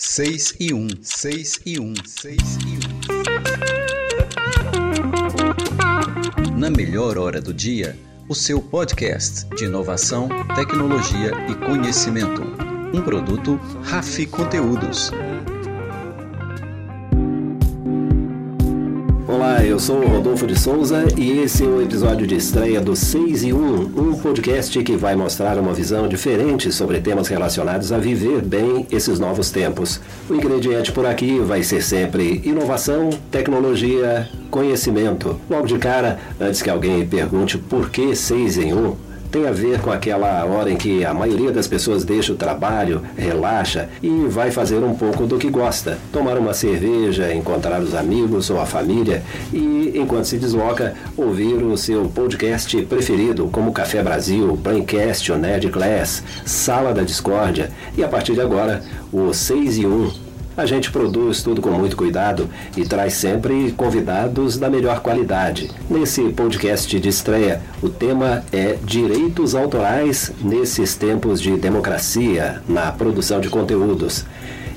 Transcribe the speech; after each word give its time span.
6 0.00 0.54
e 0.60 0.72
1, 0.72 0.88
6 1.02 1.60
e 1.66 1.80
1, 1.80 1.94
6 2.06 2.38
e 2.38 2.78
1. 6.46 6.56
Na 6.56 6.70
melhor 6.70 7.18
hora 7.18 7.40
do 7.40 7.52
dia, 7.52 7.98
o 8.28 8.34
seu 8.34 8.62
podcast 8.62 9.44
de 9.56 9.64
inovação, 9.64 10.28
tecnologia 10.54 11.32
e 11.50 11.54
conhecimento. 11.66 12.42
Um 12.94 13.02
produto 13.02 13.56
Rafi 13.82 14.24
Conteúdos. 14.26 15.10
Eu 19.78 19.80
sou 19.80 20.00
o 20.00 20.08
Rodolfo 20.08 20.44
de 20.44 20.58
Souza 20.58 21.04
e 21.16 21.38
esse 21.38 21.62
é 21.62 21.66
o 21.68 21.80
episódio 21.80 22.26
de 22.26 22.34
estreia 22.34 22.80
do 22.80 22.96
6 22.96 23.44
e 23.44 23.52
1, 23.52 23.58
um 23.96 24.12
podcast 24.12 24.82
que 24.82 24.96
vai 24.96 25.14
mostrar 25.14 25.56
uma 25.56 25.72
visão 25.72 26.08
diferente 26.08 26.72
sobre 26.72 27.00
temas 27.00 27.28
relacionados 27.28 27.92
a 27.92 27.98
viver 27.98 28.42
bem 28.42 28.88
esses 28.90 29.20
novos 29.20 29.52
tempos. 29.52 30.00
O 30.28 30.34
ingrediente 30.34 30.90
por 30.90 31.06
aqui 31.06 31.38
vai 31.38 31.62
ser 31.62 31.80
sempre 31.80 32.42
inovação, 32.44 33.10
tecnologia, 33.30 34.28
conhecimento. 34.50 35.38
Logo 35.48 35.68
de 35.68 35.78
cara, 35.78 36.18
antes 36.40 36.60
que 36.60 36.68
alguém 36.68 37.06
pergunte 37.06 37.56
por 37.56 37.88
que 37.88 38.16
6 38.16 38.58
em 38.58 38.74
1, 38.74 38.96
tem 39.30 39.46
a 39.46 39.52
ver 39.52 39.80
com 39.80 39.90
aquela 39.90 40.44
hora 40.44 40.70
em 40.70 40.76
que 40.76 41.04
a 41.04 41.12
maioria 41.12 41.50
das 41.50 41.66
pessoas 41.66 42.04
deixa 42.04 42.32
o 42.32 42.36
trabalho, 42.36 43.02
relaxa 43.16 43.88
e 44.02 44.08
vai 44.26 44.50
fazer 44.50 44.78
um 44.78 44.94
pouco 44.94 45.26
do 45.26 45.38
que 45.38 45.50
gosta. 45.50 45.98
Tomar 46.12 46.38
uma 46.38 46.54
cerveja, 46.54 47.32
encontrar 47.34 47.80
os 47.80 47.94
amigos 47.94 48.50
ou 48.50 48.60
a 48.60 48.66
família 48.66 49.22
e, 49.52 49.92
enquanto 49.94 50.24
se 50.24 50.38
desloca, 50.38 50.94
ouvir 51.16 51.54
o 51.62 51.76
seu 51.76 52.06
podcast 52.06 52.80
preferido, 52.82 53.48
como 53.48 53.72
Café 53.72 54.02
Brasil, 54.02 54.56
Braincast, 54.56 55.30
o 55.32 55.38
Nerd 55.38 55.68
Class, 55.70 56.22
Sala 56.44 56.92
da 56.92 57.02
Discórdia 57.02 57.70
e, 57.96 58.04
a 58.04 58.08
partir 58.08 58.34
de 58.34 58.40
agora, 58.40 58.82
o 59.12 59.32
6 59.32 59.78
e 59.78 59.86
1 59.86 60.27
a 60.58 60.66
gente 60.66 60.90
produz 60.90 61.40
tudo 61.40 61.62
com 61.62 61.70
muito 61.70 61.96
cuidado 61.96 62.50
e 62.76 62.84
traz 62.84 63.14
sempre 63.14 63.70
convidados 63.76 64.58
da 64.58 64.68
melhor 64.68 64.98
qualidade. 64.98 65.70
Nesse 65.88 66.20
podcast 66.30 66.98
de 66.98 67.08
estreia, 67.08 67.62
o 67.80 67.88
tema 67.88 68.42
é 68.52 68.76
Direitos 68.82 69.54
Autorais 69.54 70.32
nesses 70.42 70.96
tempos 70.96 71.40
de 71.40 71.56
democracia 71.56 72.60
na 72.68 72.90
produção 72.90 73.40
de 73.40 73.48
conteúdos 73.48 74.26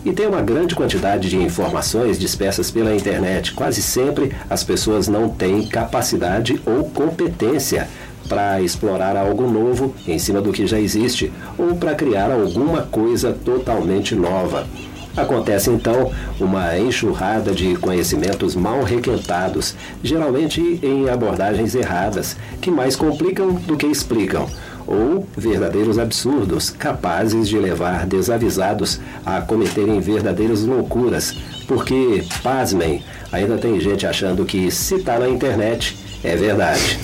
e 0.05 0.11
tem 0.13 0.27
uma 0.27 0.41
grande 0.41 0.75
quantidade 0.75 1.27
de 1.27 1.37
informações 1.37 2.19
dispersas 2.19 2.69
pela 2.69 2.95
internet. 2.95 3.51
Quase 3.53 3.81
sempre 3.81 4.35
as 4.47 4.63
pessoas 4.63 5.07
não 5.07 5.29
têm 5.29 5.65
capacidade 5.65 6.61
ou 6.63 6.91
competência 6.91 7.87
para 8.29 8.61
explorar 8.61 9.17
algo 9.17 9.49
novo 9.49 9.95
em 10.07 10.19
cima 10.19 10.41
do 10.41 10.51
que 10.51 10.67
já 10.67 10.79
existe 10.79 11.33
ou 11.57 11.75
para 11.75 11.95
criar 11.95 12.31
alguma 12.31 12.83
coisa 12.83 13.33
totalmente 13.33 14.13
nova. 14.13 14.67
Acontece 15.15 15.69
então 15.69 16.11
uma 16.39 16.77
enxurrada 16.77 17.51
de 17.51 17.75
conhecimentos 17.75 18.55
mal 18.55 18.81
requentados, 18.83 19.75
geralmente 20.01 20.79
em 20.81 21.09
abordagens 21.09 21.75
erradas, 21.75 22.37
que 22.61 22.71
mais 22.71 22.95
complicam 22.95 23.53
do 23.53 23.75
que 23.75 23.87
explicam, 23.87 24.47
ou 24.87 25.27
verdadeiros 25.37 25.99
absurdos, 25.99 26.69
capazes 26.69 27.49
de 27.49 27.57
levar 27.57 28.05
desavisados 28.05 28.99
a 29.25 29.41
cometerem 29.41 29.99
verdadeiras 29.99 30.63
loucuras, 30.63 31.35
porque, 31.67 32.23
pasmem, 32.41 33.03
ainda 33.31 33.57
tem 33.57 33.79
gente 33.79 34.07
achando 34.07 34.45
que 34.45 34.71
se 34.71 34.95
está 34.95 35.19
na 35.19 35.27
internet 35.27 35.97
é 36.23 36.35
verdade. 36.35 36.99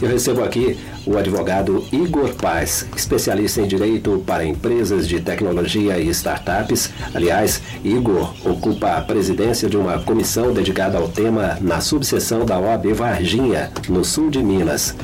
Eu 0.00 0.08
recebo 0.08 0.42
aqui 0.42 0.76
o 1.06 1.16
advogado 1.16 1.84
Igor 1.92 2.34
Paz, 2.34 2.86
especialista 2.96 3.60
em 3.60 3.68
direito 3.68 4.22
para 4.26 4.44
empresas 4.44 5.06
de 5.06 5.20
tecnologia 5.20 5.98
e 5.98 6.08
startups. 6.08 6.90
Aliás, 7.14 7.62
Igor 7.84 8.34
ocupa 8.44 8.96
a 8.96 9.00
presidência 9.00 9.70
de 9.70 9.76
uma 9.76 10.00
comissão 10.00 10.52
dedicada 10.52 10.98
ao 10.98 11.08
tema 11.08 11.56
na 11.60 11.80
subseção 11.80 12.44
da 12.44 12.58
OAB 12.58 12.92
Varginha, 12.92 13.70
no 13.88 14.04
sul 14.04 14.30
de 14.30 14.42
Minas. 14.42 14.94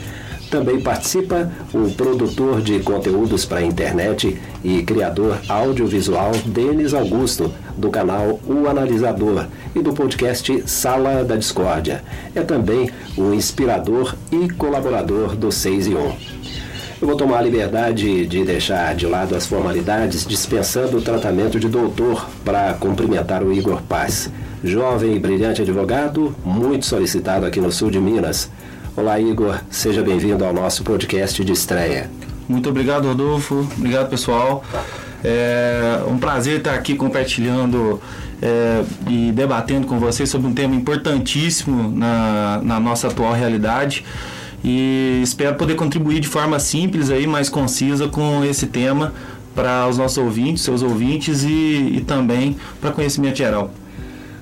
Também 0.50 0.82
participa 0.82 1.50
o 1.72 1.90
produtor 1.92 2.60
de 2.60 2.80
conteúdos 2.80 3.46
para 3.46 3.60
a 3.60 3.64
internet 3.64 4.38
e 4.62 4.82
criador 4.82 5.40
audiovisual 5.48 6.32
Denis 6.44 6.92
Augusto, 6.92 7.50
do 7.76 7.90
canal 7.90 8.40
O 8.46 8.68
Analisador 8.68 9.46
e 9.74 9.80
do 9.80 9.92
podcast 9.92 10.62
Sala 10.66 11.24
da 11.24 11.36
Discórdia. 11.36 12.02
É 12.34 12.40
também 12.42 12.90
o 13.16 13.32
inspirador 13.32 14.14
e 14.30 14.48
colaborador 14.50 15.36
do 15.36 15.50
6 15.50 15.86
e 15.88 15.94
1. 15.94 16.16
Eu 17.02 17.08
vou 17.08 17.16
tomar 17.16 17.38
a 17.38 17.42
liberdade 17.42 18.26
de 18.26 18.44
deixar 18.44 18.94
de 18.94 19.06
lado 19.06 19.34
as 19.34 19.44
formalidades, 19.44 20.24
dispensando 20.24 20.98
o 20.98 21.02
tratamento 21.02 21.58
de 21.58 21.68
doutor 21.68 22.28
para 22.44 22.74
cumprimentar 22.74 23.42
o 23.42 23.52
Igor 23.52 23.82
Paz. 23.82 24.30
Jovem 24.62 25.16
e 25.16 25.18
brilhante 25.18 25.62
advogado, 25.62 26.32
muito 26.44 26.86
solicitado 26.86 27.44
aqui 27.44 27.60
no 27.60 27.72
sul 27.72 27.90
de 27.90 27.98
Minas. 27.98 28.48
Olá, 28.96 29.18
Igor. 29.18 29.58
Seja 29.68 30.02
bem-vindo 30.02 30.44
ao 30.44 30.52
nosso 30.52 30.84
podcast 30.84 31.44
de 31.44 31.52
estreia. 31.52 32.08
Muito 32.48 32.68
obrigado, 32.68 33.08
Rodolfo. 33.08 33.66
Obrigado, 33.76 34.08
pessoal. 34.08 34.62
É 35.24 36.00
um 36.08 36.18
prazer 36.18 36.58
estar 36.58 36.74
aqui 36.74 36.94
compartilhando 36.94 38.00
é, 38.40 38.82
e 39.08 39.30
debatendo 39.32 39.86
com 39.86 39.98
vocês 39.98 40.28
sobre 40.28 40.48
um 40.48 40.52
tema 40.52 40.74
importantíssimo 40.74 41.90
na, 41.96 42.60
na 42.62 42.80
nossa 42.80 43.08
atual 43.08 43.32
realidade 43.32 44.04
e 44.64 45.20
espero 45.22 45.56
poder 45.56 45.74
contribuir 45.74 46.20
de 46.20 46.28
forma 46.28 46.58
simples 46.60 47.10
aí, 47.10 47.26
mais 47.26 47.48
concisa 47.48 48.08
com 48.08 48.44
esse 48.44 48.66
tema 48.66 49.12
para 49.54 49.88
os 49.88 49.98
nossos 49.98 50.18
ouvintes, 50.18 50.62
seus 50.62 50.82
ouvintes 50.82 51.42
e, 51.42 51.96
e 51.96 52.04
também 52.06 52.56
para 52.80 52.92
conhecimento 52.92 53.38
geral. 53.38 53.70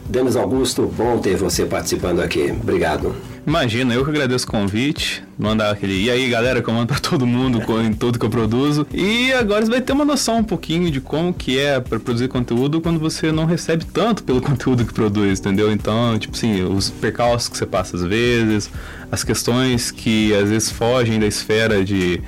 Denis 0.06 0.36
Augusto, 0.36 0.92
bom 0.96 1.18
ter 1.18 1.36
você 1.36 1.64
participando 1.64 2.20
aqui. 2.20 2.50
Obrigado. 2.50 3.29
Imagina, 3.46 3.94
eu 3.94 4.04
que 4.04 4.10
agradeço 4.10 4.46
o 4.46 4.50
convite, 4.50 5.24
mandar 5.38 5.70
aquele 5.70 6.04
e 6.04 6.10
aí 6.10 6.28
galera 6.28 6.62
que 6.62 6.68
eu 6.68 6.74
mando 6.74 6.86
pra 6.86 6.98
todo 6.98 7.26
mundo 7.26 7.60
em 7.80 7.92
tudo 7.92 8.18
que 8.18 8.24
eu 8.24 8.30
produzo. 8.30 8.86
E 8.92 9.32
agora 9.32 9.64
você 9.64 9.70
vai 9.70 9.80
ter 9.80 9.92
uma 9.92 10.04
noção 10.04 10.38
um 10.38 10.44
pouquinho 10.44 10.90
de 10.90 11.00
como 11.00 11.32
que 11.32 11.58
é 11.58 11.80
para 11.80 11.98
produzir 11.98 12.28
conteúdo 12.28 12.80
quando 12.80 13.00
você 13.00 13.32
não 13.32 13.46
recebe 13.46 13.84
tanto 13.84 14.22
pelo 14.22 14.40
conteúdo 14.42 14.84
que 14.84 14.92
produz, 14.92 15.40
entendeu? 15.40 15.72
Então, 15.72 16.18
tipo 16.18 16.36
assim, 16.36 16.62
os 16.62 16.90
percalços 16.90 17.48
que 17.48 17.56
você 17.56 17.66
passa 17.66 17.96
às 17.96 18.04
vezes, 18.04 18.70
as 19.10 19.24
questões 19.24 19.90
que 19.90 20.34
às 20.34 20.48
vezes 20.50 20.70
fogem 20.70 21.18
da 21.18 21.26
esfera 21.26 21.84
de 21.84 22.22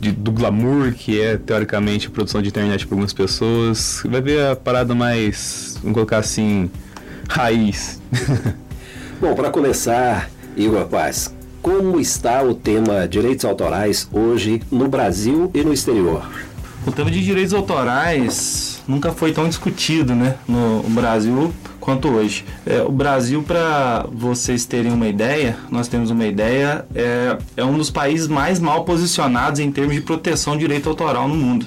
de, 0.00 0.12
do 0.12 0.30
glamour 0.30 0.92
que 0.92 1.20
é 1.20 1.36
teoricamente 1.36 2.06
a 2.06 2.10
produção 2.10 2.42
de 2.42 2.48
internet 2.48 2.86
para 2.86 2.94
algumas 2.94 3.12
pessoas. 3.12 4.02
Vai 4.04 4.20
ver 4.20 4.46
a 4.46 4.56
parada 4.56 4.94
mais, 4.94 5.78
vamos 5.80 5.94
colocar 5.94 6.18
assim, 6.18 6.70
raiz. 7.28 8.00
Bom, 9.20 9.34
para 9.34 9.50
começar, 9.50 10.30
Igor 10.58 10.86
Paz, 10.86 11.32
como 11.62 12.00
está 12.00 12.42
o 12.42 12.52
tema 12.52 13.06
direitos 13.06 13.44
autorais 13.44 14.08
hoje 14.12 14.60
no 14.72 14.88
Brasil 14.88 15.48
e 15.54 15.62
no 15.62 15.72
exterior? 15.72 16.28
O 16.84 16.90
tema 16.90 17.10
de 17.12 17.24
direitos 17.24 17.54
autorais 17.54 18.82
nunca 18.88 19.12
foi 19.12 19.32
tão 19.32 19.48
discutido 19.48 20.16
né, 20.16 20.34
no 20.48 20.82
Brasil 20.88 21.54
quanto 21.78 22.08
hoje. 22.08 22.44
É, 22.66 22.82
o 22.82 22.90
Brasil, 22.90 23.42
para 23.42 24.04
vocês 24.12 24.64
terem 24.64 24.92
uma 24.92 25.06
ideia, 25.06 25.56
nós 25.70 25.86
temos 25.86 26.10
uma 26.10 26.26
ideia, 26.26 26.84
é, 26.92 27.38
é 27.56 27.64
um 27.64 27.78
dos 27.78 27.88
países 27.88 28.26
mais 28.26 28.58
mal 28.58 28.84
posicionados 28.84 29.60
em 29.60 29.70
termos 29.70 29.94
de 29.94 30.00
proteção 30.00 30.54
de 30.54 30.60
direito 30.60 30.88
autoral 30.88 31.28
no 31.28 31.36
mundo. 31.36 31.66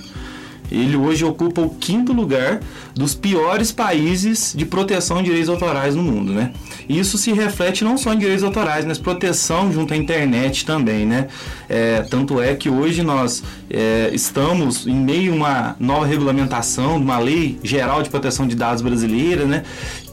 Ele 0.72 0.96
hoje 0.96 1.26
ocupa 1.26 1.62
o 1.62 1.70
quinto 1.70 2.14
lugar 2.14 2.62
dos 2.96 3.14
piores 3.14 3.72
países 3.72 4.54
de 4.56 4.66
proteção 4.66 5.18
de 5.18 5.26
direitos 5.26 5.50
autorais 5.50 5.96
no 5.96 6.02
mundo, 6.02 6.32
né? 6.32 6.52
Isso 6.88 7.18
se 7.18 7.32
reflete 7.34 7.84
não 7.84 7.98
só 7.98 8.14
em 8.14 8.18
direitos 8.18 8.44
autorais, 8.44 8.86
mas 8.86 8.98
proteção 8.98 9.72
junto 9.72 9.94
à 9.94 9.98
internet 9.98 10.66
também, 10.66 11.06
né? 11.06 11.28
É, 11.68 12.02
tanto 12.09 12.42
é 12.42 12.56
que 12.56 12.70
hoje 12.70 13.04
nós 13.04 13.44
é, 13.70 14.09
estamos 14.14 14.88
em 14.88 14.96
meio 14.96 15.34
a 15.34 15.36
uma 15.36 15.76
nova 15.80 16.06
regulamentação, 16.06 16.98
uma 16.98 17.20
lei 17.20 17.59
geral 17.64 18.02
de 18.02 18.09
proteção 18.09 18.47
de 18.47 18.56
dados 18.56 18.82
brasileira, 18.82 19.46
né? 19.46 19.64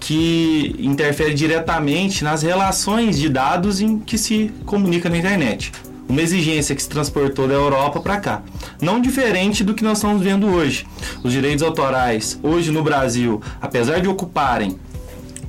Que 0.01 0.75
interfere 0.79 1.35
diretamente 1.35 2.25
nas 2.25 2.43
relações 2.43 3.19
de 3.19 3.29
dados 3.29 3.81
em 3.81 3.99
que 3.99 4.19
se 4.19 4.51
comunica 4.65 5.09
na 5.09 5.19
internet 5.19 5.73
uma 6.09 6.23
exigência 6.23 6.75
que 6.75 6.83
se 6.83 6.89
transportou 6.89 7.47
da 7.47 7.55
Europa 7.55 8.01
para 8.01 8.17
cá. 8.19 8.43
Não 8.81 9.01
diferente 9.01 9.63
do 9.63 9.75
que 9.75 9.85
nós 9.85 9.99
estamos 9.99 10.23
vendo 10.23 10.47
hoje. 10.47 10.87
Os 11.23 11.33
direitos 11.33 11.63
autorais, 11.63 12.39
hoje 12.43 12.71
no 12.71 12.83
Brasil, 12.83 13.41
apesar 13.61 14.01
de 14.01 14.09
ocuparem 14.09 14.79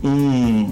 um, 0.04 0.70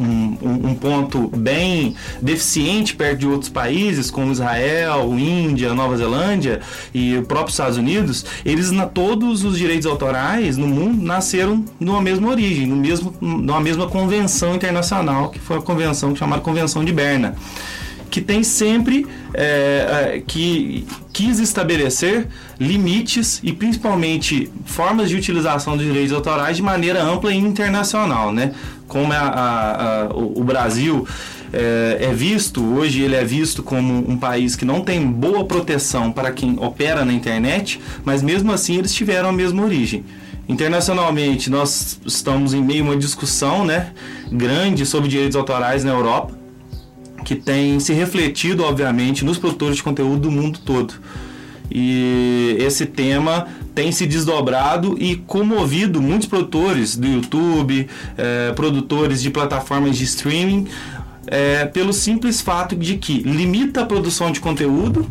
um, 0.00 0.68
um, 0.68 0.74
ponto 0.74 1.28
bem 1.28 1.94
deficiente 2.22 2.94
perto 2.94 3.18
de 3.18 3.26
outros 3.26 3.50
países, 3.50 4.10
como 4.10 4.32
Israel, 4.32 5.12
Índia, 5.18 5.74
Nova 5.74 5.96
Zelândia 5.96 6.60
e 6.94 7.16
o 7.16 7.24
próprio 7.24 7.50
Estados 7.50 7.76
Unidos, 7.76 8.24
eles 8.44 8.70
na 8.70 8.86
todos 8.86 9.44
os 9.44 9.58
direitos 9.58 9.86
autorais 9.86 10.56
no 10.56 10.68
mundo 10.68 11.02
nasceram 11.02 11.64
numa 11.78 12.00
mesma 12.00 12.28
origem, 12.28 12.66
no 12.66 12.76
mesmo, 12.76 13.14
numa 13.20 13.60
mesma 13.60 13.88
convenção 13.88 14.54
internacional, 14.54 15.30
que 15.30 15.38
foi 15.38 15.58
a 15.58 15.62
convenção 15.62 16.14
chamada 16.14 16.40
Convenção 16.42 16.84
de 16.84 16.92
Berna 16.92 17.34
que 18.10 18.20
tem 18.20 18.42
sempre 18.42 19.06
é, 19.34 20.14
é, 20.14 20.22
que 20.26 20.86
quis 21.12 21.38
estabelecer 21.38 22.26
limites 22.58 23.40
e 23.42 23.52
principalmente 23.52 24.50
formas 24.64 25.08
de 25.08 25.16
utilização 25.16 25.76
dos 25.76 25.86
direitos 25.86 26.12
autorais 26.12 26.56
de 26.56 26.62
maneira 26.62 27.02
ampla 27.02 27.32
e 27.32 27.36
internacional, 27.36 28.32
né? 28.32 28.52
Como 28.86 29.12
a, 29.12 29.16
a, 29.16 30.02
a, 30.04 30.08
o 30.14 30.42
Brasil 30.42 31.06
é, 31.52 31.98
é, 32.00 32.14
visto, 32.14 32.62
hoje 32.62 33.02
ele 33.02 33.14
é 33.14 33.24
visto 33.24 33.62
como 33.62 34.10
um 34.10 34.16
país 34.16 34.54
que 34.54 34.64
não 34.64 34.80
tem 34.80 35.06
boa 35.06 35.44
proteção 35.44 36.12
para 36.12 36.30
quem 36.30 36.58
opera 36.58 37.04
na 37.04 37.12
internet, 37.12 37.80
mas 38.04 38.22
mesmo 38.22 38.52
assim 38.52 38.76
eles 38.76 38.94
tiveram 38.94 39.30
a 39.30 39.32
mesma 39.32 39.62
origem. 39.62 40.04
Internacionalmente, 40.48 41.50
nós 41.50 42.00
estamos 42.06 42.54
em 42.54 42.62
meio 42.62 42.82
a 42.82 42.86
uma 42.88 42.96
discussão 42.96 43.66
né, 43.66 43.92
grande 44.32 44.86
sobre 44.86 45.08
direitos 45.08 45.36
autorais 45.36 45.84
na 45.84 45.92
Europa, 45.92 46.37
que 47.28 47.36
tem 47.36 47.78
se 47.78 47.92
refletido, 47.92 48.64
obviamente, 48.64 49.22
nos 49.22 49.36
produtores 49.36 49.76
de 49.76 49.82
conteúdo 49.82 50.20
do 50.22 50.30
mundo 50.30 50.60
todo. 50.64 50.94
E 51.70 52.56
esse 52.58 52.86
tema 52.86 53.46
tem 53.74 53.92
se 53.92 54.06
desdobrado 54.06 54.96
e 54.98 55.16
comovido 55.16 56.00
muitos 56.00 56.26
produtores 56.26 56.96
do 56.96 57.06
YouTube, 57.06 57.86
eh, 58.16 58.52
produtores 58.56 59.20
de 59.20 59.28
plataformas 59.28 59.98
de 59.98 60.04
streaming, 60.04 60.68
eh, 61.26 61.66
pelo 61.66 61.92
simples 61.92 62.40
fato 62.40 62.74
de 62.74 62.96
que 62.96 63.18
limita 63.18 63.82
a 63.82 63.84
produção 63.84 64.32
de 64.32 64.40
conteúdo 64.40 65.06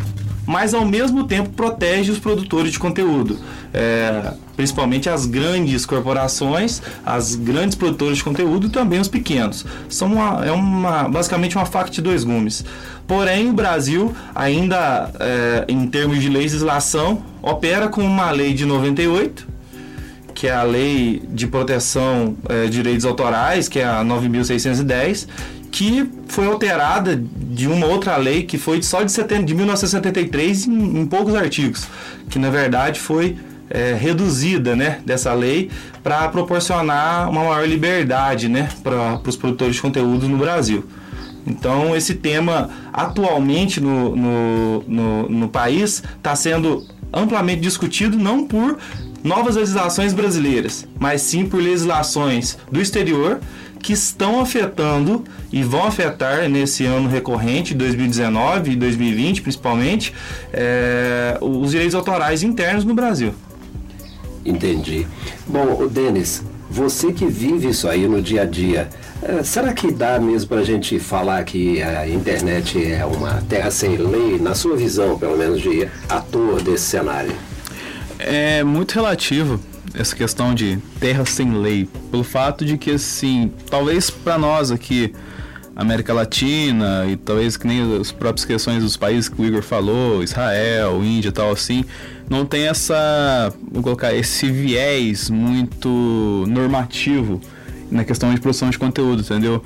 mas 0.47 0.73
ao 0.73 0.85
mesmo 0.85 1.25
tempo 1.25 1.49
protege 1.49 2.09
os 2.09 2.19
produtores 2.19 2.71
de 2.71 2.79
conteúdo, 2.79 3.37
é, 3.73 4.33
principalmente 4.57 5.07
as 5.07 5.27
grandes 5.27 5.85
corporações, 5.85 6.81
as 7.05 7.35
grandes 7.35 7.75
produtoras 7.75 8.17
de 8.17 8.23
conteúdo 8.23 8.67
e 8.67 8.69
também 8.69 8.99
os 8.99 9.07
pequenos. 9.07 9.63
São 9.87 10.13
uma, 10.13 10.45
é 10.45 10.51
uma, 10.51 11.07
basicamente 11.07 11.55
uma 11.55 11.65
faca 11.65 11.91
de 11.91 12.01
dois 12.01 12.23
gumes. 12.23 12.65
Porém, 13.05 13.49
o 13.49 13.53
Brasil 13.53 14.13
ainda, 14.35 15.11
é, 15.19 15.65
em 15.69 15.87
termos 15.87 16.19
de 16.19 16.27
legislação, 16.27 17.21
opera 17.41 17.87
com 17.87 18.01
uma 18.01 18.31
lei 18.31 18.53
de 18.53 18.65
98, 18.65 19.47
que 20.33 20.47
é 20.47 20.53
a 20.53 20.63
Lei 20.63 21.23
de 21.29 21.47
Proteção 21.47 22.35
é, 22.49 22.65
de 22.65 22.71
Direitos 22.71 23.05
Autorais, 23.05 23.69
que 23.69 23.79
é 23.79 23.85
a 23.85 24.03
9.610, 24.03 25.27
que 25.71 26.09
foi 26.27 26.47
alterada 26.47 27.15
de 27.15 27.67
uma 27.67 27.85
outra 27.85 28.17
lei 28.17 28.43
que 28.43 28.57
foi 28.57 28.81
só 28.81 29.03
de, 29.03 29.11
setembro, 29.11 29.45
de 29.45 29.53
1973 29.53 30.67
em, 30.67 31.01
em 31.01 31.05
poucos 31.05 31.35
artigos, 31.35 31.87
que 32.29 32.39
na 32.39 32.49
verdade 32.49 32.99
foi 32.99 33.37
é, 33.69 33.93
reduzida 33.93 34.75
né, 34.75 34.99
dessa 35.05 35.33
lei 35.33 35.69
para 36.03 36.27
proporcionar 36.29 37.29
uma 37.29 37.43
maior 37.43 37.67
liberdade 37.67 38.47
né, 38.47 38.69
para 38.83 39.19
os 39.25 39.35
produtores 39.35 39.75
de 39.75 39.81
conteúdo 39.81 40.27
no 40.27 40.37
Brasil. 40.37 40.85
Então, 41.45 41.95
esse 41.95 42.15
tema 42.15 42.69
atualmente 42.91 43.79
no, 43.79 44.15
no, 44.15 44.83
no, 44.87 45.29
no 45.29 45.49
país 45.49 46.03
está 46.17 46.35
sendo 46.35 46.85
amplamente 47.11 47.61
discutido 47.61 48.17
não 48.17 48.45
por 48.45 48.77
novas 49.23 49.55
legislações 49.55 50.13
brasileiras, 50.13 50.85
mas 50.99 51.21
sim 51.21 51.45
por 51.45 51.61
legislações 51.61 52.57
do 52.69 52.81
exterior 52.81 53.39
que 53.81 53.93
estão 53.93 54.41
afetando 54.41 55.23
e 55.51 55.63
vão 55.63 55.85
afetar 55.85 56.49
nesse 56.49 56.85
ano 56.85 57.07
recorrente, 57.07 57.73
2019 57.73 58.71
e 58.71 58.75
2020 58.75 59.41
principalmente, 59.41 60.13
é, 60.51 61.37
os 61.39 61.71
direitos 61.71 61.95
autorais 61.95 62.43
internos 62.43 62.83
no 62.83 62.93
Brasil. 62.93 63.33
Entendi. 64.47 65.05
Bom, 65.45 65.87
Denis, 65.87 66.41
você 66.69 67.11
que 67.11 67.25
vive 67.25 67.69
isso 67.69 67.87
aí 67.87 68.07
no 68.07 68.21
dia 68.21 68.43
a 68.43 68.45
dia, 68.45 68.89
é, 69.21 69.43
será 69.43 69.73
que 69.73 69.91
dá 69.91 70.19
mesmo 70.19 70.49
para 70.49 70.59
a 70.59 70.63
gente 70.63 70.99
falar 70.99 71.43
que 71.43 71.81
a 71.81 72.07
internet 72.07 72.81
é 72.91 73.05
uma 73.05 73.41
terra 73.49 73.69
sem 73.69 73.97
lei, 73.97 74.39
na 74.39 74.55
sua 74.55 74.77
visão, 74.77 75.19
pelo 75.19 75.37
menos, 75.37 75.61
de 75.61 75.87
ator 76.07 76.61
desse 76.61 76.85
cenário? 76.85 77.33
É 78.19 78.63
muito 78.63 78.93
relativo 78.93 79.59
essa 79.93 80.15
questão 80.15 80.53
de 80.55 80.77
terra 80.99 81.25
sem 81.25 81.53
lei, 81.53 81.89
pelo 82.09 82.23
fato 82.23 82.63
de 82.63 82.77
que 82.77 82.91
assim, 82.91 83.51
talvez 83.69 84.09
para 84.09 84.37
nós 84.37 84.71
aqui 84.71 85.13
América 85.75 86.13
Latina 86.13 87.05
e 87.07 87.15
talvez 87.15 87.55
que 87.55 87.67
nem 87.67 87.99
as 87.99 88.11
próprias 88.11 88.45
questões 88.45 88.83
dos 88.83 88.97
países 88.97 89.29
que 89.29 89.39
o 89.41 89.45
Igor 89.45 89.61
falou, 89.61 90.23
Israel, 90.23 91.03
Índia 91.03 91.29
e 91.29 91.31
tal 91.31 91.51
assim, 91.51 91.85
não 92.29 92.45
tem 92.45 92.67
essa, 92.67 93.53
vou 93.71 93.83
colocar 93.83 94.13
esse 94.13 94.49
viés 94.49 95.29
muito 95.29 96.45
normativo 96.47 97.39
na 97.89 98.03
questão 98.03 98.33
de 98.33 98.41
produção 98.41 98.69
de 98.69 98.77
conteúdo, 98.77 99.21
entendeu? 99.21 99.61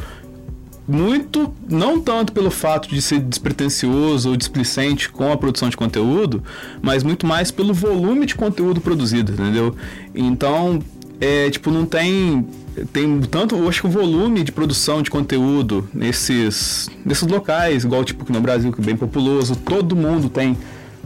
muito, 0.88 1.54
não 1.70 2.02
tanto 2.02 2.34
pelo 2.34 2.52
fato 2.52 2.90
de 2.90 3.02
ser 3.02 3.20
despretensioso 3.20 4.30
ou 4.30 4.36
displicente 4.36 5.10
com 5.10 5.32
a 5.32 5.38
produção 5.38 5.70
de 5.70 5.78
conteúdo, 5.78 6.44
mas 6.82 7.04
muito 7.04 7.26
mais 7.26 7.50
pelo 7.50 7.74
volume 7.74 8.26
de 8.26 8.36
conteúdo 8.36 8.82
produzido, 8.82 9.32
entendeu? 9.32 9.76
Então, 10.14 10.82
é, 11.20 11.50
tipo, 11.50 11.72
não 11.72 11.86
tem 11.86 12.46
tem 12.94 13.20
tanto, 13.22 13.54
eu 13.56 13.68
acho 13.68 13.82
que 13.82 13.88
o 13.88 13.90
volume 13.90 14.44
de 14.44 14.52
produção 14.52 15.02
de 15.02 15.12
conteúdo 15.12 15.88
nesses, 15.94 16.90
nesses 17.06 17.28
locais, 17.28 17.84
igual 17.84 18.04
tipo 18.04 18.24
que 18.24 18.32
no 18.32 18.40
Brasil, 18.40 18.72
que 18.72 18.82
é 18.82 18.84
bem 18.84 18.96
populoso, 18.96 19.58
todo 19.58 19.94
mundo 19.94 20.30
tem, 20.30 20.58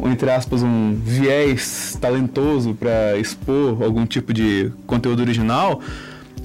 entre 0.03 0.29
aspas, 0.29 0.61
um 0.63 0.95
viés 0.95 1.97
talentoso 1.99 2.73
para 2.73 3.17
expor 3.17 3.81
algum 3.81 4.05
tipo 4.05 4.33
de 4.33 4.71
conteúdo 4.85 5.21
original 5.21 5.81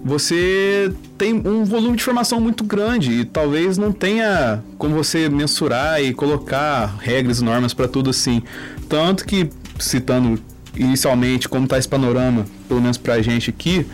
você 0.02 0.92
tem 1.18 1.34
um 1.34 1.64
volume 1.64 1.96
de 1.96 2.02
informação 2.02 2.40
muito 2.40 2.64
grande 2.64 3.12
e 3.12 3.24
talvez 3.24 3.76
não 3.76 3.92
tenha 3.92 4.62
como 4.78 4.94
você 4.94 5.28
mensurar 5.28 6.02
e 6.02 6.14
colocar 6.14 6.96
regras 7.00 7.40
e 7.40 7.44
normas 7.44 7.74
para 7.74 7.86
tudo 7.86 8.10
assim. 8.10 8.42
Tanto 8.88 9.24
que, 9.26 9.50
citando 9.78 10.40
inicialmente 10.74 11.48
como 11.48 11.64
está 11.64 11.78
esse 11.78 11.88
panorama, 11.88 12.46
pelo 12.66 12.80
menos 12.80 12.96
para 12.96 13.14
a 13.14 13.22
gente 13.22 13.50
aqui, 13.50 13.86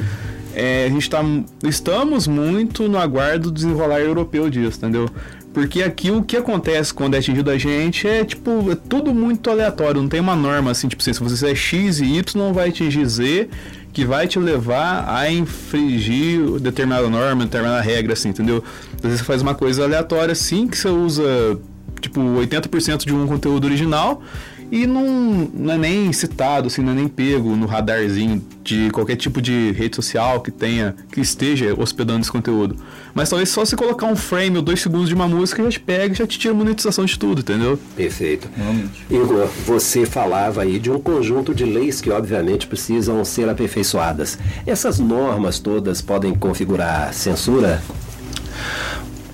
é, 0.54 0.86
a 0.86 0.88
gente 0.88 1.10
tá, 1.10 1.22
estamos 1.64 2.26
muito 2.26 2.88
no 2.88 2.98
aguardo 2.98 3.50
do 3.50 3.54
desenrolar 3.54 4.00
europeu 4.00 4.48
disso, 4.48 4.78
entendeu? 4.78 5.08
Porque 5.56 5.82
aqui 5.82 6.10
o 6.10 6.22
que 6.22 6.36
acontece 6.36 6.92
quando 6.92 7.14
é 7.14 7.18
atingido 7.18 7.50
a 7.50 7.56
gente 7.56 8.06
é 8.06 8.22
tipo, 8.22 8.70
é 8.70 8.74
tudo 8.74 9.14
muito 9.14 9.48
aleatório, 9.48 10.02
não 10.02 10.08
tem 10.08 10.20
uma 10.20 10.36
norma 10.36 10.70
assim, 10.70 10.86
tipo 10.86 11.02
se 11.02 11.14
você 11.14 11.52
é 11.52 11.54
X 11.54 11.98
e 11.98 12.18
Y 12.18 12.52
vai 12.52 12.68
atingir 12.68 13.06
Z, 13.06 13.48
que 13.90 14.04
vai 14.04 14.28
te 14.28 14.38
levar 14.38 15.08
a 15.08 15.30
infringir 15.32 16.60
determinada 16.60 17.08
norma, 17.08 17.46
determinada 17.46 17.80
regra, 17.80 18.12
assim, 18.12 18.28
entendeu? 18.28 18.62
Às 18.96 19.00
vezes 19.00 19.20
você 19.20 19.24
faz 19.24 19.40
uma 19.40 19.54
coisa 19.54 19.84
aleatória 19.84 20.32
assim, 20.32 20.68
que 20.68 20.76
você 20.76 20.90
usa 20.90 21.58
tipo 22.02 22.20
80% 22.20 23.06
de 23.06 23.14
um 23.14 23.26
conteúdo 23.26 23.64
original 23.64 24.22
e 24.70 24.86
não, 24.86 25.50
não 25.54 25.74
é 25.74 25.78
nem 25.78 26.12
citado, 26.12 26.66
assim, 26.66 26.82
não 26.82 26.92
é 26.92 26.94
nem 26.94 27.08
pego 27.08 27.54
no 27.56 27.66
radarzinho 27.66 28.42
de 28.62 28.90
qualquer 28.90 29.16
tipo 29.16 29.40
de 29.40 29.72
rede 29.72 29.94
social 29.94 30.40
que 30.40 30.50
tenha, 30.50 30.94
que 31.12 31.20
esteja 31.20 31.74
hospedando 31.78 32.20
esse 32.20 32.32
conteúdo. 32.32 32.76
Mas 33.14 33.30
talvez 33.30 33.48
só 33.48 33.64
se 33.64 33.76
colocar 33.76 34.06
um 34.06 34.16
frame 34.16 34.56
ou 34.56 34.62
dois 34.62 34.80
segundos 34.80 35.08
de 35.08 35.14
uma 35.14 35.28
música 35.28 35.62
já 35.62 35.70
te 35.70 35.80
pega 35.80 36.12
e 36.14 36.16
já 36.16 36.26
te 36.26 36.38
tira 36.38 36.52
monetização 36.52 37.04
de 37.04 37.18
tudo, 37.18 37.40
entendeu? 37.40 37.78
Perfeito. 37.96 38.48
Realmente. 38.56 39.06
Igor, 39.08 39.48
você 39.64 40.04
falava 40.04 40.62
aí 40.62 40.78
de 40.78 40.90
um 40.90 40.98
conjunto 40.98 41.54
de 41.54 41.64
leis 41.64 42.00
que 42.00 42.10
obviamente 42.10 42.66
precisam 42.66 43.24
ser 43.24 43.48
aperfeiçoadas. 43.48 44.38
Essas 44.66 44.98
normas 44.98 45.58
todas 45.58 46.02
podem 46.02 46.34
configurar 46.34 47.14
censura? 47.14 47.80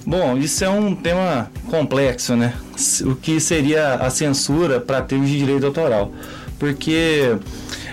Bom, 0.04 0.36
isso 0.36 0.64
é 0.64 0.68
um 0.68 0.94
tema 0.94 1.50
complexo, 1.70 2.34
né? 2.34 2.54
O 3.02 3.14
que 3.14 3.38
seria 3.38 3.94
a 3.94 4.10
censura 4.10 4.80
para 4.80 5.00
termos 5.00 5.28
de 5.28 5.38
direito 5.38 5.64
autoral? 5.64 6.10
Porque 6.58 7.36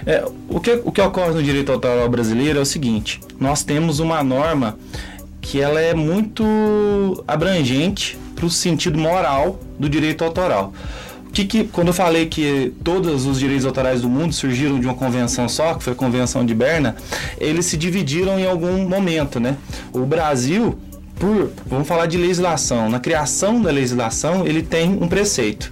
é, 0.05 0.25
o, 0.49 0.59
que, 0.59 0.81
o 0.83 0.91
que 0.91 1.01
ocorre 1.01 1.33
no 1.33 1.43
direito 1.43 1.71
autoral 1.71 2.09
brasileiro 2.09 2.57
é 2.57 2.61
o 2.61 2.65
seguinte: 2.65 3.19
nós 3.39 3.63
temos 3.63 3.99
uma 3.99 4.23
norma 4.23 4.77
que 5.39 5.61
ela 5.61 5.79
é 5.79 5.93
muito 5.93 7.23
abrangente 7.27 8.17
para 8.35 8.45
o 8.45 8.49
sentido 8.49 8.97
moral 8.97 9.59
do 9.77 9.87
direito 9.87 10.23
autoral. 10.23 10.73
Que, 11.31 11.45
que, 11.45 11.63
quando 11.65 11.89
eu 11.89 11.93
falei 11.93 12.25
que 12.25 12.73
todos 12.83 13.27
os 13.27 13.37
direitos 13.37 13.65
autorais 13.67 14.01
do 14.01 14.09
mundo 14.09 14.33
surgiram 14.33 14.79
de 14.79 14.87
uma 14.87 14.95
convenção 14.95 15.47
só, 15.47 15.75
que 15.75 15.83
foi 15.83 15.93
a 15.93 15.95
Convenção 15.95 16.43
de 16.43 16.55
Berna, 16.55 16.95
eles 17.37 17.67
se 17.67 17.77
dividiram 17.77 18.39
em 18.39 18.47
algum 18.47 18.89
momento, 18.89 19.39
né? 19.39 19.55
O 19.93 19.99
Brasil 20.07 20.75
por, 21.19 21.51
vamos 21.65 21.87
falar 21.87 22.05
de 22.05 22.17
legislação, 22.17 22.89
na 22.89 22.99
criação 22.99 23.61
da 23.61 23.69
legislação 23.69 24.47
ele 24.47 24.63
tem 24.63 24.97
um 25.01 25.07
preceito, 25.07 25.71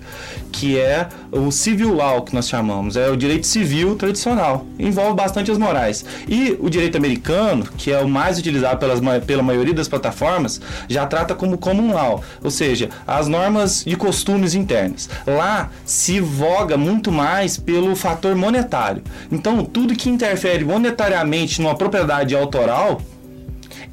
que 0.51 0.77
é 0.77 1.07
o 1.31 1.51
civil 1.51 1.93
law 1.95 2.21
que 2.21 2.35
nós 2.35 2.49
chamamos, 2.49 2.97
é 2.97 3.09
o 3.09 3.15
direito 3.15 3.47
civil 3.47 3.95
tradicional, 3.95 4.65
envolve 4.77 5.15
bastante 5.15 5.49
as 5.49 5.57
morais. 5.57 6.03
E 6.27 6.57
o 6.59 6.69
direito 6.69 6.97
americano, 6.97 7.65
que 7.77 7.91
é 7.91 7.99
o 7.99 8.09
mais 8.09 8.37
utilizado 8.37 8.77
pelas, 8.77 8.99
pela 9.25 9.41
maioria 9.41 9.73
das 9.73 9.87
plataformas, 9.87 10.59
já 10.89 11.05
trata 11.05 11.33
como 11.33 11.57
common 11.57 11.93
law, 11.93 12.21
ou 12.43 12.51
seja, 12.51 12.89
as 13.05 13.27
normas 13.27 13.83
de 13.85 13.95
costumes 13.95 14.53
internas. 14.53 15.09
Lá 15.25 15.69
se 15.85 16.19
voga 16.19 16.75
muito 16.77 17.11
mais 17.11 17.57
pelo 17.57 17.95
fator 17.95 18.35
monetário. 18.35 19.01
Então, 19.31 19.63
tudo 19.63 19.95
que 19.95 20.09
interfere 20.09 20.65
monetariamente 20.65 21.61
numa 21.61 21.75
propriedade 21.75 22.35
autoral 22.35 23.01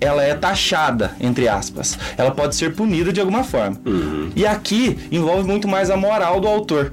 ela 0.01 0.23
é 0.23 0.35
taxada, 0.35 1.13
entre 1.21 1.49
aspas. 1.49 1.99
Ela 2.17 2.31
pode 2.31 2.55
ser 2.57 2.75
punida 2.75 3.13
de 3.13 3.21
alguma 3.21 3.45
forma. 3.45 3.81
E 4.37 4.47
aqui 4.47 4.99
envolve 5.11 5.47
muito 5.47 5.69
mais 5.69 5.91
a 5.91 5.97
moral 5.97 6.41
do 6.41 6.49
autor. 6.49 6.93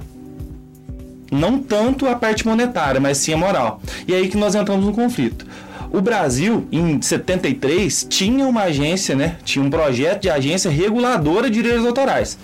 Não 1.30 1.58
tanto 1.58 2.06
a 2.06 2.14
parte 2.14 2.46
monetária, 2.46 3.00
mas 3.00 3.18
sim 3.18 3.32
a 3.32 3.36
moral. 3.36 3.80
E 4.06 4.14
aí 4.14 4.28
que 4.28 4.36
nós 4.36 4.54
entramos 4.54 4.84
no 4.84 4.92
conflito. 4.92 5.46
O 5.90 6.00
Brasil, 6.00 6.66
em 6.72 7.00
73, 7.00 8.06
tinha 8.08 8.46
uma 8.46 8.62
agência, 8.62 9.14
né? 9.14 9.36
Tinha 9.44 9.62
um 9.64 9.68
projeto 9.68 10.22
de 10.22 10.30
agência 10.30 10.70
reguladora 10.70 11.50
de 11.50 11.62
direitos 11.62 11.86
autorais. 11.86 12.38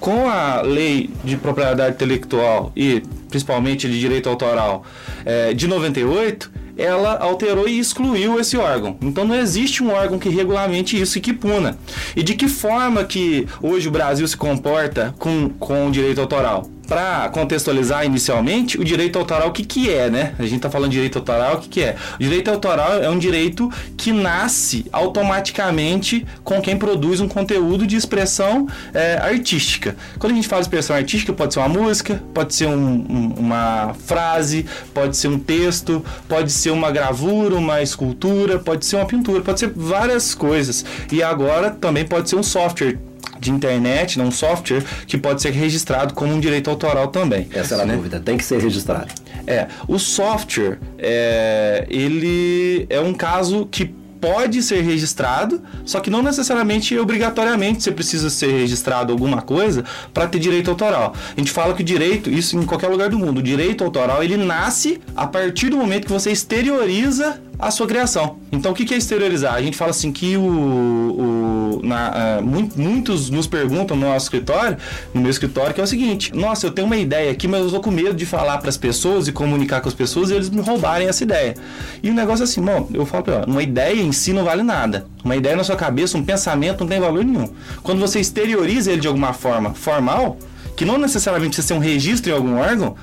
Com 0.00 0.28
a 0.28 0.62
lei 0.62 1.10
de 1.22 1.36
propriedade 1.36 1.94
intelectual 1.94 2.72
e 2.74 3.02
principalmente 3.28 3.88
de 3.88 4.00
direito 4.00 4.28
autoral 4.28 4.84
eh, 5.24 5.54
de 5.54 5.68
98, 5.68 6.50
ela 6.80 7.18
alterou 7.18 7.68
e 7.68 7.78
excluiu 7.78 8.40
esse 8.40 8.56
órgão. 8.56 8.96
Então 9.00 9.24
não 9.24 9.34
existe 9.34 9.82
um 9.82 9.92
órgão 9.92 10.18
que 10.18 10.28
regulamente 10.28 11.00
isso 11.00 11.18
e 11.18 11.20
que 11.20 11.32
puna. 11.32 11.78
E 12.16 12.22
de 12.22 12.34
que 12.34 12.48
forma 12.48 13.04
que 13.04 13.46
hoje 13.62 13.88
o 13.88 13.90
Brasil 13.90 14.26
se 14.26 14.36
comporta 14.36 15.14
com, 15.18 15.50
com 15.50 15.88
o 15.88 15.90
direito 15.90 16.20
autoral? 16.20 16.66
Para 16.90 17.28
contextualizar 17.28 18.04
inicialmente, 18.04 18.76
o 18.76 18.82
direito 18.82 19.16
autoral 19.16 19.50
o 19.50 19.52
que, 19.52 19.64
que 19.64 19.88
é, 19.88 20.10
né? 20.10 20.34
A 20.40 20.42
gente 20.42 20.56
está 20.56 20.68
falando 20.68 20.90
de 20.90 20.96
direito 20.96 21.20
autoral, 21.20 21.54
o 21.54 21.60
que, 21.60 21.68
que 21.68 21.82
é? 21.84 21.94
O 22.16 22.18
direito 22.18 22.50
autoral 22.50 23.00
é 23.00 23.08
um 23.08 23.16
direito 23.16 23.70
que 23.96 24.10
nasce 24.10 24.84
automaticamente 24.90 26.26
com 26.42 26.60
quem 26.60 26.76
produz 26.76 27.20
um 27.20 27.28
conteúdo 27.28 27.86
de 27.86 27.94
expressão 27.94 28.66
é, 28.92 29.20
artística. 29.22 29.94
Quando 30.18 30.32
a 30.32 30.34
gente 30.34 30.48
fala 30.48 30.62
de 30.62 30.66
expressão 30.66 30.96
artística, 30.96 31.32
pode 31.32 31.54
ser 31.54 31.60
uma 31.60 31.68
música, 31.68 32.20
pode 32.34 32.56
ser 32.56 32.66
um, 32.66 32.74
um, 32.74 33.34
uma 33.38 33.94
frase, 34.06 34.66
pode 34.92 35.16
ser 35.16 35.28
um 35.28 35.38
texto, 35.38 36.04
pode 36.28 36.50
ser 36.50 36.70
uma 36.70 36.90
gravura, 36.90 37.54
uma 37.54 37.80
escultura, 37.80 38.58
pode 38.58 38.84
ser 38.84 38.96
uma 38.96 39.06
pintura, 39.06 39.42
pode 39.42 39.60
ser 39.60 39.72
várias 39.76 40.34
coisas. 40.34 40.84
E 41.12 41.22
agora 41.22 41.70
também 41.70 42.04
pode 42.04 42.28
ser 42.28 42.34
um 42.34 42.42
software 42.42 42.98
de 43.38 43.50
internet, 43.50 44.18
não 44.18 44.26
um 44.26 44.30
software, 44.30 44.84
que 45.06 45.18
pode 45.18 45.42
ser 45.42 45.50
registrado 45.50 46.14
como 46.14 46.32
um 46.32 46.40
direito 46.40 46.70
autoral 46.70 47.08
também. 47.08 47.48
Essa 47.52 47.74
era 47.74 47.82
a 47.82 47.86
né? 47.86 47.96
dúvida, 47.96 48.20
tem 48.20 48.36
que 48.36 48.44
ser 48.44 48.60
registrado. 48.60 49.08
É, 49.46 49.66
o 49.88 49.98
software, 49.98 50.78
é, 50.98 51.86
ele 51.88 52.86
é 52.88 53.00
um 53.00 53.14
caso 53.14 53.66
que 53.70 53.94
pode 54.20 54.62
ser 54.62 54.82
registrado, 54.82 55.62
só 55.84 55.98
que 55.98 56.10
não 56.10 56.22
necessariamente 56.22 56.96
obrigatoriamente 56.98 57.82
você 57.82 57.90
precisa 57.90 58.28
ser 58.28 58.52
registrado 58.52 59.12
alguma 59.12 59.40
coisa 59.40 59.84
para 60.12 60.26
ter 60.26 60.38
direito 60.38 60.70
autoral. 60.70 61.14
A 61.34 61.40
gente 61.40 61.50
fala 61.50 61.72
que 61.74 61.82
o 61.82 61.84
direito, 61.84 62.30
isso 62.30 62.56
em 62.56 62.66
qualquer 62.66 62.88
lugar 62.88 63.08
do 63.08 63.18
mundo, 63.18 63.38
o 63.38 63.42
direito 63.42 63.82
autoral 63.82 64.22
ele 64.22 64.36
nasce 64.36 65.00
a 65.16 65.26
partir 65.26 65.70
do 65.70 65.76
momento 65.76 66.06
que 66.06 66.12
você 66.12 66.30
exterioriza 66.30 67.40
a 67.58 67.70
sua 67.70 67.86
criação. 67.86 68.38
Então 68.52 68.72
o 68.72 68.74
que 68.74 68.92
é 68.92 68.96
exteriorizar? 68.96 69.54
A 69.54 69.62
gente 69.62 69.76
fala 69.76 69.90
assim 69.90 70.12
que 70.12 70.36
o, 70.36 70.42
o 70.42 71.39
na, 71.82 72.40
uh, 72.40 72.42
muitos 72.76 73.30
nos 73.30 73.46
perguntam 73.46 73.96
no 73.96 74.06
nosso 74.06 74.26
escritório, 74.26 74.76
no 75.14 75.20
meu 75.20 75.30
escritório, 75.30 75.74
que 75.74 75.80
é 75.80 75.84
o 75.84 75.86
seguinte: 75.86 76.34
nossa, 76.34 76.66
eu 76.66 76.70
tenho 76.70 76.86
uma 76.86 76.96
ideia 76.96 77.30
aqui, 77.30 77.46
mas 77.46 77.62
eu 77.62 77.70
tô 77.70 77.80
com 77.80 77.90
medo 77.90 78.14
de 78.14 78.26
falar 78.26 78.58
para 78.58 78.68
as 78.68 78.76
pessoas 78.76 79.28
e 79.28 79.32
comunicar 79.32 79.80
com 79.80 79.88
as 79.88 79.94
pessoas 79.94 80.30
e 80.30 80.34
eles 80.34 80.50
me 80.50 80.60
roubarem 80.60 81.08
essa 81.08 81.22
ideia. 81.22 81.54
E 82.02 82.10
o 82.10 82.14
negócio 82.14 82.42
é 82.42 82.44
assim, 82.44 82.60
bom, 82.60 82.88
eu 82.92 83.06
falo 83.06 83.24
uma 83.46 83.62
ideia 83.62 84.00
em 84.00 84.12
si 84.12 84.32
não 84.32 84.44
vale 84.44 84.62
nada. 84.62 85.06
Uma 85.24 85.36
ideia 85.36 85.56
na 85.56 85.64
sua 85.64 85.76
cabeça, 85.76 86.16
um 86.16 86.24
pensamento 86.24 86.80
não 86.80 86.88
tem 86.88 87.00
valor 87.00 87.24
nenhum. 87.24 87.48
Quando 87.82 88.00
você 88.00 88.20
exterioriza 88.20 88.92
ele 88.92 89.00
de 89.00 89.08
alguma 89.08 89.32
forma 89.32 89.74
formal, 89.74 90.38
que 90.76 90.84
não 90.84 90.98
necessariamente 90.98 91.56
precisa 91.56 91.68
ser 91.68 91.74
um 91.74 91.82
registro 91.82 92.30
em 92.30 92.34
algum 92.34 92.58
órgão, 92.58 92.96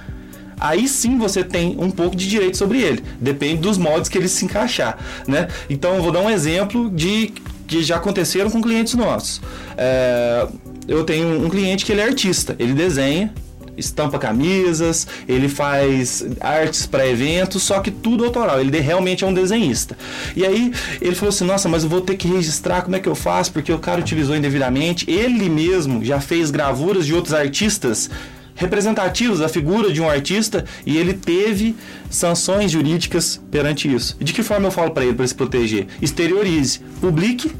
aí 0.59 0.87
sim 0.87 1.17
você 1.17 1.43
tem 1.43 1.75
um 1.79 1.91
pouco 1.91 2.15
de 2.15 2.27
direito 2.27 2.57
sobre 2.57 2.81
ele. 2.81 3.03
Depende 3.19 3.61
dos 3.61 3.77
modos 3.77 4.09
que 4.09 4.17
ele 4.17 4.27
se 4.27 4.45
encaixar, 4.45 4.97
né? 5.27 5.47
Então 5.69 5.95
eu 5.95 6.01
vou 6.01 6.11
dar 6.11 6.21
um 6.21 6.29
exemplo 6.29 6.89
de 6.89 7.33
que 7.67 7.83
já 7.83 7.97
aconteceram 7.97 8.49
com 8.49 8.61
clientes 8.61 8.93
nossos. 8.95 9.41
É, 9.77 10.47
eu 10.87 11.03
tenho 11.03 11.45
um 11.45 11.49
cliente 11.49 11.85
que 11.85 11.91
ele 11.91 12.01
é 12.01 12.05
artista, 12.05 12.55
ele 12.57 12.73
desenha, 12.73 13.33
estampa 13.77 14.17
camisas, 14.17 15.07
ele 15.27 15.47
faz 15.47 16.25
artes 16.39 16.85
para 16.85 17.07
eventos, 17.07 17.61
só 17.63 17.79
que 17.79 17.91
tudo 17.91 18.25
autoral. 18.25 18.59
Ele 18.59 18.79
realmente 18.79 19.23
é 19.23 19.27
um 19.27 19.33
desenhista. 19.33 19.97
E 20.35 20.45
aí 20.45 20.73
ele 21.01 21.15
falou 21.15 21.29
assim: 21.29 21.45
Nossa, 21.45 21.69
mas 21.69 21.83
eu 21.83 21.89
vou 21.89 22.01
ter 22.01 22.15
que 22.15 22.27
registrar, 22.27 22.81
como 22.81 22.95
é 22.95 22.99
que 22.99 23.07
eu 23.07 23.15
faço? 23.15 23.51
Porque 23.51 23.71
o 23.71 23.79
cara 23.79 24.01
utilizou 24.01 24.35
indevidamente. 24.35 25.09
Ele 25.09 25.49
mesmo 25.49 26.03
já 26.03 26.19
fez 26.19 26.49
gravuras 26.49 27.05
de 27.05 27.13
outros 27.13 27.33
artistas 27.33 28.09
representativos 28.57 29.39
da 29.39 29.47
figura 29.47 29.93
de 29.93 30.01
um 30.01 30.09
artista 30.09 30.65
e 30.85 30.97
ele 30.97 31.13
teve 31.13 31.75
sanções 32.09 32.71
jurídicas 32.71 33.41
perante 33.49 33.93
isso. 33.93 34.17
De 34.19 34.33
que 34.33 34.43
forma 34.43 34.67
eu 34.67 34.71
falo 34.71 34.91
para 34.91 35.05
ele 35.05 35.13
para 35.13 35.25
se 35.25 35.35
proteger? 35.35 35.87
Exteriorize, 36.01 36.79
publique 36.99 37.51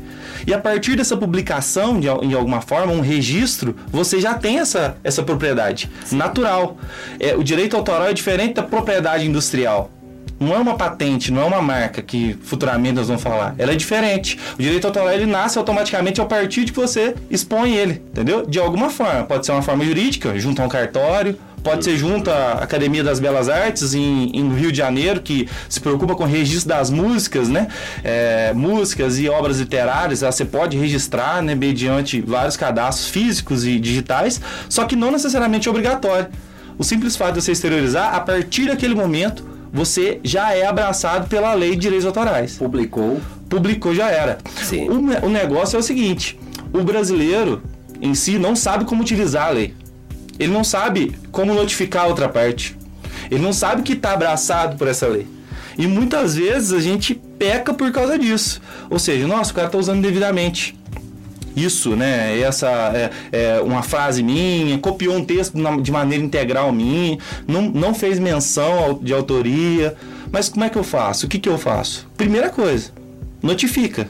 e 0.46 0.54
a 0.54 0.60
partir 0.60 0.96
dessa 0.96 1.16
publicação, 1.16 2.00
de, 2.00 2.08
em 2.08 2.34
alguma 2.34 2.62
forma, 2.62 2.92
um 2.92 3.02
registro, 3.02 3.76
você 3.88 4.20
já 4.20 4.34
tem 4.34 4.60
essa, 4.60 4.98
essa 5.04 5.24
propriedade 5.24 5.90
natural. 6.12 6.78
É, 7.20 7.36
o 7.36 7.44
direito 7.44 7.76
autoral 7.76 8.08
é 8.08 8.14
diferente 8.14 8.56
da 8.56 8.64
propriedade 8.64 9.26
industrial. 9.26 9.92
Não 10.40 10.54
é 10.54 10.58
uma 10.58 10.76
patente, 10.76 11.32
não 11.32 11.42
é 11.42 11.46
uma 11.46 11.62
marca 11.62 12.02
que 12.02 12.38
futuramente 12.44 12.94
nós 12.94 13.08
vamos 13.08 13.24
falar. 13.24 13.56
Ela 13.58 13.72
é 13.72 13.76
diferente. 13.76 14.38
O 14.58 14.62
direito 14.62 14.86
autoral 14.86 15.12
ele 15.12 15.26
nasce 15.26 15.58
automaticamente 15.58 16.22
a 16.22 16.26
partir 16.26 16.66
de 16.66 16.72
que 16.72 16.80
você 16.80 17.16
expõe 17.30 17.76
ele, 17.76 18.04
entendeu? 18.12 18.46
De 18.46 18.60
alguma 18.60 18.90
forma. 18.90 19.24
Pode 19.24 19.46
ser 19.46 19.52
uma 19.52 19.64
forma 19.64 19.84
jurídica, 19.84 20.38
junto 20.40 20.62
a 20.62 20.66
um 20.66 20.70
cartório, 20.70 21.38
pode 21.64 21.84
ser 21.84 21.98
junto 21.98 22.30
à 22.30 22.54
Academia 22.54 23.04
das 23.04 23.20
Belas 23.20 23.50
Artes 23.50 23.94
em, 23.94 24.32
em 24.34 24.56
Rio 24.56 24.72
de 24.72 24.78
Janeiro, 24.78 25.20
que 25.20 25.50
se 25.68 25.82
preocupa 25.82 26.16
com 26.16 26.24
o 26.24 26.28
registro 26.28 26.70
das 26.70 26.90
músicas, 26.90 27.50
né? 27.50 27.68
É, 28.04 28.54
músicas 28.54 29.20
e 29.20 29.28
obras 29.28 29.60
literárias, 29.60 30.22
você 30.22 30.46
pode 30.46 30.78
registrar, 30.78 31.42
né, 31.42 31.56
mediante 31.56 32.22
vários 32.22 32.56
cadastros 32.56 33.10
físicos 33.10 33.66
e 33.66 33.80
digitais, 33.80 34.40
só 34.70 34.86
que 34.86 34.96
não 34.96 35.12
necessariamente 35.12 35.68
obrigatório. 35.68 36.28
O 36.78 36.84
simples 36.84 37.16
fato 37.16 37.34
de 37.34 37.42
você 37.42 37.52
exteriorizar, 37.52 38.16
a 38.16 38.20
partir 38.20 38.68
daquele 38.68 38.94
momento, 38.94 39.57
você 39.78 40.20
já 40.24 40.56
é 40.56 40.66
abraçado 40.66 41.30
pela 41.30 41.54
lei 41.54 41.72
de 41.72 41.82
direitos 41.82 42.08
autorais. 42.08 42.58
Publicou. 42.58 43.22
Publicou, 43.48 43.94
já 43.94 44.10
era. 44.10 44.40
Sim. 44.64 44.90
O, 44.90 45.28
o 45.28 45.30
negócio 45.30 45.78
é 45.78 45.80
o 45.80 45.84
seguinte: 45.84 46.38
o 46.74 46.82
brasileiro 46.84 47.62
em 48.02 48.16
si 48.16 48.40
não 48.40 48.56
sabe 48.56 48.86
como 48.86 49.04
utilizar 49.04 49.50
a 49.50 49.52
lei. 49.52 49.76
Ele 50.40 50.52
não 50.52 50.64
sabe 50.64 51.16
como 51.32 51.54
notificar 51.54 52.06
a 52.06 52.08
outra 52.08 52.28
parte. 52.28 52.76
Ele 53.30 53.42
não 53.42 53.54
sabe 53.54 53.84
que 53.84 53.94
está 53.94 54.14
abraçado 54.14 54.78
por 54.78 54.88
essa 54.88 55.06
lei. 55.06 55.28
E 55.78 55.86
muitas 55.86 56.36
vezes 56.36 56.74
a 56.74 56.80
gente 56.80 57.14
peca 57.14 57.72
por 57.72 57.92
causa 57.92 58.18
disso. 58.18 58.60
Ou 58.90 58.98
seja, 58.98 59.28
nossa, 59.28 59.52
o 59.52 59.54
cara 59.54 59.68
está 59.68 59.78
usando 59.78 60.02
devidamente 60.02 60.77
isso, 61.58 61.96
né? 61.96 62.40
Essa 62.40 62.68
é, 62.94 63.12
é, 63.32 63.62
uma 63.62 63.82
frase 63.82 64.22
minha, 64.22 64.78
copiou 64.78 65.16
um 65.16 65.26
texto 65.26 65.58
de 65.82 65.92
maneira 65.92 66.24
integral 66.24 66.72
minha, 66.72 67.18
não, 67.48 67.64
não 67.64 67.94
fez 67.94 68.20
menção 68.20 69.00
de 69.02 69.14
autoria. 69.14 69.96
Mas 70.32 70.50
como 70.50 70.66
é 70.66 70.70
que 70.70 70.78
eu 70.78 70.84
faço? 70.84 71.26
O 71.26 71.30
que, 71.30 71.40
que 71.40 71.50
eu 71.50 71.58
faço? 71.58 72.08
Primeira 72.16 72.50
coisa, 72.50 72.92
notifica. 73.42 74.08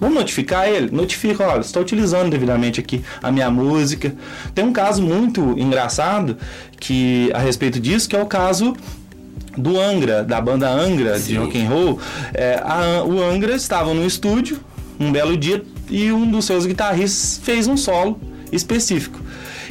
Vamos 0.00 0.14
notificar 0.14 0.66
ele? 0.66 0.90
Notifica, 0.90 1.46
olha, 1.46 1.60
está 1.60 1.78
utilizando 1.78 2.30
devidamente 2.30 2.80
aqui 2.80 3.04
a 3.22 3.30
minha 3.30 3.50
música. 3.50 4.14
Tem 4.54 4.64
um 4.64 4.72
caso 4.72 5.02
muito 5.02 5.58
engraçado 5.58 6.38
que 6.78 7.30
a 7.34 7.38
respeito 7.38 7.78
disso, 7.78 8.08
que 8.08 8.16
é 8.16 8.22
o 8.22 8.24
caso 8.24 8.74
do 9.56 9.78
Angra, 9.78 10.24
da 10.24 10.40
banda 10.40 10.70
Angra 10.70 11.18
Sim. 11.18 11.26
de 11.26 11.36
rock 11.36 11.60
and 11.60 11.68
roll. 11.68 12.00
É, 12.32 12.62
a, 12.64 13.04
o 13.04 13.22
Angra 13.22 13.54
estava 13.54 13.92
no 13.92 14.06
estúdio 14.06 14.58
um 14.98 15.12
belo 15.12 15.36
dia 15.36 15.62
e 15.90 16.12
um 16.12 16.30
dos 16.30 16.44
seus 16.44 16.64
guitarristas 16.64 17.40
fez 17.42 17.66
um 17.66 17.76
solo 17.76 18.18
específico. 18.52 19.20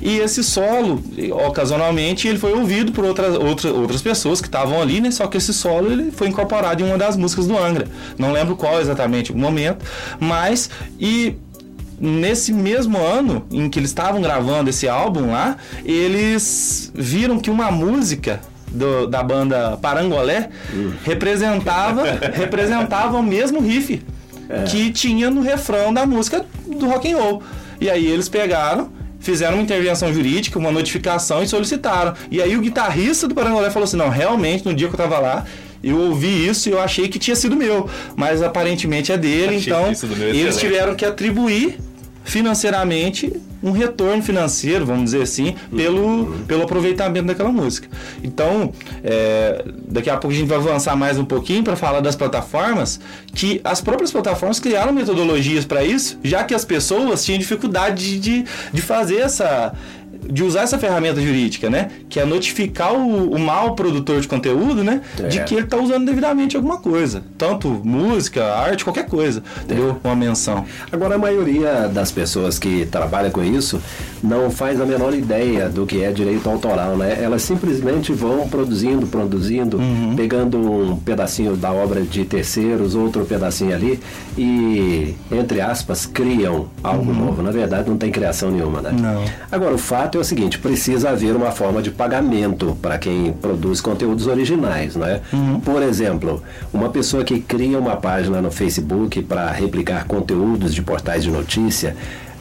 E 0.02 0.18
esse 0.20 0.44
solo, 0.44 1.04
ocasionalmente, 1.48 2.28
ele 2.28 2.40
foi 2.40 2.54
ouvido 2.54 2.92
por 2.92 3.04
outras, 3.04 3.36
outras, 3.36 3.74
outras 3.74 4.02
pessoas 4.02 4.40
que 4.40 4.48
estavam 4.48 4.82
ali, 4.82 5.02
né? 5.02 5.12
Só 5.12 5.28
que 5.28 5.38
esse 5.38 5.54
solo 5.54 5.92
ele 5.92 6.12
foi 6.12 6.28
incorporado 6.28 6.82
em 6.82 6.86
uma 6.86 6.98
das 6.98 7.18
músicas 7.18 7.48
do 7.48 7.58
Angra. 7.58 7.88
Não 8.18 8.32
lembro 8.32 8.56
qual 8.56 8.80
exatamente 8.80 9.32
o 9.32 9.38
momento, 9.38 9.86
mas 10.20 10.70
e 11.00 11.36
nesse 12.00 12.54
mesmo 12.54 12.98
ano 12.98 13.46
em 13.52 13.70
que 13.70 13.78
eles 13.78 13.90
estavam 13.90 14.22
gravando 14.22 14.70
esse 14.70 14.88
álbum 14.88 15.32
lá, 15.32 15.58
eles 15.84 16.92
viram 16.96 17.40
que 17.40 17.50
uma 17.50 17.70
música 17.70 18.40
do, 18.72 19.06
da 19.08 19.22
banda 19.22 19.78
Parangolé 19.82 20.50
uh. 20.72 20.94
representava 21.04 22.04
representava 22.34 23.18
o 23.18 23.24
mesmo 23.24 23.60
riff 23.60 24.02
é. 24.50 24.64
que 24.64 24.92
tinha 24.92 25.30
no 25.30 25.42
refrão 25.42 25.94
da 25.94 26.06
música 26.06 26.46
do 26.66 26.88
rock 26.88 27.12
and 27.12 27.18
roll. 27.18 27.44
E 27.80 27.90
aí 27.90 28.08
eles 28.08 28.28
pegaram, 28.28 28.92
fizeram 29.20 29.56
uma 29.56 29.64
intervenção 29.64 30.12
jurídica, 30.14 30.58
uma 30.58 30.72
notificação 30.72 31.44
e 31.44 31.48
solicitaram. 31.48 32.14
E 32.32 32.42
aí 32.42 32.58
o 32.58 32.62
guitarrista 32.62 33.28
do 33.28 33.36
Parangolé 33.36 33.70
falou 33.70 33.86
assim: 33.86 33.98
não, 33.98 34.10
realmente, 34.10 34.66
no 34.66 34.74
dia 34.74 34.88
que 34.88 34.94
eu 34.94 34.98
tava 34.98 35.20
lá, 35.20 35.46
eu 35.84 35.98
ouvi 35.98 36.48
isso 36.48 36.68
e 36.68 36.72
eu 36.72 36.82
achei 36.82 37.08
que 37.08 37.18
tinha 37.18 37.36
sido 37.36 37.56
meu, 37.56 37.90
mas 38.16 38.42
aparentemente 38.42 39.12
é 39.12 39.18
dele, 39.18 39.58
achei 39.58 39.72
então 39.72 39.86
eles 40.34 40.58
tiveram 40.58 40.96
que 40.96 41.06
atribuir 41.06 41.78
financeiramente 42.24 43.32
um 43.62 43.72
retorno 43.72 44.22
financeiro, 44.24 44.86
vamos 44.86 45.06
dizer 45.06 45.22
assim, 45.22 45.56
pelo, 45.76 46.02
uhum. 46.02 46.46
pelo 46.48 46.64
aproveitamento 46.64 47.28
daquela 47.28 47.52
música. 47.52 47.88
Então, 48.24 48.72
é, 49.04 49.66
daqui 49.88 50.10
a 50.10 50.18
pouco 50.18 50.34
a 50.34 50.38
gente 50.38 50.48
vai 50.48 50.58
avançar 50.58 50.96
mais 50.96 51.18
um 51.18 51.26
pouquinho 51.26 51.64
para 51.64 51.76
falar 51.76 52.00
das 52.00 52.16
plataformas, 52.16 53.00
que 53.34 53.60
as 53.64 53.82
próprias 53.82 54.12
plataformas 54.12 54.60
criaram 54.60 54.94
metodologias 54.94 55.66
para 55.66 55.84
isso, 55.84 56.18
já 56.24 56.44
que 56.44 56.54
as 56.54 56.64
pessoas 56.66 57.24
tinham 57.24 57.38
dificuldade 57.38 58.20
de, 58.20 58.46
de 58.72 58.82
fazer 58.82 59.18
essa, 59.18 59.74
de 60.28 60.44
usar 60.44 60.62
essa 60.62 60.78
ferramenta 60.78 61.22
jurídica, 61.22 61.70
né? 61.70 61.90
Que 62.10 62.20
é 62.20 62.26
notificar 62.26 62.94
o, 62.94 63.32
o 63.32 63.40
mau 63.40 63.76
produtor 63.76 64.20
de 64.22 64.28
conteúdo, 64.28 64.84
né? 64.84 65.02
É. 65.20 65.28
De 65.28 65.44
que 65.44 65.56
ele 65.56 65.64
está 65.64 65.78
usando 65.78 66.06
devidamente 66.06 66.56
alguma 66.56 66.78
coisa. 66.78 67.24
Tanto 67.38 67.68
música, 67.84 68.44
arte, 68.54 68.84
qualquer 68.84 69.06
coisa. 69.06 69.42
Entendeu? 69.64 70.00
É. 70.04 70.08
Uma 70.08 70.16
menção. 70.16 70.66
Agora, 70.92 71.16
a 71.16 71.18
maioria 71.18 71.88
das 71.88 72.12
pessoas 72.12 72.60
que 72.60 72.86
trabalham 72.86 73.32
com 73.32 73.44
isso 73.44 73.82
não 74.22 74.52
faz 74.52 74.82
a 74.82 74.86
menor 74.86 75.14
ideia 75.14 75.70
do 75.70 75.86
que 75.86 76.04
é 76.04 76.12
direito 76.12 76.50
autoral, 76.50 76.98
né? 76.98 77.18
Elas 77.22 77.42
simplesmente 77.42 78.12
vão 78.12 78.48
produzindo, 78.48 79.08
produzindo, 79.08 79.78
uhum. 79.78 80.16
pegando 80.16 80.60
um 80.60 80.96
pedacinho 80.98 81.56
da 81.56 81.72
obra 81.72 82.02
de 82.02 82.26
terceiros, 82.26 82.96
outro 82.96 83.26
pedacinho 83.26 83.74
ali 83.74 84.00
e, 84.38 85.16
entre 85.32 85.62
aspas, 85.62 86.06
criam 86.06 86.68
algo 86.84 87.12
uhum. 87.12 87.26
novo. 87.26 87.42
Na 87.42 87.52
verdade, 87.52 87.90
não 87.90 87.98
tem 87.98 88.12
criação 88.12 88.52
nenhuma, 88.52 88.82
né? 88.82 88.92
Não. 88.92 89.24
Agora, 89.52 89.74
o 89.74 89.78
fato 89.78 90.09
é 90.18 90.22
o 90.22 90.24
seguinte, 90.24 90.60
precisa 90.60 91.10
haver 91.12 91.36
uma 91.36 91.52
forma 91.52 91.82
de 91.82 91.92
pagamento 91.92 92.78
para 92.82 92.98
quem 92.98 93.34
produz 93.34 93.82
conteúdos 93.82 94.28
originais, 94.28 94.96
né? 94.96 95.22
Uhum. 95.32 95.60
Por 95.60 95.82
exemplo, 95.82 96.44
uma 96.74 96.90
pessoa 96.90 97.24
que 97.24 97.40
cria 97.40 97.80
uma 97.80 97.96
página 97.96 98.42
no 98.42 98.52
Facebook 98.52 99.22
para 99.24 99.52
replicar 99.52 100.06
conteúdos 100.06 100.74
de 100.74 100.82
portais 100.82 101.24
de 101.24 101.32
notícia, 101.32 101.96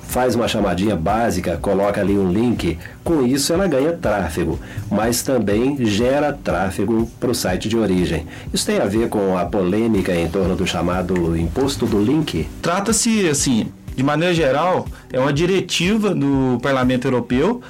faz 0.08 0.34
uma 0.34 0.48
chamadinha 0.48 0.96
básica, 0.96 1.58
coloca 1.58 2.00
ali 2.00 2.18
um 2.18 2.32
link, 2.32 2.78
com 3.04 3.24
isso 3.24 3.52
ela 3.52 3.68
ganha 3.68 3.92
tráfego, 3.92 4.58
mas 4.90 5.22
também 5.22 5.84
gera 5.84 6.32
tráfego 6.32 7.08
para 7.20 7.30
o 7.30 7.34
site 7.34 7.68
de 7.68 7.76
origem. 7.76 8.26
Isso 8.52 8.66
tem 8.66 8.78
a 8.78 8.86
ver 8.86 9.08
com 9.08 9.36
a 9.36 9.44
polêmica 9.44 10.14
em 10.14 10.26
torno 10.26 10.56
do 10.56 10.66
chamado 10.66 11.36
imposto 11.36 11.86
do 11.86 12.02
link? 12.02 12.48
Trata-se, 12.62 13.28
assim, 13.28 13.66
de 13.98 14.04
maneira 14.04 14.32
geral, 14.32 14.86
é 15.12 15.18
uma 15.18 15.32
diretiva 15.32 16.14
do 16.14 16.56
Parlamento 16.62 17.04
Europeu 17.08 17.60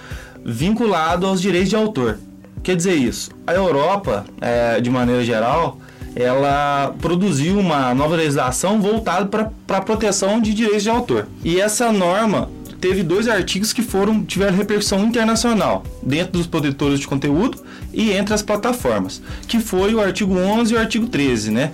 vinculado 0.45 1.27
aos 1.27 1.41
direitos 1.41 1.71
de 1.71 1.77
autor. 1.77 2.19
Quer 2.63 2.77
dizer 2.77 2.97
isso? 2.97 3.31
A 3.47 3.55
Europa, 3.55 4.27
é, 4.39 4.79
de 4.79 4.91
maneira 4.91 5.25
geral, 5.25 5.79
ela 6.15 6.95
produziu 7.01 7.59
uma 7.59 7.95
nova 7.95 8.15
legislação 8.15 8.79
voltada 8.79 9.25
para 9.67 9.79
a 9.79 9.81
proteção 9.81 10.39
de 10.39 10.53
direitos 10.53 10.83
de 10.83 10.91
autor. 10.91 11.27
E 11.43 11.59
essa 11.59 11.91
norma 11.91 12.51
teve 12.79 13.03
dois 13.03 13.27
artigos 13.27 13.73
que 13.73 13.83
foram 13.83 14.23
tiveram 14.23 14.55
repercussão 14.55 15.05
internacional 15.07 15.83
dentro 16.03 16.33
dos 16.33 16.47
produtores 16.47 17.01
de 17.01 17.09
conteúdo 17.09 17.59
e 17.91 18.13
entre 18.13 18.35
as 18.35 18.43
plataformas, 18.43 19.23
que 19.47 19.61
foi 19.61 19.95
o 19.95 20.01
artigo 20.01 20.37
11 20.39 20.75
e 20.75 20.77
o 20.77 20.79
artigo 20.79 21.07
13, 21.07 21.51
né, 21.51 21.73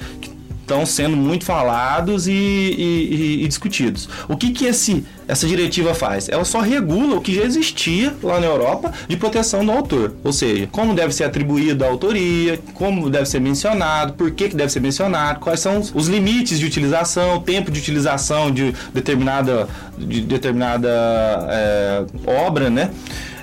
estão 0.65 0.85
sendo 0.85 1.17
muito 1.17 1.45
falados 1.45 2.27
e, 2.27 2.33
e, 2.33 3.45
e, 3.45 3.49
discutidos. 3.49 4.09
O 4.29 4.37
que, 4.37 4.51
que 4.51 4.65
esse, 4.65 5.05
essa 5.29 5.47
diretiva 5.47 5.95
faz? 5.95 6.29
Ela 6.29 6.45
só 6.45 6.61
regula 6.61 7.17
o 7.17 7.21
que 7.21 7.35
já 7.35 7.43
existia 7.43 8.15
lá 8.23 8.41
na 8.41 8.47
Europa 8.47 8.93
de 9.07 9.17
proteção 9.17 9.65
do 9.65 9.71
autor. 9.71 10.15
Ou 10.25 10.33
seja, 10.33 10.67
como 10.73 10.95
deve 10.95 11.15
ser 11.15 11.25
atribuída 11.25 11.85
a 11.85 11.89
autoria, 11.89 12.59
como 12.73 13.11
deve 13.11 13.27
ser 13.27 13.41
mencionado, 13.41 14.15
por 14.15 14.31
que, 14.31 14.49
que 14.49 14.57
deve 14.57 14.73
ser 14.73 14.81
mencionado, 14.81 15.41
quais 15.41 15.61
são 15.61 15.81
os 15.95 16.09
limites 16.09 16.59
de 16.59 16.67
utilização, 16.67 17.37
o 17.37 17.41
tempo 17.41 17.71
de 17.71 17.79
utilização 17.79 18.51
de 18.51 18.75
determinada, 18.93 19.69
de 19.99 20.23
determinada 20.23 20.89
é, 21.51 22.05
obra, 22.27 22.71
né? 22.71 22.91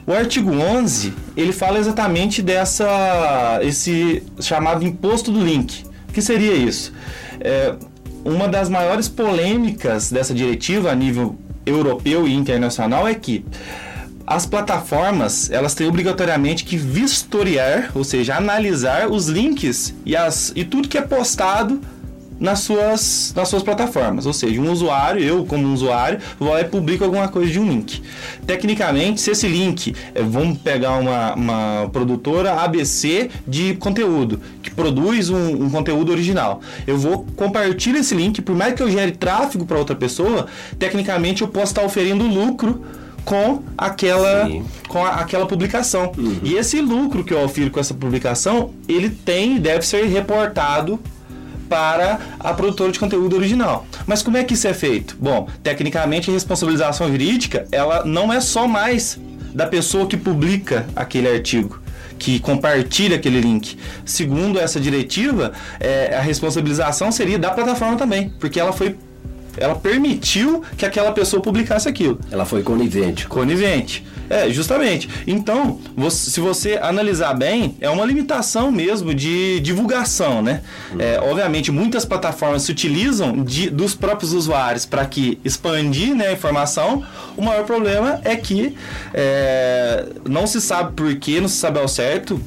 O 0.06 0.14
artigo 0.14 0.52
11, 0.52 1.14
ele 1.38 1.54
fala 1.54 1.78
exatamente 1.78 2.42
dessa 2.42 3.60
esse 3.62 4.24
chamado 4.40 4.84
imposto 4.84 5.32
do 5.32 5.40
link. 5.40 5.91
Que 6.14 6.22
seria 6.22 6.54
isso? 6.54 6.94
É, 7.40 7.76
uma 8.24 8.48
das 8.48 8.70
maiores 8.70 9.08
polêmicas 9.08 10.12
dessa 10.12 10.34
diretiva 10.34 10.92
a 10.92 10.96
nível 10.96 11.38
europeu 11.66 12.28
e 12.28 12.34
internacional 12.34 13.08
é 13.08 13.14
que 13.14 13.46
as 14.26 14.46
plataformas 14.46 15.50
elas 15.50 15.74
têm 15.74 15.88
obrigatoriamente 15.88 16.64
que 16.64 16.78
vistoriar, 16.78 17.92
ou 17.94 18.04
seja, 18.04 18.36
analisar 18.36 19.10
os 19.10 19.28
links 19.28 19.94
e, 20.06 20.16
as, 20.16 20.54
e 20.56 20.64
tudo 20.64 20.88
que 20.88 20.98
é 20.98 21.02
postado 21.02 21.82
nas 22.42 22.62
suas, 22.62 23.32
nas 23.36 23.48
suas 23.48 23.62
plataformas. 23.62 24.26
Ou 24.26 24.34
seja, 24.34 24.60
um 24.60 24.72
usuário, 24.72 25.24
eu 25.24 25.46
como 25.46 25.72
usuário, 25.72 26.20
vou 26.40 26.50
lá 26.50 26.60
e 26.60 26.66
publico 26.66 27.04
alguma 27.04 27.28
coisa 27.28 27.52
de 27.52 27.60
um 27.60 27.70
link. 27.70 28.02
Tecnicamente, 28.48 29.22
se 29.22 29.30
esse 29.30 29.48
link, 29.48 29.96
é, 30.16 30.24
vamos 30.24 30.58
pegar 30.58 30.98
uma, 30.98 31.36
uma 31.36 31.90
produtora 31.94 32.54
ABC 32.54 33.30
de 33.48 33.76
conteúdo, 33.76 34.42
que 34.64 34.72
produz 34.72 35.30
um, 35.30 35.66
um 35.66 35.70
conteúdo 35.70 36.12
original. 36.12 36.62
Eu 36.88 36.98
vou 36.98 37.28
compartilhar 37.36 38.00
esse 38.00 38.16
link, 38.16 38.42
por 38.42 38.56
mais 38.56 38.74
que 38.74 38.82
eu 38.82 38.90
gere 38.90 39.12
tráfego 39.12 39.64
para 39.64 39.78
outra 39.78 39.96
pessoa, 39.96 40.48
tecnicamente 40.80 41.44
eu 41.44 41.48
posso 41.48 41.68
estar 41.68 41.84
oferindo 41.84 42.26
lucro 42.26 42.82
com 43.24 43.62
aquela 43.78 44.50
com 44.88 45.06
a, 45.06 45.10
aquela 45.18 45.46
publicação. 45.46 46.12
Uhum. 46.18 46.40
E 46.44 46.56
esse 46.56 46.82
lucro 46.82 47.24
que 47.24 47.32
eu 47.32 47.44
ofiro 47.44 47.70
com 47.70 47.80
essa 47.80 47.94
publicação, 47.94 48.72
ele 48.88 49.12
tem 49.12 49.60
deve 49.60 49.86
ser 49.86 50.06
reportado 50.06 51.00
para 51.72 52.20
a 52.38 52.54
produtora 52.54 52.92
de 52.92 53.00
conteúdo 53.00 53.34
original. 53.38 53.86
Mas 54.06 54.22
como 54.22 54.36
é 54.36 54.44
que 54.44 54.56
isso 54.56 54.68
é 54.68 54.74
feito? 54.74 55.16
Bom, 55.18 55.48
tecnicamente 55.64 56.30
a 56.30 56.34
responsabilização 56.34 57.08
jurídica, 57.08 57.66
ela 57.72 58.04
não 58.04 58.32
é 58.32 58.42
só 58.42 58.68
mais 58.68 59.18
da 59.54 59.66
pessoa 59.66 60.06
que 60.06 60.18
publica 60.18 60.86
aquele 60.94 61.30
artigo 61.30 61.80
que 62.20 62.40
compartilha 62.40 63.16
aquele 63.16 63.40
link. 63.40 63.78
Segundo 64.06 64.60
essa 64.60 64.80
diretiva, 64.80 65.54
é, 65.80 66.16
a 66.16 66.22
responsabilização 66.22 67.12
seria 67.12 67.40
da 67.40 67.50
plataforma 67.50 67.98
também, 67.98 68.30
porque 68.40 68.60
ela 68.60 68.72
foi 68.72 68.96
ela 69.58 69.76
permitiu 69.76 70.64
que 70.78 70.86
aquela 70.86 71.12
pessoa 71.12 71.42
publicasse 71.42 71.88
aquilo. 71.88 72.20
Ela 72.32 72.46
foi 72.46 72.64
conivente. 72.64 73.28
Conivente. 73.28 74.04
É, 74.30 74.50
justamente. 74.50 75.10
Então, 75.28 75.78
você, 75.96 76.32
se 76.32 76.40
você 76.40 76.80
analisar 76.82 77.34
bem, 77.34 77.76
é 77.82 77.90
uma 77.90 78.06
limitação 78.06 78.72
mesmo 78.72 79.14
de 79.14 79.60
divulgação, 79.60 80.42
né? 80.42 80.62
É, 80.98 81.20
obviamente, 81.22 81.70
muitas 81.70 82.06
plataformas 82.06 82.64
se 82.64 82.72
utilizam 82.72 83.44
de, 83.44 83.70
dos 83.70 83.94
próprios 83.94 84.32
usuários 84.32 84.86
para 84.86 85.06
que 85.06 85.38
expandir 85.44 86.16
né, 86.16 86.28
a 86.28 86.32
informação. 86.32 87.04
O 87.36 87.42
maior 87.42 87.66
problema 87.66 88.22
é 88.24 88.38
que 88.38 88.78
é, 89.14 90.06
não 90.26 90.48
se 90.48 90.62
sabe 90.62 90.94
por 90.94 91.14
quê, 91.16 91.42
não 91.42 91.50
se 91.50 91.58
sabe 91.58 91.80
ao 91.80 91.88
certo 91.90 92.40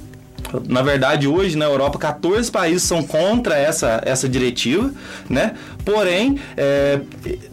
na 0.68 0.82
verdade, 0.82 1.26
hoje 1.26 1.56
na 1.56 1.64
Europa, 1.64 1.98
14 1.98 2.50
países 2.50 2.82
são 2.82 3.02
contra 3.02 3.56
essa, 3.56 4.00
essa 4.04 4.28
diretiva, 4.28 4.92
né? 5.28 5.54
Porém, 5.84 6.38
é, 6.56 7.00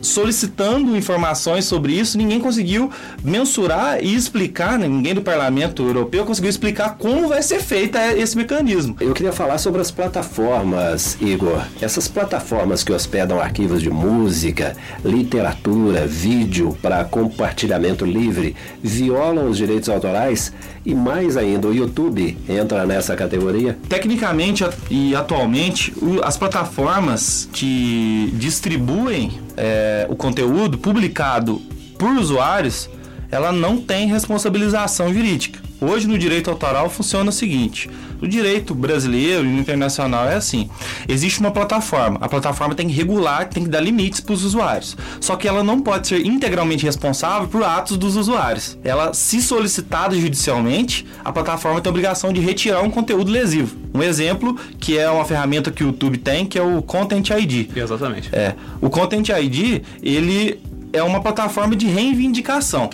solicitando 0.02 0.96
informações 0.96 1.66
sobre 1.66 1.94
isso, 1.94 2.18
ninguém 2.18 2.40
conseguiu 2.40 2.90
mensurar 3.24 4.04
e 4.04 4.16
explicar, 4.16 4.80
né? 4.80 4.88
ninguém 4.88 5.14
do 5.14 5.22
Parlamento 5.22 5.84
Europeu 5.84 6.26
conseguiu 6.26 6.50
explicar 6.50 6.96
como 6.98 7.28
vai 7.28 7.42
ser 7.44 7.60
feito 7.60 7.98
esse 7.98 8.38
mecanismo. 8.38 8.96
Eu 9.00 9.14
queria 9.14 9.34
falar 9.34 9.58
sobre 9.58 9.82
as 9.82 9.92
plataformas, 9.92 11.18
Igor. 11.20 11.62
Essas 11.82 12.08
plataformas 12.08 12.84
que 12.84 12.92
hospedam 12.92 13.40
arquivos 13.40 13.82
de 13.82 13.90
música, 13.90 14.76
literatura, 15.04 16.06
vídeo 16.08 16.78
para 16.82 17.04
compartilhamento 17.04 18.06
livre, 18.06 18.56
violam 18.82 19.50
os 19.50 19.58
direitos 19.58 19.90
autorais 19.90 20.54
e 20.86 20.96
mais 20.96 21.38
ainda, 21.38 21.68
o 21.68 21.74
YouTube 21.74 22.38
entra 22.50 22.86
nessa 22.86 23.16
categoria? 23.16 23.78
Tecnicamente 23.88 24.64
e 24.90 25.16
atualmente, 25.16 25.94
as 26.24 26.38
plataformas 26.38 27.48
que 27.54 28.21
distribuem 28.28 29.40
é, 29.58 30.06
o 30.10 30.16
conteúdo 30.16 30.78
publicado 30.78 31.62
por 31.98 32.12
usuários, 32.12 32.90
ela 33.30 33.52
não 33.52 33.78
tem 33.78 34.08
responsabilização 34.08 35.14
jurídica. 35.14 35.60
Hoje 35.82 36.08
no 36.08 36.16
direito 36.16 36.48
autoral 36.48 36.88
funciona 36.92 37.32
o 37.32 37.34
seguinte: 37.34 37.90
no 38.22 38.28
direito 38.28 38.76
brasileiro 38.76 39.44
e 39.44 39.60
internacional 39.60 40.28
é 40.28 40.36
assim. 40.36 40.70
Existe 41.08 41.40
uma 41.40 41.50
plataforma. 41.50 42.20
A 42.22 42.30
plataforma 42.30 42.76
tem 42.76 42.88
que 42.88 42.94
regular, 42.94 43.50
tem 43.50 43.64
que 43.64 43.70
dar 43.70 43.80
limites 43.80 44.20
para 44.20 44.34
os 44.34 44.44
usuários. 44.44 44.96
Só 45.20 45.36
que 45.36 45.48
ela 45.48 45.64
não 45.64 45.82
pode 45.82 46.08
ser 46.08 46.24
integralmente 46.24 46.86
responsável 46.86 47.48
por 47.48 47.64
atos 47.64 47.98
dos 47.98 48.16
usuários. 48.16 48.78
Ela, 48.84 49.12
se 49.12 49.42
solicitada 49.42 50.16
judicialmente, 50.16 51.04
a 51.26 51.32
plataforma 51.32 51.82
tem 51.82 51.90
a 51.90 51.92
obrigação 51.92 52.32
de 52.32 52.40
retirar 52.40 52.82
um 52.82 52.92
conteúdo 52.92 53.32
lesivo. 53.32 53.76
Um 53.92 54.04
exemplo 54.04 54.56
que 54.80 55.00
é 55.00 55.10
uma 55.10 55.26
ferramenta 55.26 55.72
que 55.72 55.84
o 55.84 55.88
YouTube 55.88 56.20
tem, 56.20 56.46
que 56.46 56.60
é 56.60 56.62
o 56.62 56.84
Content 56.84 57.28
ID. 57.32 57.76
Exatamente. 57.76 58.30
É. 58.32 58.54
O 58.80 58.90
Content 58.90 59.30
ID, 59.30 59.82
ele 60.04 60.62
é 60.94 61.02
uma 61.02 61.22
plataforma 61.22 61.76
de 61.76 61.88
reivindicação. 61.88 62.90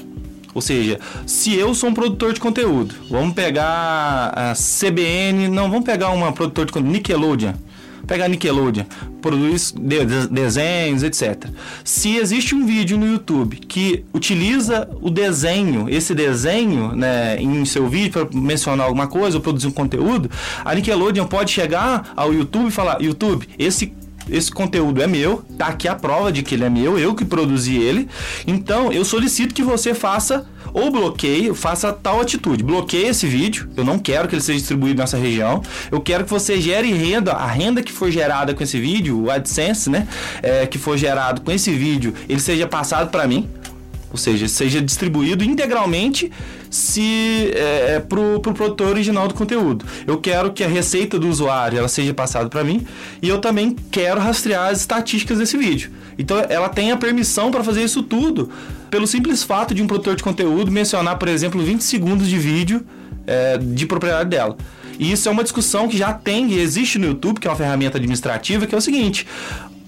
Ou 0.53 0.61
seja, 0.61 0.99
se 1.25 1.53
eu 1.55 1.73
sou 1.75 1.89
um 1.89 1.93
produtor 1.93 2.33
de 2.33 2.39
conteúdo, 2.39 2.95
vamos 3.09 3.33
pegar 3.35 4.31
a 4.35 4.53
CBN, 4.53 5.47
não, 5.49 5.69
vamos 5.69 5.85
pegar 5.85 6.09
uma 6.09 6.31
produtor 6.31 6.65
de 6.65 6.71
conteúdo, 6.71 6.91
Nickelodeon. 6.93 7.53
pegar 8.07 8.29
Nickelodeon, 8.29 8.85
produz 9.21 9.73
de- 9.77 10.05
de- 10.05 10.27
desenhos, 10.29 11.03
etc. 11.03 11.49
Se 11.83 12.15
existe 12.15 12.55
um 12.55 12.65
vídeo 12.65 12.97
no 12.97 13.05
YouTube 13.05 13.57
que 13.57 14.05
utiliza 14.13 14.87
o 15.01 15.09
desenho, 15.09 15.89
esse 15.89 16.15
desenho, 16.15 16.95
né, 16.95 17.35
em 17.37 17.65
seu 17.65 17.89
vídeo 17.89 18.11
para 18.25 18.39
mencionar 18.39 18.85
alguma 18.87 19.07
coisa 19.07 19.35
ou 19.37 19.43
produzir 19.43 19.67
um 19.67 19.71
conteúdo, 19.71 20.31
a 20.63 20.73
Nickelodeon 20.73 21.25
pode 21.27 21.51
chegar 21.51 22.13
ao 22.15 22.33
YouTube 22.33 22.69
e 22.69 22.71
falar: 22.71 23.01
YouTube, 23.01 23.45
esse 23.59 23.91
esse 24.29 24.51
conteúdo 24.51 25.01
é 25.01 25.07
meu, 25.07 25.43
tá 25.57 25.67
aqui 25.67 25.87
a 25.87 25.95
prova 25.95 26.31
de 26.31 26.43
que 26.43 26.55
ele 26.55 26.63
é 26.63 26.69
meu, 26.69 26.97
eu 26.97 27.15
que 27.15 27.25
produzi 27.25 27.77
ele. 27.77 28.07
Então, 28.45 28.91
eu 28.91 29.03
solicito 29.05 29.53
que 29.53 29.63
você 29.63 29.93
faça 29.93 30.45
ou 30.73 30.91
bloqueie, 30.91 31.53
faça 31.53 31.91
tal 31.91 32.21
atitude. 32.21 32.63
Bloqueie 32.63 33.07
esse 33.07 33.25
vídeo, 33.25 33.69
eu 33.75 33.83
não 33.83 33.97
quero 33.97 34.27
que 34.27 34.35
ele 34.35 34.41
seja 34.41 34.59
distribuído 34.59 35.01
nessa 35.01 35.17
região. 35.17 35.61
Eu 35.91 36.01
quero 36.01 36.23
que 36.23 36.29
você 36.29 36.59
gere 36.61 36.91
renda, 36.93 37.33
a 37.33 37.47
renda 37.47 37.81
que 37.81 37.91
for 37.91 38.11
gerada 38.11 38.53
com 38.53 38.63
esse 38.63 38.79
vídeo, 38.79 39.23
o 39.23 39.31
AdSense, 39.31 39.89
né, 39.89 40.07
é, 40.41 40.65
que 40.67 40.77
for 40.77 40.97
gerado 40.97 41.41
com 41.41 41.51
esse 41.51 41.71
vídeo, 41.71 42.13
ele 42.27 42.39
seja 42.39 42.67
passado 42.67 43.09
para 43.09 43.27
mim. 43.27 43.49
Ou 44.11 44.17
seja, 44.17 44.47
seja 44.47 44.81
distribuído 44.81 45.43
integralmente 45.43 46.31
se 46.69 47.51
é, 47.53 47.99
pro, 47.99 48.39
pro 48.39 48.53
produtor 48.53 48.87
original 48.89 49.27
do 49.27 49.33
conteúdo. 49.33 49.85
Eu 50.05 50.17
quero 50.17 50.51
que 50.51 50.63
a 50.63 50.67
receita 50.67 51.19
do 51.19 51.27
usuário 51.27 51.77
ela 51.77 51.87
seja 51.87 52.13
passada 52.13 52.49
para 52.49 52.63
mim 52.63 52.85
e 53.21 53.27
eu 53.27 53.39
também 53.39 53.75
quero 53.91 54.19
rastrear 54.19 54.69
as 54.69 54.79
estatísticas 54.79 55.37
desse 55.39 55.57
vídeo. 55.57 55.91
Então 56.17 56.37
ela 56.49 56.69
tem 56.69 56.91
a 56.91 56.97
permissão 56.97 57.51
para 57.51 57.63
fazer 57.63 57.83
isso 57.83 58.01
tudo 58.03 58.49
pelo 58.89 59.05
simples 59.05 59.43
fato 59.43 59.73
de 59.73 59.81
um 59.81 59.87
produtor 59.87 60.15
de 60.15 60.23
conteúdo 60.23 60.71
mencionar, 60.71 61.17
por 61.17 61.27
exemplo, 61.27 61.61
20 61.61 61.81
segundos 61.81 62.27
de 62.27 62.37
vídeo 62.37 62.85
é, 63.25 63.57
de 63.57 63.85
propriedade 63.85 64.29
dela. 64.29 64.57
E 64.99 65.11
isso 65.11 65.29
é 65.29 65.31
uma 65.31 65.43
discussão 65.43 65.87
que 65.87 65.97
já 65.97 66.11
tem 66.11 66.51
e 66.51 66.59
existe 66.59 66.97
no 66.97 67.05
YouTube, 67.05 67.39
que 67.39 67.47
é 67.47 67.51
uma 67.51 67.57
ferramenta 67.57 67.97
administrativa, 67.97 68.65
que 68.65 68.73
é 68.73 68.77
o 68.77 68.81
seguinte: 68.81 69.27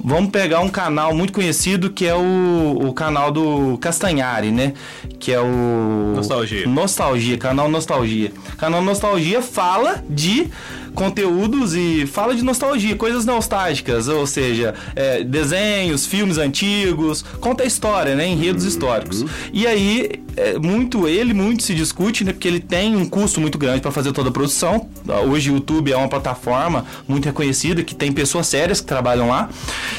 Vamos 0.03 0.31
pegar 0.31 0.61
um 0.61 0.69
canal 0.69 1.13
muito 1.13 1.33
conhecido 1.33 1.89
que 1.89 2.05
é 2.05 2.15
o, 2.15 2.87
o 2.87 2.93
canal 2.93 3.31
do 3.31 3.77
Castanhari, 3.79 4.51
né? 4.51 4.73
Que 5.19 5.33
é 5.33 5.41
o. 5.41 6.13
Nostalgia. 6.15 6.67
Nostalgia, 6.67 7.37
canal 7.37 7.69
Nostalgia. 7.69 8.31
Canal 8.57 8.81
Nostalgia 8.81 9.41
fala 9.41 10.03
de 10.09 10.47
conteúdos 10.93 11.75
e 11.75 12.05
fala 12.05 12.35
de 12.35 12.43
nostalgia, 12.43 12.95
coisas 12.95 13.25
nostálgicas, 13.25 14.07
ou 14.07 14.25
seja, 14.25 14.73
é, 14.95 15.23
desenhos, 15.23 16.05
filmes 16.05 16.37
antigos, 16.37 17.23
conta 17.39 17.63
a 17.63 17.65
história, 17.65 18.15
né? 18.15 18.27
Enredos 18.27 18.63
históricos. 18.63 19.25
E 19.53 19.65
aí, 19.65 20.21
é, 20.35 20.57
muito 20.57 21.07
ele 21.07 21.33
muito 21.33 21.63
se 21.63 21.73
discute, 21.73 22.23
né? 22.23 22.31
Porque 22.31 22.47
ele 22.47 22.59
tem 22.59 22.95
um 22.95 23.07
custo 23.07 23.41
muito 23.41 23.57
grande 23.57 23.81
para 23.81 23.91
fazer 23.91 24.11
toda 24.11 24.29
a 24.29 24.31
produção. 24.31 24.87
Hoje 25.29 25.51
o 25.51 25.55
YouTube 25.55 25.91
é 25.91 25.97
uma 25.97 26.07
plataforma 26.07 26.85
muito 27.07 27.25
reconhecida 27.25 27.83
que 27.83 27.93
tem 27.93 28.11
pessoas 28.11 28.47
sérias 28.47 28.79
que 28.79 28.87
trabalham 28.87 29.27
lá 29.27 29.49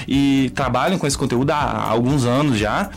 e 0.09 0.51
trabalham 0.55 0.99
com 0.99 1.07
esse 1.07 1.19
conteúdo 1.19 1.51
há 1.51 1.89
alguns 1.89 2.25
anos 2.25 2.59
já. 2.59 2.91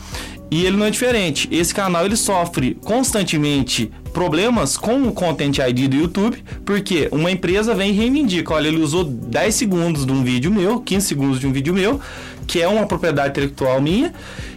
E 0.50 0.64
ele 0.64 0.76
não 0.76 0.86
é 0.86 0.90
diferente. 0.90 1.48
Esse 1.50 1.74
canal 1.74 2.04
ele 2.04 2.16
sofre 2.16 2.78
constantemente 2.84 3.90
problemas 4.14 4.78
com 4.78 5.08
o 5.08 5.12
Content 5.12 5.58
ID 5.58 5.90
do 5.90 5.96
YouTube, 5.96 6.42
porque 6.64 7.08
uma 7.10 7.30
empresa 7.30 7.74
vem 7.74 7.90
e 7.90 7.92
reivindica, 7.92 8.54
olha, 8.54 8.68
ele 8.68 8.80
usou 8.80 9.04
10 9.04 9.54
segundos 9.54 10.06
de 10.06 10.12
um 10.12 10.22
vídeo 10.22 10.52
meu, 10.52 10.80
15 10.80 11.06
segundos 11.06 11.40
de 11.40 11.46
um 11.46 11.52
vídeo 11.52 11.74
meu, 11.74 12.00
que 12.46 12.62
é 12.62 12.68
uma 12.68 12.86
propriedade 12.86 13.30
intelectual 13.30 13.82
minha 13.82 14.14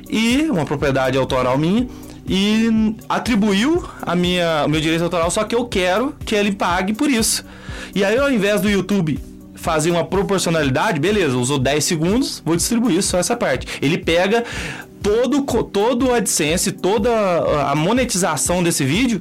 e 0.08 0.48
uma 0.50 0.64
propriedade 0.64 1.18
autoral 1.18 1.58
minha 1.58 1.88
e 2.30 2.96
atribuiu 3.10 3.84
a 4.02 4.16
minha, 4.16 4.66
o 4.66 4.70
meu 4.70 4.80
direito 4.80 5.04
autoral, 5.04 5.32
só 5.32 5.44
que 5.44 5.56
eu 5.56 5.66
quero 5.66 6.14
que 6.24 6.36
ele 6.36 6.52
pague 6.52 6.94
por 6.94 7.10
isso. 7.10 7.44
E 7.96 8.04
aí, 8.06 8.18
ao 8.18 8.32
invés 8.32 8.62
do 8.62 8.70
YouTube 8.70 9.20
fazer 9.56 9.90
uma 9.90 10.06
proporcionalidade, 10.06 11.00
beleza, 11.00 11.36
usou 11.36 11.58
10 11.58 11.84
segundos, 11.84 12.44
vou 12.46 12.56
distribuir 12.56 13.02
só 13.02 13.18
essa 13.18 13.36
parte. 13.36 13.66
Ele 13.82 13.98
pega 13.98 14.44
todo, 15.02 15.42
todo 15.64 16.08
o 16.08 16.14
AdSense, 16.14 16.74
toda 16.74 17.10
a 17.72 17.74
monetização 17.74 18.62
desse 18.62 18.86
vídeo 18.86 19.20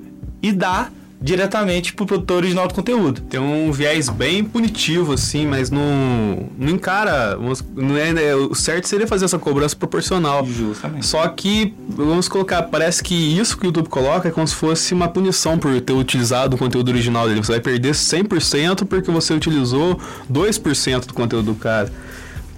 e 0.49 0.53
dá 0.53 0.89
diretamente 1.21 1.95
pro 1.95 2.05
produtor 2.05 2.39
original 2.39 2.69
do 2.69 2.75
conteúdo. 2.75 3.21
Tem 3.23 3.41
um 3.41 3.73
viés 3.73 4.09
bem 4.09 4.45
punitivo, 4.45 5.15
assim, 5.15 5.47
mas 5.47 5.71
não, 5.71 6.51
não 6.59 6.69
encara. 6.71 7.39
Não 7.75 7.97
é, 7.97 8.13
né, 8.13 8.35
o 8.35 8.55
certo 8.55 8.87
seria 8.87 9.07
fazer 9.07 9.25
essa 9.25 9.39
cobrança 9.39 9.75
proporcional. 9.75 10.47
Justamente. 10.47 11.07
Só 11.07 11.27
que, 11.29 11.75
vamos 11.89 12.29
colocar, 12.29 12.63
parece 12.65 13.03
que 13.03 13.15
isso 13.15 13.57
que 13.57 13.65
o 13.65 13.69
YouTube 13.69 13.89
coloca 13.89 14.29
é 14.29 14.31
como 14.31 14.47
se 14.47 14.55
fosse 14.55 14.93
uma 14.93 15.09
punição 15.09 15.59
por 15.59 15.81
ter 15.81 15.95
utilizado 15.95 16.57
o 16.57 16.59
conteúdo 16.59 16.91
original 16.91 17.27
dele. 17.27 17.43
Você 17.43 17.53
vai 17.53 17.61
perder 17.61 17.93
100% 17.93 18.85
porque 18.85 19.11
você 19.11 19.33
utilizou 19.33 19.99
2% 20.31 21.07
do 21.07 21.15
conteúdo 21.15 21.47
do 21.47 21.55
cara. 21.55 21.91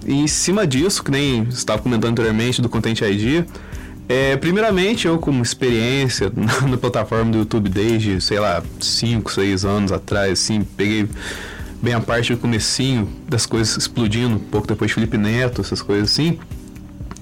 E 0.05 0.13
em 0.13 0.27
cima 0.27 0.65
disso, 0.65 1.03
que 1.03 1.11
nem 1.11 1.45
você 1.45 1.57
estava 1.57 1.81
comentando 1.81 2.11
anteriormente 2.11 2.61
do 2.61 2.69
Content 2.69 3.01
ID, 3.01 3.45
é, 4.09 4.35
primeiramente, 4.37 5.07
eu 5.07 5.19
com 5.19 5.39
experiência 5.39 6.31
na, 6.35 6.67
na, 6.67 6.77
plataforma 6.77 7.31
do 7.31 7.37
YouTube 7.37 7.69
desde, 7.69 8.19
sei 8.19 8.39
lá, 8.39 8.63
5, 8.79 9.31
6 9.31 9.65
anos 9.65 9.91
atrás, 9.91 10.31
assim, 10.31 10.63
peguei 10.75 11.07
bem 11.79 11.93
a 11.93 11.99
parte 11.99 12.33
do 12.33 12.39
comecinho 12.39 13.07
das 13.27 13.45
coisas 13.45 13.77
explodindo, 13.77 14.35
um 14.35 14.39
pouco 14.39 14.67
depois 14.67 14.89
de 14.89 14.95
Felipe 14.95 15.15
Neto, 15.15 15.61
essas 15.61 15.83
coisas 15.83 16.09
assim. 16.11 16.39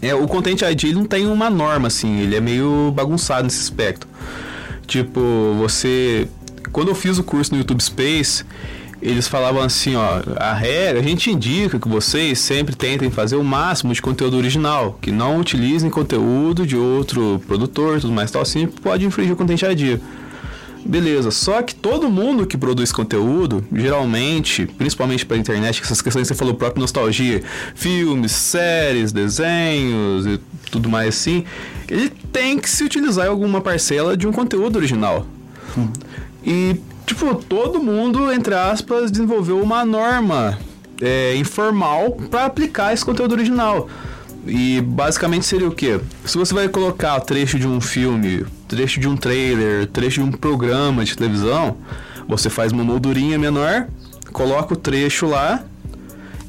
É, 0.02 0.15
o 0.15 0.26
Content 0.30 0.62
ID 0.62 0.93
não 0.93 1.04
tem 1.04 1.28
uma 1.28 1.50
norma, 1.50 1.89
assim, 1.89 2.21
ele 2.21 2.38
é 2.38 2.39
meio 2.39 2.89
bagunçado 2.95 3.43
nesse 3.43 3.60
aspecto. 3.60 4.08
Tipo, 4.88 5.19
você... 5.60 6.30
Quando 6.71 6.88
eu 6.88 6.95
fiz 6.95 7.17
o 7.17 7.23
curso 7.23 7.52
no 7.52 7.58
YouTube 7.58 7.84
Space, 7.84 8.45
eles 9.02 9.28
falavam 9.28 9.62
assim, 9.62 9.96
ó, 9.96 10.22
a 10.38 10.54
regra, 10.54 11.00
a 11.00 11.04
gente 11.04 11.32
indica 11.32 11.80
que 11.80 11.88
vocês 11.88 12.40
sempre 12.40 12.76
tentem 12.76 13.12
fazer 13.12 13.36
o 13.36 13.44
máximo 13.44 13.94
de 13.94 14.02
conteúdo 14.02 14.38
original, 14.38 14.98
que 15.02 15.12
não 15.12 15.40
utilizem 15.40 15.90
conteúdo 15.90 16.66
de 16.66 16.76
outro 16.76 17.42
produtor, 17.48 18.02
tudo 18.02 18.14
mais 18.14 18.32
tal 18.32 18.42
assim, 18.42 18.68
pode 18.68 19.06
infringir 19.06 19.34
o 19.34 19.36
Content 19.36 19.62
ID. 19.62 20.00
Beleza, 20.86 21.32
só 21.32 21.62
que 21.62 21.76
todo 21.76 22.10
mundo 22.10 22.48
que 22.48 22.58
produz 22.58 22.92
conteúdo, 22.92 23.64
geralmente, 23.74 24.66
principalmente 24.66 25.26
para 25.26 25.36
internet, 25.36 25.82
essas 25.84 26.02
questões 26.02 26.28
que 26.28 26.34
você 26.34 26.40
falou, 26.40 26.54
próprio 26.54 26.80
nostalgia, 26.80 27.44
filmes, 27.76 28.32
séries, 28.32 29.12
desenhos 29.12 30.26
e 30.26 30.40
tudo 30.72 30.88
mais 30.88 31.10
assim, 31.10 31.44
ele 31.90 32.10
tem 32.32 32.58
que 32.58 32.70
se 32.70 32.84
utilizar 32.84 33.28
alguma 33.28 33.60
parcela 33.60 34.16
de 34.16 34.28
um 34.28 34.32
conteúdo 34.32 34.78
original. 34.78 35.28
Hum. 35.78 35.90
E 36.46 36.80
tipo, 37.08 37.34
todo 37.36 37.82
mundo, 37.82 38.32
entre 38.32 38.54
aspas, 38.54 39.10
desenvolveu 39.10 39.60
uma 39.62 39.86
norma 39.86 40.60
é, 41.02 41.36
informal 41.38 42.12
para 42.30 42.46
aplicar 42.46 42.93
esse 42.93 43.04
conteúdo 43.04 43.32
original. 43.32 43.89
E 44.46 44.82
basicamente 44.82 45.46
seria 45.46 45.67
o 45.67 45.72
quê? 45.72 46.00
Se 46.26 46.38
você 46.38 46.54
vai 46.54 46.67
colocar 46.67 47.20
trecho 47.22 47.58
de 47.58 47.67
um 47.67 47.82
filme, 47.82 48.46
trecho 48.67 49.00
de 49.00 49.08
um 49.08 49.15
trailer, 49.15 49.88
trecho 49.88 50.22
de 50.22 50.30
um 50.30 50.32
programa 50.32 51.04
de 51.04 51.17
televisão, 51.17 51.78
você 52.28 52.50
faz 52.50 52.72
uma 52.74 52.84
moldurinha 52.84 53.39
menor, 53.39 53.88
coloca 54.34 54.74
o 54.74 54.78
trecho 54.78 55.28
lá 55.28 55.63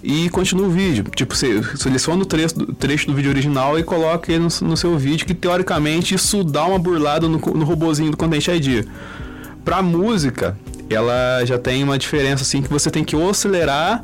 e 0.02 0.28
continua 0.30 0.66
o 0.66 0.70
vídeo. 0.70 1.04
Tipo, 1.14 1.36
você 1.36 1.62
seleciona 1.76 2.22
o 2.22 2.26
trecho, 2.26 2.54
trecho 2.74 3.06
do 3.06 3.14
vídeo 3.14 3.30
original 3.30 3.78
e 3.78 3.84
coloca 3.84 4.32
ele 4.32 4.44
no, 4.44 4.68
no, 4.68 4.76
seu 4.76 4.96
vídeo, 4.96 5.26
que 5.26 5.34
teoricamente 5.34 6.14
isso 6.14 6.42
dá 6.42 6.64
uma 6.64 6.78
burlada 6.78 7.28
no, 7.28 7.38
no 7.38 7.64
robozinho 7.64 8.10
do 8.10 8.16
Content 8.16 8.48
ID 8.48 8.86
pra 9.68 9.82
música, 9.82 10.56
ela 10.88 11.44
já 11.44 11.58
tem 11.58 11.84
uma 11.84 11.98
diferença 11.98 12.42
assim 12.42 12.62
que 12.62 12.70
você 12.70 12.90
tem 12.90 13.04
que 13.04 13.14
ou 13.14 13.28
acelerar 13.28 14.02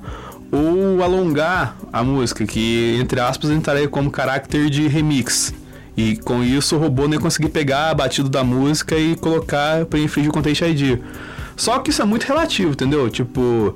ou 0.53 1.03
alongar 1.03 1.75
a 1.91 2.05
música, 2.05 2.45
que 2.45 2.99
entre 3.01 3.19
aspas 3.19 3.49
entraria 3.49 3.89
como 3.89 4.11
caráter 4.11 4.69
de 4.69 4.87
remix. 4.89 5.55
E 5.97 6.19
com 6.19 6.45
isso 6.45 6.77
o 6.77 6.79
robô 6.79 7.09
nem 7.09 7.19
conseguir 7.19 7.49
pegar 7.49 7.89
a 7.89 7.95
batida 7.95 8.29
da 8.29 8.45
música 8.45 8.95
e 8.95 9.17
colocar 9.17 9.87
para 9.87 9.99
infringir 9.99 10.31
o 10.31 10.35
Content 10.35 10.61
ID. 10.61 10.99
Só 11.57 11.79
que 11.79 11.89
isso 11.89 12.03
é 12.03 12.05
muito 12.05 12.25
relativo, 12.25 12.73
entendeu? 12.73 13.09
Tipo, 13.09 13.75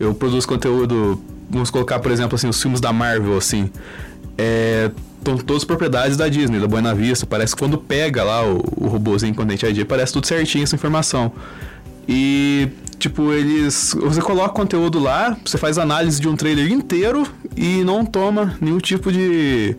eu 0.00 0.14
produzo 0.14 0.48
conteúdo, 0.48 1.22
vamos 1.50 1.70
colocar, 1.70 1.98
por 1.98 2.10
exemplo, 2.10 2.36
assim, 2.36 2.48
os 2.48 2.62
filmes 2.62 2.80
da 2.80 2.94
Marvel, 2.94 3.36
assim. 3.36 3.70
É, 4.38 4.90
estão 5.18 5.36
todas 5.38 5.64
propriedades 5.64 6.16
da 6.16 6.28
Disney, 6.28 6.60
da 6.60 6.68
Buena 6.68 6.94
Vista. 6.94 7.26
Parece 7.26 7.54
que 7.54 7.58
quando 7.58 7.78
pega 7.78 8.22
lá 8.22 8.46
o, 8.46 8.62
o 8.76 8.86
robôzinho 8.86 9.34
Content 9.34 9.62
ID, 9.62 9.84
parece 9.84 10.12
tudo 10.12 10.26
certinho 10.26 10.64
essa 10.64 10.76
informação. 10.76 11.32
E, 12.08 12.68
tipo, 12.98 13.32
eles. 13.32 13.96
Você 14.00 14.22
coloca 14.22 14.50
conteúdo 14.50 14.98
lá, 14.98 15.36
você 15.44 15.58
faz 15.58 15.78
análise 15.78 16.20
de 16.20 16.28
um 16.28 16.36
trailer 16.36 16.70
inteiro 16.70 17.26
e 17.56 17.82
não 17.82 18.04
toma 18.04 18.56
nenhum 18.60 18.78
tipo 18.78 19.10
de. 19.10 19.76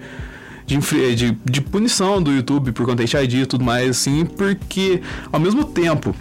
De, 0.65 0.75
de, 1.15 1.37
de 1.45 1.61
punição 1.61 2.21
do 2.21 2.29
YouTube 2.29 2.73
por 2.73 2.85
Content 2.85 3.13
ID 3.13 3.35
e 3.35 3.45
tudo 3.45 3.63
mais, 3.63 3.91
assim, 3.91 4.25
porque 4.25 5.01
ao 5.31 5.39
mesmo 5.39 5.63
tempo 5.63 6.13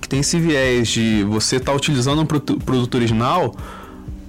que 0.00 0.08
tem 0.08 0.20
esse 0.20 0.38
viés 0.38 0.86
de 0.86 1.24
você 1.24 1.56
estar 1.56 1.72
tá 1.72 1.76
utilizando 1.76 2.22
um 2.22 2.24
produto 2.24 2.94
original, 2.94 3.52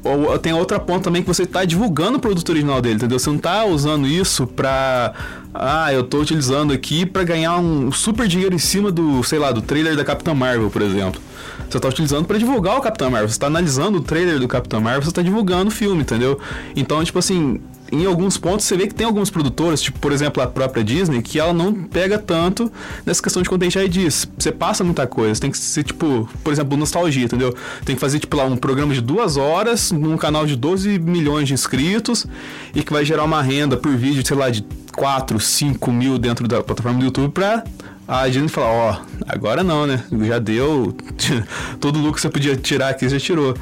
ou, 0.05 0.37
tem 0.37 0.53
outra 0.53 0.79
ponta 0.79 1.05
também 1.05 1.23
que 1.23 1.27
você 1.27 1.45
tá 1.45 1.65
divulgando 1.65 2.17
o 2.17 2.21
produto 2.21 2.47
original 2.49 2.79
dele, 2.81 2.95
entendeu? 2.95 3.17
Você 3.17 3.29
não 3.29 3.39
tá 3.39 3.65
usando 3.65 4.07
isso 4.07 4.45
pra. 4.45 5.13
Ah, 5.53 5.91
eu 5.91 6.03
tô 6.03 6.19
utilizando 6.19 6.71
aqui 6.71 7.05
para 7.05 7.23
ganhar 7.23 7.57
um 7.57 7.91
super 7.91 8.27
dinheiro 8.27 8.53
em 8.53 8.59
cima 8.59 8.91
do, 8.91 9.23
sei 9.23 9.39
lá, 9.39 9.51
do 9.51 9.61
trailer 9.61 9.95
da 9.95 10.05
Capitã 10.05 10.33
Marvel, 10.33 10.69
por 10.69 10.81
exemplo. 10.81 11.19
Você 11.67 11.79
tá 11.79 11.87
utilizando 11.87 12.25
para 12.25 12.37
divulgar 12.37 12.77
o 12.77 12.81
Capitão 12.81 13.09
Marvel. 13.09 13.29
Você 13.29 13.39
tá 13.39 13.47
analisando 13.47 13.97
o 13.97 14.01
trailer 14.01 14.39
do 14.39 14.47
Capitão 14.47 14.79
Marvel, 14.79 15.01
você 15.01 15.11
tá 15.11 15.21
divulgando 15.21 15.69
o 15.69 15.71
filme, 15.71 16.01
entendeu? 16.01 16.39
Então, 16.75 17.03
tipo 17.03 17.17
assim, 17.17 17.59
em 17.91 18.06
alguns 18.06 18.38
pontos 18.38 18.65
você 18.65 18.76
vê 18.76 18.88
que 18.88 18.95
tem 18.95 19.06
alguns 19.06 19.30
produtores, 19.30 19.82
tipo, 19.82 20.00
por 20.00 20.12
exemplo, 20.12 20.41
a 20.41 20.48
própria 20.48 20.84
Disney, 20.84 21.21
que 21.21 21.39
ela 21.39 21.54
não 21.54 21.74
pega 21.74 22.17
tanto 22.17 22.71
nessa 23.06 23.21
questão 23.21 23.41
de 23.41 23.50
content 23.50 23.76
IDs. 23.76 24.28
Você 24.38 24.52
passa 24.52 24.84
muita 24.84 25.06
coisa, 25.06 25.39
tem 25.39 25.52
que 25.52 25.58
ser, 25.58 25.84
tipo, 25.84 26.28
por 26.43 26.52
exemplo, 26.52 26.78
nostalgia, 26.78 27.26
entendeu? 27.26 27.56
Tem 27.84 27.95
que 27.95 28.02
fazer, 28.02 28.19
tipo, 28.19 28.36
lá 28.36 28.45
um 28.45 28.58
programa 28.58 28.93
de 28.93 29.02
duas 29.02 29.38
horas 29.38 29.91
num 29.91 30.17
canal 30.17 30.45
de 30.45 30.56
12 30.56 31.00
milhões 31.00 31.48
de 31.48 31.54
inscritos 31.54 32.26
e 32.74 32.84
que 32.84 32.91
vai 32.91 33.06
gerar 33.06 33.24
uma 33.24 33.41
renda 33.41 33.78
por 33.78 33.95
vídeo, 33.95 34.26
sei 34.26 34.36
lá, 34.36 34.50
de 34.50 34.65
4, 34.95 35.39
5 35.39 35.91
mil 35.91 36.17
dentro 36.17 36.48
da 36.48 36.63
plataforma 36.63 37.00
do 37.00 37.06
YouTube 37.06 37.32
pra 37.32 37.63
a 38.08 38.28
Disney 38.28 38.48
falar, 38.48 38.67
ó, 38.67 38.98
agora 39.28 39.63
não, 39.63 39.88
né? 39.88 40.04
Já 40.28 40.38
deu. 40.38 40.95
Todo 41.80 41.98
o 41.98 42.00
lucro 42.00 42.15
que 42.15 42.21
você 42.21 42.30
podia 42.30 42.56
tirar 42.56 42.89
aqui, 42.89 43.10
já 43.10 43.19
tirou. 43.19 43.56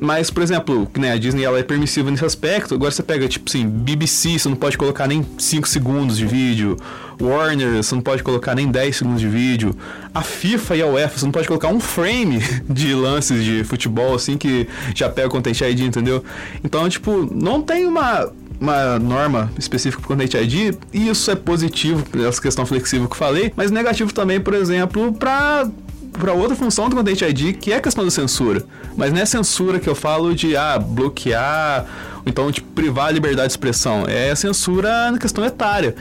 Mas, 0.00 0.30
por 0.30 0.42
exemplo, 0.42 0.88
né, 0.98 1.12
a 1.12 1.18
Disney 1.18 1.44
ela 1.44 1.58
é 1.58 1.62
permissiva 1.62 2.10
nesse 2.10 2.24
aspecto. 2.24 2.74
Agora 2.74 2.90
você 2.90 3.02
pega, 3.02 3.28
tipo 3.28 3.48
assim, 3.48 3.68
BBC, 3.68 4.38
você 4.38 4.48
não 4.48 4.56
pode 4.56 4.76
colocar 4.76 5.06
nem 5.06 5.24
5 5.38 5.68
segundos 5.68 6.16
de 6.16 6.26
vídeo. 6.26 6.76
Warner, 7.20 7.82
você 7.82 7.94
não 7.94 8.02
pode 8.02 8.22
colocar 8.22 8.54
nem 8.54 8.68
10 8.68 8.96
segundos 8.96 9.20
de 9.20 9.28
vídeo. 9.28 9.76
A 10.12 10.22
FIFA 10.22 10.76
e 10.76 10.82
a 10.82 10.86
UEFA, 10.86 11.18
você 11.18 11.24
não 11.24 11.32
pode 11.32 11.46
colocar 11.46 11.68
um 11.68 11.78
frame 11.80 12.40
de 12.68 12.94
lances 12.94 13.44
de 13.44 13.64
futebol, 13.64 14.14
assim, 14.14 14.36
que 14.36 14.68
já 14.94 15.08
pega 15.08 15.28
o 15.28 15.30
Content 15.30 15.60
ID, 15.60 15.80
entendeu? 15.80 16.24
Então, 16.64 16.88
tipo, 16.88 17.28
não 17.32 17.62
tem 17.62 17.86
uma, 17.86 18.28
uma 18.60 18.98
norma 18.98 19.52
específica 19.58 20.02
para 20.02 20.12
o 20.12 20.16
Content 20.16 20.34
ID, 20.34 20.74
e 20.92 21.08
isso 21.08 21.30
é 21.30 21.36
positivo, 21.36 22.04
essa 22.26 22.40
questão 22.40 22.66
flexível 22.66 23.06
que 23.06 23.14
eu 23.14 23.18
falei, 23.18 23.52
mas 23.56 23.70
negativo 23.70 24.12
também, 24.12 24.40
por 24.40 24.54
exemplo, 24.54 25.12
para 25.12 25.68
para 26.12 26.32
outra 26.32 26.54
função 26.54 26.88
do 26.88 26.96
Content 26.96 27.22
ID, 27.22 27.56
que 27.56 27.72
é 27.72 27.76
a 27.76 27.80
questão 27.80 28.04
da 28.04 28.10
censura. 28.10 28.64
Mas 28.96 29.12
não 29.12 29.20
é 29.20 29.26
censura 29.26 29.80
que 29.80 29.88
eu 29.88 29.94
falo 29.94 30.34
de 30.34 30.56
ah, 30.56 30.78
bloquear, 30.78 31.86
ou 32.16 32.22
então 32.26 32.52
tipo, 32.52 32.70
privar 32.72 33.06
a 33.06 33.10
liberdade 33.10 33.48
de 33.48 33.52
expressão. 33.52 34.04
É 34.06 34.34
censura 34.34 35.10
na 35.10 35.18
questão 35.18 35.44
etária. 35.44 35.94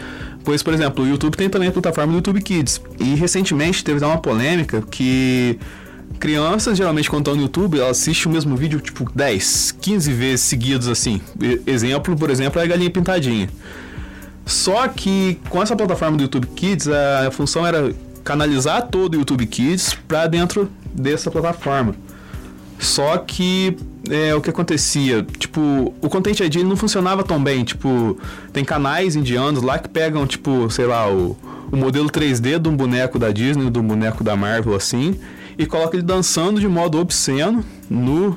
Pois, 0.43 0.63
por 0.63 0.74
exemplo, 0.74 1.06
o 1.06 1.08
YouTube 1.08 1.38
tem 1.38 1.50
também 1.50 1.69
a 1.69 1.71
plataforma 1.71 2.12
do 2.12 2.17
YouTube 2.17 2.41
Kids. 2.41 2.82
E 3.00 3.15
recentemente 3.15 3.84
teve 3.84 4.04
uma 4.04 4.17
polêmica 4.17 4.82
que 4.89 5.60
crianças, 6.19 6.78
geralmente, 6.78 7.10
quando 7.10 7.21
estão 7.21 7.36
no 7.36 7.41
YouTube, 7.41 7.80
elas 7.80 8.00
assistem 8.00 8.32
o 8.32 8.34
mesmo 8.34 8.56
vídeo, 8.56 8.80
tipo, 8.80 9.10
10, 9.13 9.76
15 9.80 10.13
vezes 10.13 10.41
seguidos, 10.41 10.88
assim. 10.88 11.21
Exemplo, 11.65 12.15
por 12.15 12.30
exemplo, 12.30 12.60
é 12.60 12.63
a 12.63 12.67
galinha 12.67 12.89
pintadinha. 12.89 13.50
Só 14.45 14.88
que 14.88 15.39
com 15.50 15.62
essa 15.62 15.76
plataforma 15.76 16.17
do 16.17 16.24
YouTube 16.24 16.47
Kids, 16.56 16.88
a 16.88 17.32
função 17.32 17.65
era 17.65 17.93
canalizar 18.23 18.88
todo 18.88 19.15
o 19.15 19.17
YouTube 19.17 19.45
Kids 19.45 19.97
para 20.07 20.27
dentro 20.27 20.69
dessa 20.93 21.31
plataforma. 21.31 21.95
Só 22.79 23.17
que 23.17 23.77
é, 24.10 24.34
o 24.34 24.41
que 24.41 24.49
acontecia, 24.49 25.23
tipo, 25.38 25.93
o 26.01 26.10
Content 26.10 26.39
ID 26.39 26.57
não 26.57 26.75
funcionava 26.75 27.23
tão 27.23 27.41
bem, 27.41 27.63
tipo, 27.63 28.17
tem 28.51 28.65
canais 28.65 29.15
indianos 29.15 29.62
lá 29.62 29.77
que 29.77 29.88
pegam, 29.88 30.25
tipo, 30.25 30.69
sei 30.71 30.88
lá, 30.88 31.07
o, 31.12 31.38
o 31.71 31.77
modelo 31.77 32.10
3D 32.10 32.57
de 32.57 32.67
um 32.67 32.75
boneco 32.75 33.19
da 33.19 33.31
Disney, 33.31 33.69
de 33.69 33.79
um 33.79 33.84
boneco 33.84 34.23
da 34.23 34.36
Marvel, 34.36 34.75
assim, 34.75 35.15
e 35.57 35.65
coloca 35.65 35.95
ele 35.95 36.03
dançando 36.03 36.60
de 36.60 36.67
modo 36.67 36.99
obsceno 36.99 37.63
no, 37.88 38.36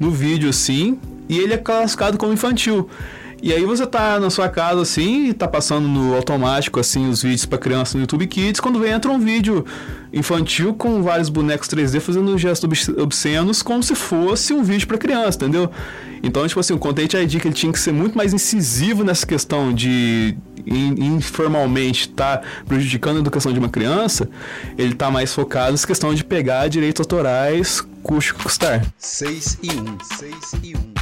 no 0.00 0.10
vídeo, 0.10 0.48
assim, 0.48 0.98
e 1.28 1.38
ele 1.38 1.52
é 1.52 1.58
classificado 1.58 2.16
como 2.16 2.32
infantil. 2.32 2.88
E 3.42 3.52
aí 3.52 3.64
você 3.64 3.86
tá 3.86 4.18
na 4.18 4.30
sua 4.30 4.48
casa 4.48 4.80
assim, 4.80 5.32
tá 5.32 5.46
passando 5.46 5.86
no 5.86 6.14
automático 6.14 6.80
assim 6.80 7.08
os 7.08 7.22
vídeos 7.22 7.44
para 7.44 7.58
criança 7.58 7.96
no 7.96 8.02
YouTube 8.02 8.26
Kids, 8.26 8.60
quando 8.60 8.80
vem 8.80 8.92
entra 8.92 9.10
um 9.10 9.18
vídeo 9.18 9.64
infantil 10.12 10.74
com 10.74 11.02
vários 11.02 11.28
bonecos 11.28 11.68
3D 11.68 12.00
fazendo 12.00 12.36
gestos 12.38 12.88
obscenos 12.96 13.62
como 13.62 13.82
se 13.82 13.94
fosse 13.94 14.54
um 14.54 14.62
vídeo 14.62 14.86
para 14.86 14.96
criança, 14.96 15.36
entendeu? 15.36 15.70
Então, 16.22 16.46
tipo 16.48 16.58
assim, 16.58 16.72
o 16.72 16.78
Content 16.78 17.12
ID 17.12 17.40
que 17.40 17.46
ele 17.46 17.54
tinha 17.54 17.72
que 17.72 17.78
ser 17.78 17.92
muito 17.92 18.16
mais 18.16 18.32
incisivo 18.32 19.04
nessa 19.04 19.26
questão 19.26 19.72
de 19.72 20.36
informalmente 20.66 22.08
tá 22.08 22.40
prejudicando 22.66 23.18
a 23.18 23.20
educação 23.20 23.52
de 23.52 23.58
uma 23.58 23.68
criança, 23.68 24.28
ele 24.76 24.94
tá 24.94 25.10
mais 25.10 25.32
focado 25.32 25.72
nessa 25.72 25.86
questão 25.86 26.12
de 26.14 26.24
pegar 26.24 26.68
direitos 26.68 27.00
autorais, 27.00 27.86
custe 28.02 28.34
custar. 28.34 28.84
6 28.98 29.58
e 29.62 29.70
1, 29.70 29.98
6 30.18 30.34
e 30.64 30.76
1. 30.76 30.95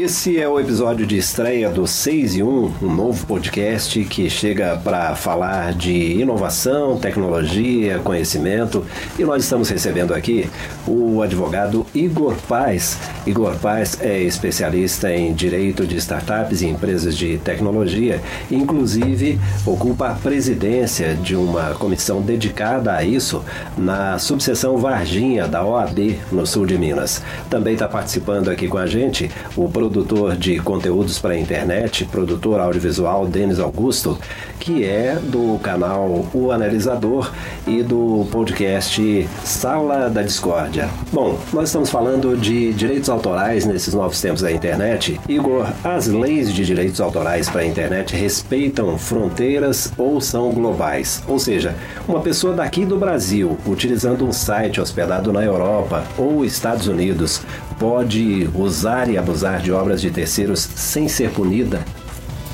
Esse 0.00 0.38
é 0.38 0.48
o 0.48 0.60
episódio 0.60 1.04
de 1.04 1.18
estreia 1.18 1.68
do 1.68 1.84
6 1.84 2.36
e 2.36 2.42
1, 2.44 2.74
um 2.80 2.94
novo 2.94 3.26
podcast 3.26 4.04
que 4.04 4.30
chega 4.30 4.76
para 4.76 5.16
falar 5.16 5.74
de 5.74 6.20
inovação, 6.20 6.96
tecnologia, 6.96 7.98
conhecimento. 7.98 8.86
E 9.18 9.24
nós 9.24 9.42
estamos 9.42 9.68
recebendo 9.68 10.14
aqui 10.14 10.48
o 10.86 11.20
advogado 11.20 11.84
Igor 11.92 12.36
Paz. 12.48 12.96
Igor 13.26 13.56
Paz 13.56 13.98
é 14.00 14.22
especialista 14.22 15.12
em 15.12 15.34
direito 15.34 15.84
de 15.84 15.96
startups 15.96 16.62
e 16.62 16.66
empresas 16.66 17.16
de 17.16 17.36
tecnologia, 17.38 18.22
inclusive 18.52 19.40
ocupa 19.66 20.10
a 20.10 20.14
presidência 20.14 21.16
de 21.16 21.34
uma 21.34 21.74
comissão 21.74 22.22
dedicada 22.22 22.94
a 22.94 23.02
isso 23.02 23.44
na 23.76 24.16
subseção 24.20 24.78
Varginha 24.78 25.48
da 25.48 25.64
OAB 25.64 26.20
no 26.30 26.46
sul 26.46 26.66
de 26.66 26.78
Minas. 26.78 27.20
Também 27.50 27.72
está 27.72 27.88
participando 27.88 28.48
aqui 28.48 28.68
com 28.68 28.78
a 28.78 28.86
gente 28.86 29.28
o 29.56 29.68
produtor 29.88 30.36
de 30.36 30.58
conteúdos 30.60 31.18
para 31.18 31.32
a 31.32 31.38
internet, 31.38 32.04
produtor 32.04 32.60
audiovisual 32.60 33.26
Denis 33.26 33.58
Augusto, 33.58 34.18
que 34.60 34.84
é 34.84 35.14
do 35.16 35.58
canal 35.60 36.26
O 36.34 36.52
Analisador 36.52 37.32
e 37.66 37.82
do 37.82 38.26
podcast 38.30 39.26
Sala 39.44 40.10
da 40.10 40.20
Discórdia. 40.20 40.90
Bom, 41.10 41.38
nós 41.54 41.70
estamos 41.70 41.88
falando 41.88 42.36
de 42.36 42.74
direitos 42.74 43.08
autorais 43.08 43.64
nesses 43.64 43.94
novos 43.94 44.20
tempos 44.20 44.42
da 44.42 44.52
internet. 44.52 45.18
Igor, 45.26 45.66
as 45.82 46.06
leis 46.06 46.52
de 46.52 46.66
direitos 46.66 47.00
autorais 47.00 47.48
para 47.48 47.62
a 47.62 47.66
internet 47.66 48.14
respeitam 48.14 48.98
fronteiras 48.98 49.90
ou 49.96 50.20
são 50.20 50.50
globais? 50.50 51.22
Ou 51.26 51.38
seja, 51.38 51.74
uma 52.06 52.20
pessoa 52.20 52.52
daqui 52.52 52.84
do 52.84 52.98
Brasil, 52.98 53.56
utilizando 53.66 54.26
um 54.26 54.32
site 54.32 54.82
hospedado 54.82 55.32
na 55.32 55.42
Europa 55.42 56.04
ou 56.18 56.44
Estados 56.44 56.88
Unidos, 56.88 57.40
pode 57.78 58.50
usar 58.54 59.08
e 59.08 59.16
abusar 59.16 59.60
de 59.60 59.72
obras 59.78 60.00
de 60.00 60.10
terceiros 60.10 60.68
sem 60.74 61.08
ser 61.08 61.30
punida? 61.30 61.84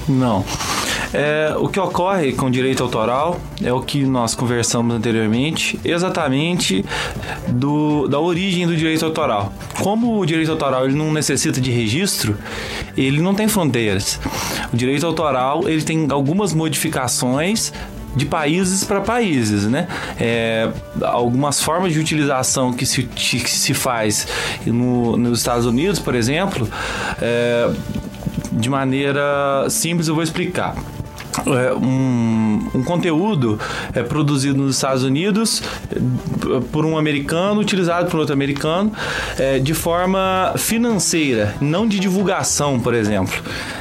Não. 0.09 0.45
É, 1.13 1.55
o 1.59 1.69
que 1.69 1.79
ocorre 1.79 2.33
com 2.33 2.51
direito 2.51 2.83
autoral 2.83 3.41
é 3.63 3.73
o 3.73 3.81
que 3.81 4.05
nós 4.05 4.35
conversamos 4.35 4.95
anteriormente, 4.95 5.79
exatamente 5.85 6.85
do, 7.49 8.09
da 8.09 8.19
origem 8.19 8.67
do 8.67 8.77
direito 8.77 9.05
autoral. 9.05 9.53
Como 9.81 10.19
o 10.19 10.27
direito 10.27 10.51
autoral 10.51 10.85
ele 10.87 10.95
não 10.95 11.13
necessita 11.13 11.61
de 11.61 11.71
registro, 11.71 12.37
ele 12.97 13.21
não 13.21 13.35
tem 13.35 13.47
fronteiras. 13.49 14.21
O 14.73 14.77
direito 14.77 15.07
autoral 15.07 15.69
ele 15.69 15.83
tem 15.83 16.09
algumas 16.11 16.53
modificações 16.53 17.73
de 18.15 18.27
países 18.27 18.85
para 18.85 19.01
países, 19.01 19.65
né? 19.65 19.89
É, 20.19 20.71
algumas 21.03 21.61
formas 21.61 21.93
de 21.93 21.99
utilização 21.99 22.73
que 22.73 22.87
se, 22.87 23.03
que 23.05 23.51
se 23.51 23.75
faz 23.75 24.27
no, 24.67 25.17
nos 25.17 25.39
Estados 25.39 25.67
Unidos, 25.67 25.99
por 25.99 26.15
exemplo, 26.15 26.69
é, 27.21 27.71
de 28.53 28.71
maneira 28.71 29.67
simples 29.69 30.09
eu 30.09 30.15
vou 30.15 30.23
explicar 30.23 30.75
um, 31.47 32.71
um, 32.75 32.83
conteúdo 32.83 33.59
é 33.93 34.03
produzido 34.03 34.59
nos 34.59 34.77
Estados 34.77 35.03
Unidos 35.03 35.63
é, 35.91 36.61
por 36.73 36.85
um 36.85 36.97
americano, 36.97 37.61
utilizado 37.61 38.11
por 38.11 38.21
outro 38.21 38.33
americano, 38.33 38.93
é, 39.39 39.59
de 39.59 39.75
forma 39.75 40.55
financeira, 40.57 41.55
não 41.61 41.87
de 41.87 41.99
divulgação, 41.99 42.79
por 42.79 42.95
exemplo. 42.95 43.35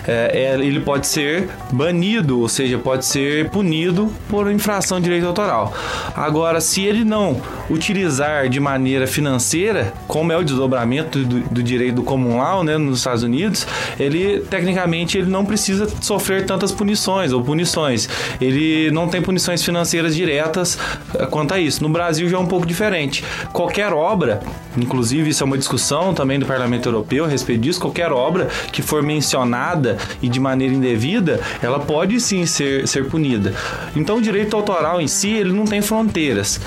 É, 0.08 0.54
é, 0.54 0.66
ele 0.66 0.80
pode 0.80 1.08
ser 1.08 1.50
banido, 1.72 2.40
ou 2.40 2.50
seja, 2.50 2.78
pode 2.78 3.06
ser 3.06 3.50
punido 3.50 4.12
por 4.30 4.52
infração 4.52 5.00
de 5.00 5.06
direito 5.06 5.28
autoral. 5.28 5.74
Agora, 6.16 6.60
se 6.60 6.82
ele 6.82 7.04
não 7.04 7.42
utilizar 7.70 8.50
de 8.50 8.60
maneira 8.60 9.08
financeira, 9.08 9.94
como 10.08 10.32
é 10.32 10.38
o 10.38 10.44
desdobramento 10.44 11.20
do, 11.20 11.40
do 11.42 11.64
direito 11.64 11.96
do 11.96 12.04
common 12.04 12.38
law 12.38 12.64
né, 12.64 12.78
nos 12.78 13.00
Estados 13.00 13.24
Unidos, 13.24 13.66
ele 14.00 14.42
tecnicamente 14.50 15.18
ele 15.18 15.30
não 15.30 15.46
precisa 15.46 15.88
sofrer 16.02 16.46
tantas 16.46 16.72
punições 16.72 17.32
punições. 17.44 18.08
Ele 18.40 18.92
não 18.92 19.08
tem 19.08 19.22
punições 19.22 19.64
financeiras 19.64 20.16
diretas 20.16 20.78
eh, 21.16 21.26
quanto 21.26 21.54
a 21.54 21.60
isso. 21.60 21.84
No 21.84 21.90
Brasil 21.90 22.30
já 22.30 22.38
é 22.38 22.40
um 22.40 22.46
pouco 22.46 22.66
diferente. 22.66 23.24
Qualquer 23.52 23.94
obra, 23.94 24.42
inclusive 24.78 25.30
isso 25.30 25.44
é 25.44 25.46
uma 25.46 25.58
discussão 25.58 26.14
também 26.14 26.40
do 26.40 26.46
Parlamento 26.46 26.88
Europeu 26.88 27.26
a 27.26 27.28
respeito 27.28 27.62
disso, 27.62 27.80
qualquer 27.80 28.12
obra 28.12 28.48
que 28.72 28.82
for 28.82 29.04
mencionada 29.04 29.98
e 30.22 30.30
de 30.30 30.40
maneira 30.40 30.74
indevida, 30.74 31.40
ela 31.62 31.80
pode 31.80 32.20
sim 32.20 32.46
ser, 32.46 32.88
ser 32.88 33.08
punida. 33.10 33.54
Então 33.96 34.18
o 34.18 34.22
direito 34.22 34.56
autoral 34.56 35.02
em 35.02 35.08
si, 35.08 35.30
ele 35.30 35.52
não 35.52 35.66
tem 35.66 35.82
fronteiras. 35.82 36.60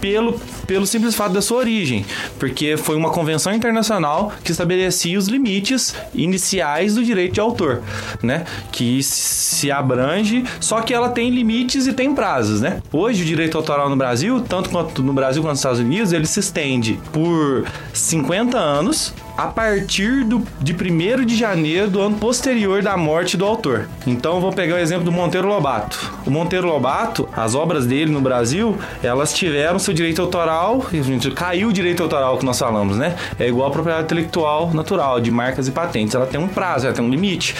Pelo 0.00 0.38
pelo 0.66 0.86
simples 0.86 1.14
fato 1.14 1.32
da 1.32 1.42
sua 1.42 1.58
origem, 1.58 2.04
porque 2.38 2.76
foi 2.76 2.96
uma 2.96 3.10
convenção 3.10 3.54
internacional 3.54 4.32
que 4.42 4.50
estabelecia 4.50 5.18
os 5.18 5.28
limites 5.28 5.94
iniciais 6.14 6.94
do 6.94 7.04
direito 7.04 7.34
de 7.34 7.40
autor, 7.40 7.82
né? 8.22 8.44
Que 8.72 9.02
se 9.02 9.70
abrange, 9.70 10.44
só 10.60 10.80
que 10.80 10.94
ela 10.94 11.08
tem 11.08 11.30
limites 11.30 11.86
e 11.86 11.92
tem 11.92 12.14
prazos, 12.14 12.60
né? 12.60 12.82
Hoje 12.92 13.22
o 13.22 13.26
direito 13.26 13.56
autoral 13.56 13.88
no 13.88 13.96
Brasil, 13.96 14.40
tanto 14.40 14.70
quanto 14.70 15.02
no 15.02 15.12
Brasil 15.12 15.42
quanto 15.42 15.50
nos 15.50 15.60
Estados 15.60 15.80
Unidos, 15.80 16.12
ele 16.12 16.26
se 16.26 16.40
estende 16.40 16.98
por 17.12 17.64
50 17.92 18.58
anos 18.58 19.14
a 19.36 19.46
partir 19.46 20.24
do, 20.24 20.42
de 20.60 20.72
1 20.72 21.24
de 21.24 21.36
janeiro 21.36 21.90
do 21.90 22.00
ano 22.00 22.16
posterior 22.16 22.82
da 22.82 22.96
morte 22.96 23.36
do 23.36 23.44
autor. 23.44 23.88
Então, 24.06 24.40
vou 24.40 24.52
pegar 24.52 24.76
o 24.76 24.78
exemplo 24.78 25.04
do 25.04 25.12
Monteiro 25.12 25.48
Lobato. 25.48 26.12
O 26.24 26.30
Monteiro 26.30 26.66
Lobato, 26.66 27.28
as 27.36 27.54
obras 27.54 27.86
dele 27.86 28.12
no 28.12 28.20
Brasil, 28.20 28.76
elas 29.02 29.32
tiveram 29.32 29.78
seu 29.78 29.92
direito 29.92 30.22
autoral, 30.22 30.84
caiu 31.34 31.68
o 31.68 31.72
direito 31.72 32.02
autoral 32.02 32.38
que 32.38 32.44
nós 32.44 32.58
falamos, 32.58 32.96
né? 32.96 33.16
É 33.38 33.48
igual 33.48 33.68
a 33.68 33.70
propriedade 33.70 34.04
intelectual 34.04 34.72
natural, 34.72 35.20
de 35.20 35.30
marcas 35.30 35.66
e 35.68 35.70
patentes. 35.70 36.14
Ela 36.14 36.26
tem 36.26 36.40
um 36.40 36.48
prazo, 36.48 36.86
ela 36.86 36.94
tem 36.94 37.04
um 37.04 37.10
limite. 37.10 37.54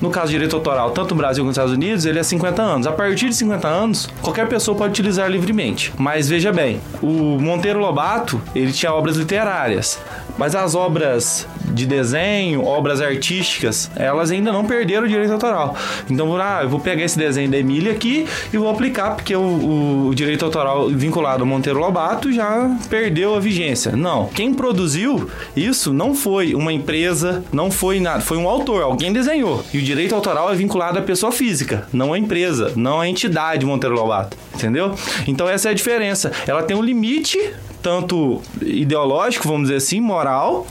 No 0.00 0.10
caso 0.10 0.28
de 0.28 0.32
direito 0.32 0.56
autoral, 0.56 0.90
tanto 0.92 1.14
no 1.14 1.18
Brasil 1.18 1.42
quanto 1.42 1.48
nos 1.48 1.56
Estados 1.56 1.72
Unidos, 1.74 2.04
ele 2.06 2.18
é 2.18 2.22
50 2.22 2.62
anos. 2.62 2.86
A 2.86 2.92
partir 2.92 3.28
de 3.28 3.34
50 3.34 3.68
anos, 3.68 4.08
qualquer 4.22 4.48
pessoa 4.48 4.76
pode 4.76 4.92
utilizar 4.92 5.30
livremente. 5.30 5.92
Mas 5.98 6.28
veja 6.28 6.52
bem, 6.52 6.80
o 7.02 7.38
Monteiro 7.38 7.78
Lobato, 7.78 8.40
ele 8.54 8.72
tinha 8.72 8.92
obras 8.92 9.16
literárias. 9.16 9.98
Mas 10.38 10.54
as 10.54 10.74
obras 10.74 11.46
de 11.72 11.86
desenho, 11.86 12.64
obras 12.64 13.00
artísticas, 13.00 13.90
elas 13.96 14.30
ainda 14.30 14.52
não 14.52 14.64
perderam 14.64 15.04
o 15.04 15.08
direito 15.08 15.32
autoral. 15.32 15.76
Então, 16.08 16.36
ah, 16.36 16.60
eu 16.62 16.68
vou 16.68 16.80
pegar 16.80 17.04
esse 17.04 17.18
desenho 17.18 17.50
da 17.50 17.58
Emília 17.58 17.92
aqui 17.92 18.26
e 18.52 18.56
vou 18.56 18.68
aplicar, 18.68 19.14
porque 19.14 19.34
o, 19.34 20.08
o 20.08 20.14
direito 20.14 20.44
autoral 20.44 20.88
vinculado 20.88 21.42
ao 21.42 21.46
Monteiro 21.46 21.78
Lobato 21.78 22.32
já 22.32 22.76
perdeu 22.88 23.34
a 23.34 23.40
vigência. 23.40 23.92
Não. 23.92 24.26
Quem 24.28 24.54
produziu 24.54 25.30
isso 25.56 25.92
não 25.92 26.14
foi 26.14 26.54
uma 26.54 26.72
empresa, 26.72 27.44
não 27.52 27.70
foi 27.70 28.00
nada, 28.00 28.20
foi 28.20 28.36
um 28.36 28.48
autor, 28.48 28.82
alguém 28.82 29.12
desenhou. 29.12 29.64
E 29.72 29.78
o 29.78 29.82
direito 29.82 30.14
autoral 30.14 30.50
é 30.52 30.54
vinculado 30.54 30.98
à 30.98 31.02
pessoa 31.02 31.32
física, 31.32 31.86
não 31.92 32.12
à 32.12 32.18
empresa, 32.18 32.72
não 32.76 33.00
à 33.00 33.08
entidade 33.08 33.64
Monteiro 33.66 33.94
Lobato. 33.94 34.36
Entendeu? 34.54 34.94
Então 35.26 35.48
essa 35.48 35.68
é 35.68 35.70
a 35.72 35.74
diferença. 35.74 36.32
Ela 36.46 36.62
tem 36.62 36.76
um 36.76 36.82
limite 36.82 37.38
tanto 37.82 38.42
ideológico, 38.60 39.48
vamos 39.48 39.62
dizer 39.62 39.76
assim, 39.76 40.00
moral, 40.00 40.66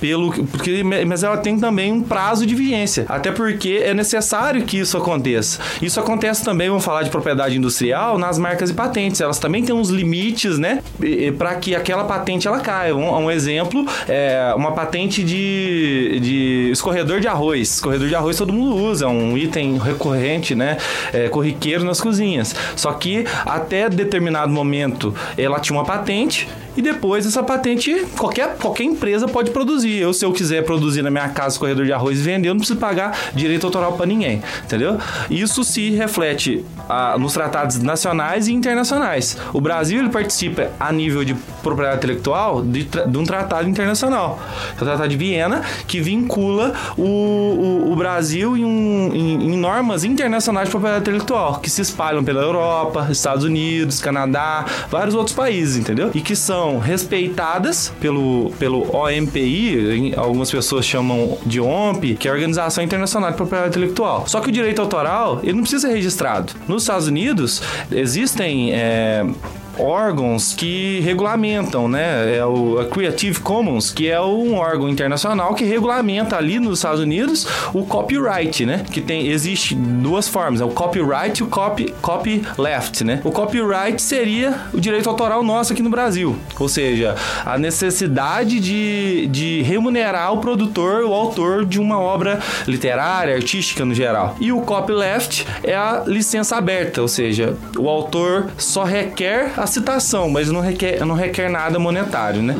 pelo 0.00 0.32
porque 0.46 0.82
mas 0.82 1.22
ela 1.22 1.36
tem 1.36 1.58
também 1.58 1.92
um 1.92 2.02
prazo 2.02 2.46
de 2.46 2.54
vigência. 2.54 3.06
Até 3.08 3.30
porque 3.30 3.80
é 3.84 3.94
necessário 3.94 4.62
que 4.64 4.78
isso 4.78 4.96
aconteça. 4.96 5.60
Isso 5.80 6.00
acontece 6.00 6.44
também 6.44 6.68
vamos 6.68 6.84
falar 6.84 7.02
de 7.02 7.10
propriedade 7.10 7.56
industrial 7.56 8.18
nas 8.18 8.38
marcas 8.38 8.70
e 8.70 8.74
patentes. 8.74 9.20
Elas 9.20 9.38
também 9.38 9.64
têm 9.64 9.74
uns 9.74 9.88
limites 9.88 10.58
né? 10.58 10.82
Para 11.38 11.54
que 11.56 11.74
aquela 11.74 12.04
patente 12.04 12.46
ela 12.46 12.60
caia. 12.60 12.94
Um, 12.94 13.24
um, 13.24 13.30
exemplo 13.30 13.84
é 14.08 14.52
uma 14.56 14.72
patente 14.72 15.22
de, 15.22 16.20
de 16.20 16.70
escorredor 16.72 17.20
de 17.20 17.28
arroz. 17.28 17.74
Escorredor 17.74 18.08
de 18.08 18.14
arroz 18.14 18.36
todo 18.36 18.52
mundo 18.52 18.76
usa 18.76 19.06
é 19.06 19.08
um 19.08 19.36
item 19.36 19.78
recorrente 19.78 20.54
né? 20.54 20.76
É, 21.12 21.28
corriqueiro 21.28 21.84
nas 21.84 22.00
cozinhas. 22.00 22.54
Só 22.74 22.92
que 22.92 23.24
até 23.44 23.88
determinado 23.88 24.52
momento 24.52 25.14
ela 25.36 25.58
tinha 25.60 25.76
uma 25.76 25.84
patente 25.84 26.48
e 26.76 26.82
depois 26.82 27.26
essa 27.26 27.42
patente 27.42 28.06
qualquer, 28.16 28.56
qualquer 28.56 28.84
empresa 28.84 29.26
pode 29.26 29.50
produzir. 29.50 29.98
Eu, 29.98 30.12
se 30.12 30.24
eu 30.24 30.32
quiser 30.32 30.64
produzir 30.64 31.02
na 31.02 31.10
minha 31.10 31.28
casa 31.28 31.58
corredor 31.58 31.84
de 31.84 31.92
arroz 31.92 32.18
e 32.18 32.22
vender, 32.22 32.48
eu 32.48 32.54
não 32.54 32.58
preciso 32.58 32.78
pagar 32.78 33.16
direito 33.34 33.66
autoral 33.66 33.92
para 33.92 34.06
ninguém, 34.06 34.42
entendeu? 34.64 34.98
Isso 35.30 35.64
se 35.64 35.90
reflete 35.90 36.64
ah, 36.88 37.16
nos 37.18 37.32
tratados 37.32 37.78
nacionais 37.78 38.48
e 38.48 38.52
internacionais. 38.52 39.36
O 39.52 39.60
Brasil 39.60 40.00
ele 40.00 40.10
participa 40.10 40.70
a 40.78 40.92
nível 40.92 41.24
de 41.24 41.34
propriedade 41.62 41.98
intelectual 41.98 42.62
de, 42.62 42.84
de 42.84 43.18
um 43.18 43.24
tratado 43.24 43.68
internacional, 43.68 44.38
é 44.70 44.82
o 44.82 44.84
Tratado 44.84 45.08
de 45.08 45.16
Viena, 45.16 45.62
que 45.86 46.00
vincula 46.00 46.74
o, 46.96 47.02
o, 47.02 47.92
o 47.92 47.96
Brasil 47.96 48.56
em, 48.56 48.64
um, 48.64 49.10
em, 49.14 49.54
em 49.54 49.56
normas 49.56 50.04
internacionais 50.04 50.68
de 50.68 50.70
propriedade 50.70 51.02
intelectual, 51.02 51.60
que 51.60 51.70
se 51.70 51.82
espalham 51.82 52.22
pela 52.22 52.42
Europa, 52.42 53.08
Estados 53.10 53.44
Unidos, 53.44 54.00
Canadá, 54.00 54.64
vários 54.90 55.14
outros 55.14 55.34
países, 55.34 55.76
entendeu? 55.76 56.10
E 56.14 56.20
que 56.20 56.36
são 56.36 56.65
são 56.66 56.78
respeitadas 56.78 57.92
pelo, 58.00 58.50
pelo 58.58 58.94
OMPI, 58.94 60.14
algumas 60.16 60.50
pessoas 60.50 60.84
chamam 60.84 61.38
de 61.46 61.60
OMP, 61.60 62.16
que 62.16 62.26
é 62.26 62.30
a 62.30 62.34
Organização 62.34 62.82
Internacional 62.82 63.30
de 63.30 63.36
Propriedade 63.36 63.70
Intelectual. 63.70 64.24
Só 64.26 64.40
que 64.40 64.48
o 64.48 64.52
direito 64.52 64.82
autoral, 64.82 65.38
ele 65.44 65.52
não 65.52 65.60
precisa 65.60 65.86
ser 65.86 65.94
registrado. 65.94 66.52
Nos 66.66 66.82
Estados 66.82 67.06
Unidos, 67.06 67.62
existem... 67.92 68.72
É, 68.72 69.24
órgãos 69.78 70.54
que 70.54 71.00
regulamentam, 71.00 71.88
né? 71.88 72.36
É 72.36 72.44
o 72.44 72.86
Creative 72.90 73.40
Commons, 73.40 73.90
que 73.90 74.08
é 74.08 74.20
um 74.20 74.54
órgão 74.54 74.88
internacional 74.88 75.54
que 75.54 75.64
regulamenta 75.64 76.36
ali 76.36 76.58
nos 76.58 76.78
Estados 76.78 77.00
Unidos 77.00 77.46
o 77.72 77.84
copyright, 77.84 78.64
né? 78.64 78.84
Que 78.90 79.00
tem 79.00 79.28
existe 79.28 79.74
duas 79.74 80.28
formas, 80.28 80.60
é 80.60 80.64
o 80.64 80.70
copyright 80.70 81.40
e 81.40 81.42
o 81.42 81.46
copy 81.46 81.94
copyleft, 82.00 83.04
né? 83.04 83.20
O 83.24 83.30
copyright 83.30 84.00
seria 84.00 84.54
o 84.72 84.80
direito 84.80 85.08
autoral 85.08 85.42
nosso 85.42 85.72
aqui 85.72 85.82
no 85.82 85.90
Brasil, 85.90 86.36
ou 86.58 86.68
seja, 86.68 87.14
a 87.44 87.58
necessidade 87.58 88.60
de, 88.60 89.26
de 89.28 89.62
remunerar 89.62 90.32
o 90.32 90.38
produtor, 90.38 91.04
o 91.04 91.12
autor 91.12 91.64
de 91.64 91.80
uma 91.80 91.98
obra 91.98 92.40
literária, 92.66 93.34
artística 93.34 93.84
no 93.84 93.94
geral. 93.94 94.36
E 94.40 94.52
o 94.52 94.60
copyleft 94.60 95.46
é 95.62 95.74
a 95.74 96.04
licença 96.06 96.56
aberta, 96.56 97.02
ou 97.02 97.08
seja, 97.08 97.56
o 97.78 97.88
autor 97.88 98.48
só 98.56 98.84
requer 98.84 99.52
a 99.56 99.65
citação, 99.66 100.28
mas 100.28 100.50
não 100.50 100.60
requer, 100.60 101.04
não 101.04 101.14
requer 101.14 101.48
nada 101.48 101.78
monetário, 101.78 102.42
né? 102.42 102.54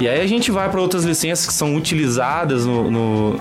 E 0.00 0.08
aí 0.08 0.20
a 0.20 0.26
gente 0.26 0.50
vai 0.50 0.68
para 0.68 0.80
outras 0.80 1.04
licenças 1.04 1.46
que 1.46 1.52
são 1.52 1.74
utilizadas 1.74 2.66
no, 2.66 2.90
no 2.90 3.40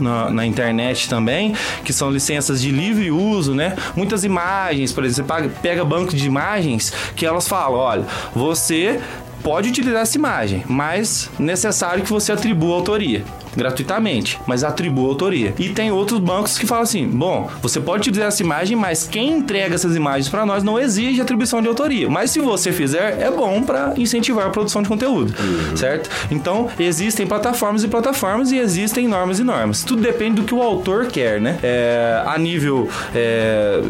na, 0.00 0.30
na, 0.30 0.46
internet 0.46 1.08
também, 1.08 1.54
que 1.84 1.92
são 1.92 2.10
licenças 2.10 2.60
de 2.60 2.70
livre 2.70 3.10
uso, 3.10 3.54
né? 3.54 3.74
Muitas 3.96 4.24
imagens, 4.24 4.92
por 4.92 5.04
exemplo, 5.04 5.34
você 5.34 5.48
pega 5.62 5.84
banco 5.84 6.14
de 6.14 6.26
imagens 6.26 6.92
que 7.16 7.24
elas 7.24 7.48
falam, 7.48 7.78
olha, 7.78 8.04
você 8.34 9.00
pode 9.42 9.68
utilizar 9.68 10.02
essa 10.02 10.16
imagem, 10.16 10.64
mas 10.68 11.30
necessário 11.38 12.02
que 12.02 12.10
você 12.10 12.32
atribua 12.32 12.74
autoria 12.74 13.24
gratuitamente, 13.58 14.38
mas 14.46 14.64
atribua 14.64 15.08
autoria. 15.08 15.52
E 15.58 15.68
tem 15.68 15.90
outros 15.90 16.20
bancos 16.20 16.56
que 16.56 16.66
falam 16.66 16.84
assim: 16.84 17.06
bom, 17.06 17.50
você 17.60 17.80
pode 17.80 18.00
utilizar 18.00 18.28
essa 18.28 18.42
imagem, 18.42 18.76
mas 18.76 19.06
quem 19.06 19.32
entrega 19.32 19.74
essas 19.74 19.96
imagens 19.96 20.28
para 20.28 20.46
nós 20.46 20.62
não 20.62 20.78
exige 20.78 21.20
atribuição 21.20 21.60
de 21.60 21.68
autoria. 21.68 22.08
Mas 22.08 22.30
se 22.30 22.40
você 22.40 22.72
fizer, 22.72 23.20
é 23.20 23.30
bom 23.30 23.62
para 23.62 23.94
incentivar 23.96 24.46
a 24.46 24.50
produção 24.50 24.82
de 24.82 24.88
conteúdo, 24.88 25.34
uhum. 25.38 25.76
certo? 25.76 26.08
Então, 26.30 26.68
existem 26.78 27.26
plataformas 27.26 27.82
e 27.82 27.88
plataformas 27.88 28.52
e 28.52 28.58
existem 28.58 29.08
normas 29.08 29.40
e 29.40 29.44
normas. 29.44 29.82
Tudo 29.82 30.00
depende 30.00 30.36
do 30.36 30.44
que 30.44 30.54
o 30.54 30.62
autor 30.62 31.06
quer, 31.06 31.40
né? 31.40 31.58
É, 31.62 32.22
a 32.24 32.38
nível 32.38 32.88
é, 33.14 33.80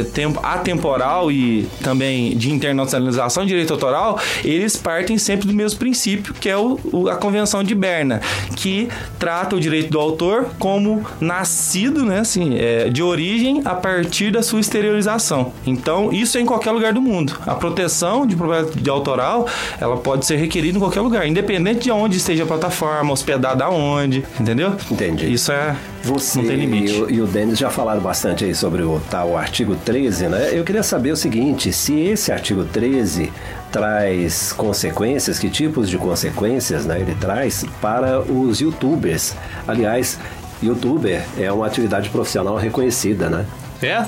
é, 0.00 0.04
tempo, 0.12 0.38
atemporal 0.42 1.32
e 1.32 1.66
também 1.82 2.36
de 2.36 2.52
internacionalização 2.52 3.44
de 3.44 3.50
direito 3.50 3.72
autoral, 3.72 4.20
eles 4.44 4.76
partem 4.76 5.16
sempre 5.16 5.46
do 5.46 5.54
mesmo 5.54 5.78
princípio, 5.78 6.34
que 6.34 6.48
é 6.48 6.56
o, 6.56 6.78
o, 6.92 7.08
a 7.08 7.16
Convenção 7.16 7.62
de 7.62 7.74
Berna, 7.74 8.20
que 8.56 8.88
trata 9.18 9.56
o 9.56 9.60
direito 9.60 9.90
do 9.90 9.98
autor 9.98 10.48
como 10.58 11.04
nascido, 11.20 12.04
né, 12.04 12.20
assim, 12.20 12.56
é, 12.56 12.88
de 12.88 13.02
origem 13.02 13.62
a 13.64 13.74
partir 13.74 14.30
da 14.30 14.42
sua 14.42 14.60
exteriorização. 14.60 15.52
Então, 15.66 16.12
isso 16.12 16.38
é 16.38 16.40
em 16.40 16.46
qualquer 16.46 16.70
lugar 16.70 16.92
do 16.92 17.00
mundo. 17.00 17.36
A 17.46 17.54
proteção 17.54 18.26
de 18.26 18.36
propriedade 18.36 18.80
de 18.80 18.90
autoral, 18.90 19.46
ela 19.80 19.96
pode 19.96 20.26
ser 20.26 20.36
requerida 20.36 20.76
em 20.76 20.80
qualquer 20.80 21.00
lugar, 21.00 21.26
independente 21.26 21.80
de 21.80 21.90
onde 21.90 22.16
esteja 22.16 22.44
a 22.44 22.46
plataforma, 22.46 23.12
hospedada 23.12 23.64
aonde, 23.64 24.24
entendeu? 24.38 24.74
Entendi. 24.90 25.32
Isso 25.32 25.52
é 25.52 25.76
você 26.04 26.38
não 26.38 26.46
tem 26.46 26.56
limite. 26.56 26.92
E 26.92 27.02
o, 27.02 27.10
e 27.10 27.20
o 27.22 27.26
Denis 27.26 27.58
já 27.58 27.70
falaram 27.70 28.00
bastante 28.00 28.44
aí 28.44 28.54
sobre 28.54 28.82
o 28.82 29.00
tal 29.10 29.36
artigo 29.36 29.74
13, 29.74 30.28
né? 30.28 30.50
Eu 30.52 30.62
queria 30.62 30.82
saber 30.82 31.12
o 31.12 31.16
seguinte, 31.16 31.72
se 31.72 31.98
esse 31.98 32.30
artigo 32.30 32.64
13 32.64 33.32
traz 33.74 34.52
consequências, 34.52 35.36
que 35.36 35.50
tipos 35.50 35.90
de 35.90 35.98
consequências 35.98 36.86
né, 36.86 37.00
ele 37.00 37.16
traz 37.20 37.66
para 37.80 38.20
os 38.20 38.60
youtubers. 38.60 39.34
Aliás, 39.66 40.16
youtuber 40.62 41.24
é 41.36 41.50
uma 41.50 41.66
atividade 41.66 42.08
profissional 42.08 42.54
reconhecida, 42.56 43.28
né? 43.28 43.44
É? 43.82 44.06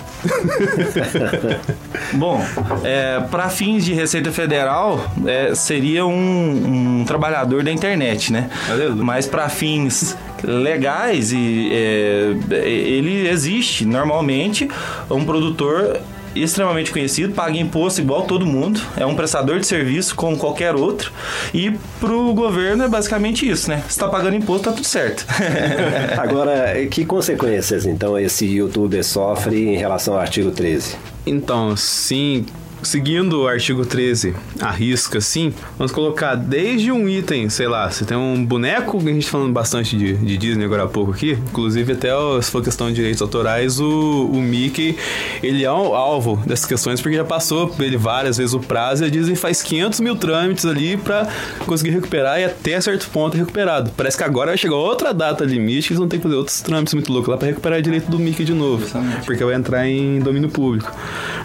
Bom, 2.14 2.40
é, 2.84 3.20
para 3.28 3.48
fins 3.48 3.84
de 3.84 3.92
Receita 3.92 4.30
Federal, 4.30 5.04
é, 5.26 5.52
seria 5.56 6.06
um, 6.06 7.00
um, 7.00 7.04
trabalhador 7.04 7.64
da 7.64 7.72
internet, 7.72 8.32
né? 8.32 8.48
Mas 8.94 9.26
para 9.26 9.48
fins 9.48 10.16
legais, 10.44 11.32
e, 11.32 11.70
é, 11.72 12.56
ele 12.62 13.28
existe 13.28 13.84
normalmente 13.84 14.68
um 15.10 15.24
produtor 15.24 16.00
extremamente 16.42 16.90
conhecido, 16.90 17.32
paga 17.32 17.56
imposto 17.56 18.00
igual 18.00 18.22
todo 18.22 18.46
mundo, 18.46 18.80
é 18.96 19.04
um 19.06 19.14
prestador 19.14 19.60
de 19.60 19.66
serviço 19.66 20.14
como 20.14 20.36
qualquer 20.36 20.74
outro. 20.74 21.12
E 21.52 21.72
pro 22.00 22.32
governo 22.34 22.84
é 22.84 22.88
basicamente 22.88 23.48
isso, 23.48 23.68
né? 23.68 23.82
Se 23.88 23.98
tá 23.98 24.08
pagando 24.08 24.36
imposto, 24.36 24.70
tá 24.70 24.72
tudo 24.72 24.86
certo. 24.86 25.26
Agora, 26.18 26.74
que 26.90 27.04
consequências 27.04 27.86
então 27.86 28.18
esse 28.18 28.46
youtuber 28.46 29.04
sofre 29.04 29.68
em 29.68 29.76
relação 29.76 30.14
ao 30.14 30.20
artigo 30.20 30.50
13? 30.50 30.96
Então, 31.26 31.76
sim, 31.76 32.46
seguindo 32.86 33.42
o 33.42 33.48
artigo 33.48 33.84
13, 33.84 34.34
a 34.60 34.70
risca 34.70 35.18
assim, 35.18 35.52
vamos 35.76 35.92
colocar 35.92 36.34
desde 36.34 36.92
um 36.92 37.08
item, 37.08 37.48
sei 37.48 37.68
lá, 37.68 37.90
você 37.90 38.04
tem 38.04 38.16
um 38.16 38.44
boneco, 38.44 38.98
a 38.98 39.00
gente 39.00 39.28
falando 39.28 39.52
bastante 39.52 39.96
de, 39.96 40.14
de 40.14 40.36
Disney 40.36 40.64
agora 40.64 40.84
há 40.84 40.88
pouco 40.88 41.12
aqui, 41.12 41.32
inclusive 41.32 41.92
até 41.92 42.10
se 42.40 42.50
for 42.50 42.62
questão 42.62 42.88
de 42.88 42.94
direitos 42.94 43.20
autorais, 43.20 43.80
o, 43.80 44.30
o 44.32 44.40
Mickey, 44.40 44.96
ele 45.42 45.64
é 45.64 45.72
um 45.72 45.94
alvo 45.94 46.36
dessas 46.46 46.66
questões 46.66 47.00
porque 47.00 47.16
já 47.16 47.24
passou 47.24 47.74
ele 47.78 47.96
várias 47.96 48.36
vezes 48.36 48.54
o 48.54 48.60
prazo 48.60 49.04
e 49.04 49.06
a 49.06 49.10
Disney 49.10 49.36
faz 49.36 49.62
500 49.62 50.00
mil 50.00 50.16
trâmites 50.16 50.64
ali 50.64 50.96
para 50.96 51.28
conseguir 51.66 51.90
recuperar 51.90 52.40
e 52.40 52.44
até 52.44 52.80
certo 52.80 53.08
ponto 53.10 53.36
é 53.36 53.40
recuperado. 53.40 53.90
Parece 53.96 54.16
que 54.16 54.24
agora 54.24 54.50
vai 54.50 54.58
chegar 54.58 54.76
outra 54.76 55.12
data 55.12 55.44
limite 55.44 55.88
que 55.88 55.92
eles 55.92 55.98
vão 55.98 56.08
ter 56.08 56.18
que 56.18 56.22
fazer 56.22 56.36
outros 56.36 56.60
trâmites 56.60 56.94
muito 56.94 57.12
loucos 57.12 57.28
lá 57.28 57.36
para 57.36 57.48
recuperar 57.48 57.78
o 57.78 57.82
direito 57.82 58.10
do 58.10 58.18
Mickey 58.18 58.44
de 58.44 58.54
novo, 58.54 58.84
Exatamente. 58.84 59.26
porque 59.26 59.44
vai 59.44 59.54
entrar 59.54 59.86
em 59.86 60.20
domínio 60.20 60.48
público. 60.48 60.90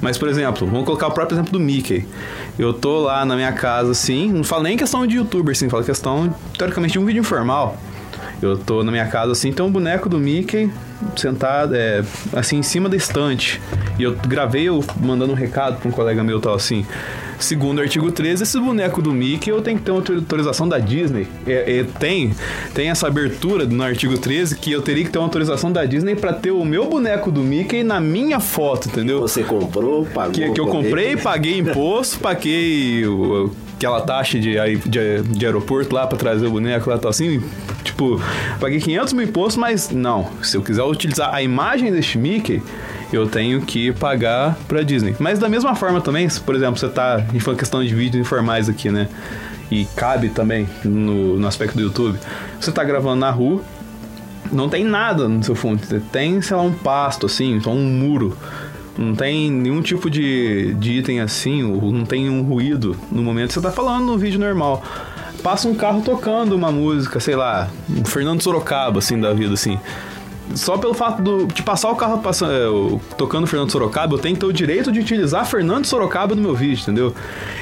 Mas, 0.02 0.18
por 0.18 0.28
exemplo, 0.28 0.68
vamos 0.68 0.86
colocar 0.86 1.08
o 1.08 1.12
próprio 1.12 1.31
exemplo 1.36 1.52
do 1.52 1.60
Mickey. 1.60 2.06
Eu 2.58 2.74
tô 2.74 3.02
lá 3.02 3.26
na 3.26 3.36
minha 3.36 3.52
casa, 3.52 3.92
assim, 3.92 4.32
não 4.32 4.44
falo 4.44 4.64
nem 4.64 4.78
questão 4.78 5.06
de 5.06 5.18
youtuber, 5.18 5.54
assim, 5.54 5.70
falo 5.70 5.84
questão, 5.84 6.34
teoricamente, 6.58 6.94
de 6.94 7.00
um 7.00 7.06
vídeo 7.06 7.20
informal. 7.20 7.78
Eu 8.42 8.58
tô 8.58 8.84
na 8.84 8.92
minha 8.92 9.06
casa, 9.06 9.32
assim, 9.32 9.52
tem 9.52 9.64
um 9.64 9.72
boneco 9.72 10.10
do 10.10 10.18
Mickey 10.18 10.72
sentado, 11.16 11.76
é, 11.76 12.04
assim, 12.34 12.58
em 12.58 12.64
cima 12.64 12.90
da 12.90 12.96
estante. 12.96 13.62
E 14.00 14.04
eu 14.04 14.16
gravei 14.16 14.64
eu 14.64 14.84
mandando 15.00 15.32
um 15.34 15.36
recado 15.36 15.80
pra 15.80 15.88
um 15.88 15.92
colega 15.92 16.24
meu, 16.24 16.40
tal, 16.40 16.56
assim... 16.56 16.86
Segundo 17.42 17.80
o 17.80 17.82
artigo 17.82 18.12
13, 18.12 18.44
esse 18.44 18.60
boneco 18.60 19.02
do 19.02 19.12
Mickey 19.12 19.50
eu 19.50 19.62
tenho 19.62 19.78
que 19.78 19.84
ter 19.84 19.92
uma 19.92 20.00
autorização 20.00 20.68
da 20.68 20.80
Disney. 20.80 21.28
É, 21.46 21.80
é, 21.80 21.84
tem, 22.00 22.34
tem 22.74 22.90
essa 22.90 23.08
abertura 23.08 23.66
no 23.66 23.84
artigo 23.84 24.18
13 24.18 24.58
que 24.58 24.72
eu 24.72 24.82
teria 24.82 25.04
que 25.04 25.10
ter 25.10 25.18
uma 25.18 25.26
autorização 25.26 25.72
da 25.72 25.84
Disney 25.86 26.16
para 26.16 26.34
ter 26.34 26.52
o 26.52 26.64
meu 26.64 26.88
boneco 26.88 27.32
do 27.32 27.42
Mickey 27.42 27.84
na 27.84 28.00
minha 28.00 28.40
foto, 28.40 28.88
entendeu? 28.88 29.20
Você 29.22 29.44
comprou, 29.44 30.06
pagou. 30.06 30.32
Que, 30.32 30.52
que 30.52 30.60
eu 30.60 30.68
comprei, 30.68 31.18
paguei 31.18 31.58
imposto, 31.58 32.20
paguei 32.20 33.06
o, 33.06 33.52
aquela 33.76 34.02
taxa 34.02 34.40
de, 34.40 34.56
de, 34.86 35.24
de 35.24 35.46
aeroporto 35.46 35.96
lá 35.96 36.06
para 36.06 36.18
trazer 36.18 36.46
o 36.46 36.52
boneco 36.52 36.90
lá, 36.90 36.98
tal 37.00 37.10
assim. 37.10 37.42
Tipo, 37.84 38.22
paguei 38.60 38.80
500 38.80 39.14
mil 39.14 39.26
impostos, 39.26 39.58
mas 39.58 39.90
não. 39.90 40.30
Se 40.44 40.56
eu 40.56 40.62
quiser 40.62 40.84
utilizar 40.84 41.34
a 41.34 41.42
imagem 41.42 41.92
deste 41.92 42.18
Mickey 42.18 42.62
eu 43.16 43.28
tenho 43.28 43.62
que 43.62 43.92
pagar 43.94 44.58
pra 44.68 44.84
Disney. 44.84 45.16
Mas 45.20 45.40
da 45.40 45.50
mesma 45.50 45.76
forma 45.76 46.02
também, 46.02 46.28
se, 46.30 46.40
por 46.40 46.56
exemplo, 46.56 46.78
você 46.78 46.90
tá. 46.90 47.24
Falou 47.40 47.58
questão 47.58 47.84
de 47.84 47.94
vídeos 47.94 48.26
informais 48.26 48.70
aqui, 48.70 48.90
né? 48.90 49.08
E 49.70 49.86
cabe 49.96 50.30
também 50.30 50.68
no, 50.84 51.38
no 51.38 51.48
aspecto 51.48 51.76
do 51.76 51.84
YouTube. 51.84 52.20
Você 52.60 52.72
tá 52.72 52.84
gravando 52.84 53.18
na 53.18 53.32
rua, 53.32 53.62
não 54.52 54.68
tem 54.70 54.84
nada 54.84 55.28
no 55.28 55.44
seu 55.44 55.56
fundo. 55.56 55.82
Tem, 56.12 56.42
sei 56.42 56.56
lá, 56.56 56.64
um 56.64 56.74
pasto, 56.74 57.26
assim, 57.26 57.60
só 57.60 57.72
um 57.72 57.84
muro. 57.84 58.38
Não 58.98 59.16
tem 59.16 59.50
nenhum 59.50 59.82
tipo 59.82 60.10
de, 60.10 60.74
de 60.76 61.00
item 61.00 61.22
assim, 61.22 61.64
não 61.64 62.06
tem 62.06 62.30
um 62.30 62.44
ruído 62.44 62.96
no 63.10 63.24
momento 63.24 63.48
que 63.48 63.54
você 63.54 63.62
tá 63.62 63.72
falando 63.72 64.06
no 64.06 64.18
vídeo 64.18 64.40
normal. 64.40 64.84
Passa 65.42 65.68
um 65.68 65.74
carro 65.74 66.02
tocando 66.02 66.54
uma 66.54 66.72
música, 66.72 67.20
sei 67.20 67.36
lá, 67.36 67.70
Fernando 68.06 68.42
Sorocaba, 68.42 69.00
assim, 69.00 69.20
da 69.20 69.34
vida, 69.34 69.54
assim 69.54 69.80
só 70.56 70.78
pelo 70.78 70.94
fato 70.94 71.22
do, 71.22 71.48
de 71.48 71.62
passar 71.64 71.90
o 71.90 71.96
carro 71.96 72.20
passando, 72.20 72.52
é, 72.52 73.16
tocando 73.16 73.48
Fernando 73.48 73.72
Sorocaba, 73.72 74.16
eu 74.16 74.20
tenho 74.20 74.36
que 74.36 74.42
ter 74.42 74.48
o 74.48 74.54
direito 74.54 74.92
de 74.92 75.00
utilizar 75.00 75.46
Fernando 75.46 75.86
Sorocaba 75.86 76.36
no 76.36 76.42
meu 76.42 76.56
vídeo, 76.56 76.82
entendeu? 76.82 77.14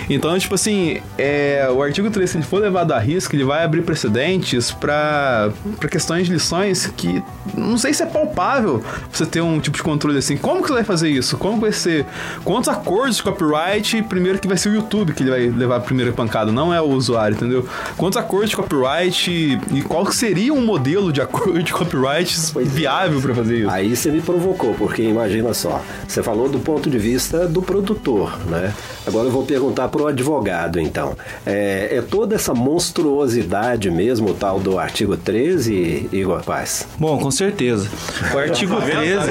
Então, 0.09 0.37
tipo 0.39 0.55
assim, 0.55 1.01
é, 1.17 1.69
o 1.71 1.81
artigo 1.81 2.09
3, 2.09 2.29
se 2.29 2.37
ele 2.37 2.43
for 2.43 2.61
levado 2.61 2.91
a 2.93 2.99
risco, 2.99 3.35
ele 3.35 3.43
vai 3.43 3.63
abrir 3.63 3.83
precedentes 3.83 4.71
para 4.71 5.51
questões 5.89 6.27
de 6.27 6.33
lições 6.33 6.87
que 6.97 7.23
não 7.55 7.77
sei 7.77 7.93
se 7.93 8.03
é 8.03 8.05
palpável 8.05 8.83
você 9.11 9.25
ter 9.25 9.41
um 9.41 9.59
tipo 9.59 9.77
de 9.77 9.83
controle 9.83 10.17
assim. 10.17 10.37
Como 10.37 10.61
que 10.61 10.67
você 10.67 10.75
vai 10.75 10.83
fazer 10.83 11.09
isso? 11.09 11.37
Como 11.37 11.59
vai 11.59 11.71
ser? 11.71 12.05
Quantos 12.43 12.69
acordos 12.69 13.17
de 13.17 13.23
copyright? 13.23 14.01
Primeiro 14.03 14.39
que 14.39 14.47
vai 14.47 14.57
ser 14.57 14.69
o 14.69 14.73
YouTube 14.73 15.13
que 15.13 15.23
ele 15.23 15.29
vai 15.29 15.47
levar 15.47 15.77
a 15.77 15.79
primeira 15.79 16.11
pancada, 16.11 16.51
não 16.51 16.73
é 16.73 16.81
o 16.81 16.89
usuário, 16.89 17.35
entendeu? 17.35 17.67
Quantos 17.97 18.17
acordos 18.17 18.49
de 18.49 18.55
copyright 18.55 19.59
e 19.71 19.81
qual 19.83 20.09
seria 20.11 20.53
um 20.53 20.61
modelo 20.65 21.11
de 21.11 21.21
acordo 21.21 21.61
de 21.61 21.71
copyright 21.71 22.35
viável 22.79 23.21
para 23.21 23.35
fazer 23.35 23.59
isso. 23.59 23.69
Aí 23.69 23.95
você 23.95 24.09
me 24.09 24.21
provocou, 24.21 24.73
porque 24.73 25.01
imagina 25.01 25.53
só, 25.53 25.81
você 26.07 26.23
falou 26.23 26.47
do 26.47 26.59
ponto 26.59 26.89
de 26.89 26.97
vista 26.97 27.45
do 27.45 27.61
produtor, 27.61 28.37
né? 28.47 28.73
Agora 29.05 29.27
eu 29.27 29.31
vou 29.31 29.43
perguntar 29.43 29.89
para 29.89 30.01
o 30.01 30.07
advogado, 30.07 30.79
então. 30.79 31.15
É, 31.45 31.97
é, 31.97 32.01
toda 32.01 32.35
essa 32.35 32.53
monstruosidade 32.53 33.91
mesmo, 33.91 34.29
o 34.29 34.33
tal 34.33 34.59
do 34.59 34.79
artigo 34.79 35.17
13, 35.17 36.09
Igor 36.11 36.43
Paz? 36.43 36.87
Bom, 36.97 37.19
com 37.19 37.31
certeza. 37.31 37.89
O 38.33 38.37
artigo 38.37 38.79
13 38.81 39.29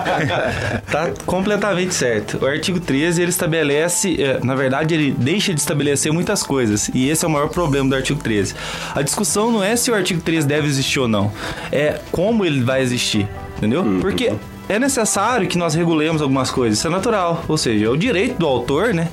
tá 0.90 1.10
completamente 1.26 1.94
certo. 1.94 2.38
O 2.42 2.46
artigo 2.46 2.80
13 2.80 3.20
ele 3.20 3.30
estabelece, 3.30 4.22
é, 4.22 4.40
na 4.42 4.54
verdade, 4.54 4.94
ele 4.94 5.14
deixa 5.16 5.52
de 5.52 5.60
estabelecer 5.60 6.12
muitas 6.12 6.42
coisas, 6.42 6.90
e 6.94 7.10
esse 7.10 7.24
é 7.24 7.28
o 7.28 7.30
maior 7.30 7.48
problema 7.48 7.90
do 7.90 7.94
artigo 7.94 8.20
13. 8.22 8.54
A 8.94 9.02
discussão 9.02 9.50
não 9.52 9.62
é 9.62 9.76
se 9.76 9.90
o 9.90 9.94
artigo 9.94 10.20
13 10.20 10.46
deve 10.46 10.66
existir 10.66 10.98
ou 10.98 11.08
não, 11.08 11.30
é 11.70 12.00
como 12.10 12.44
ele 12.44 12.60
vai 12.70 12.82
existir, 12.82 13.26
entendeu? 13.56 13.82
Uhum. 13.82 14.00
Porque 14.00 14.32
é 14.70 14.78
necessário 14.78 15.48
que 15.48 15.58
nós 15.58 15.74
regulemos 15.74 16.22
algumas 16.22 16.50
coisas, 16.50 16.78
isso 16.78 16.86
é 16.86 16.90
natural, 16.90 17.44
ou 17.48 17.58
seja, 17.58 17.86
é 17.86 17.88
o 17.88 17.96
direito 17.96 18.38
do 18.38 18.46
autor, 18.46 18.94
né? 18.94 19.08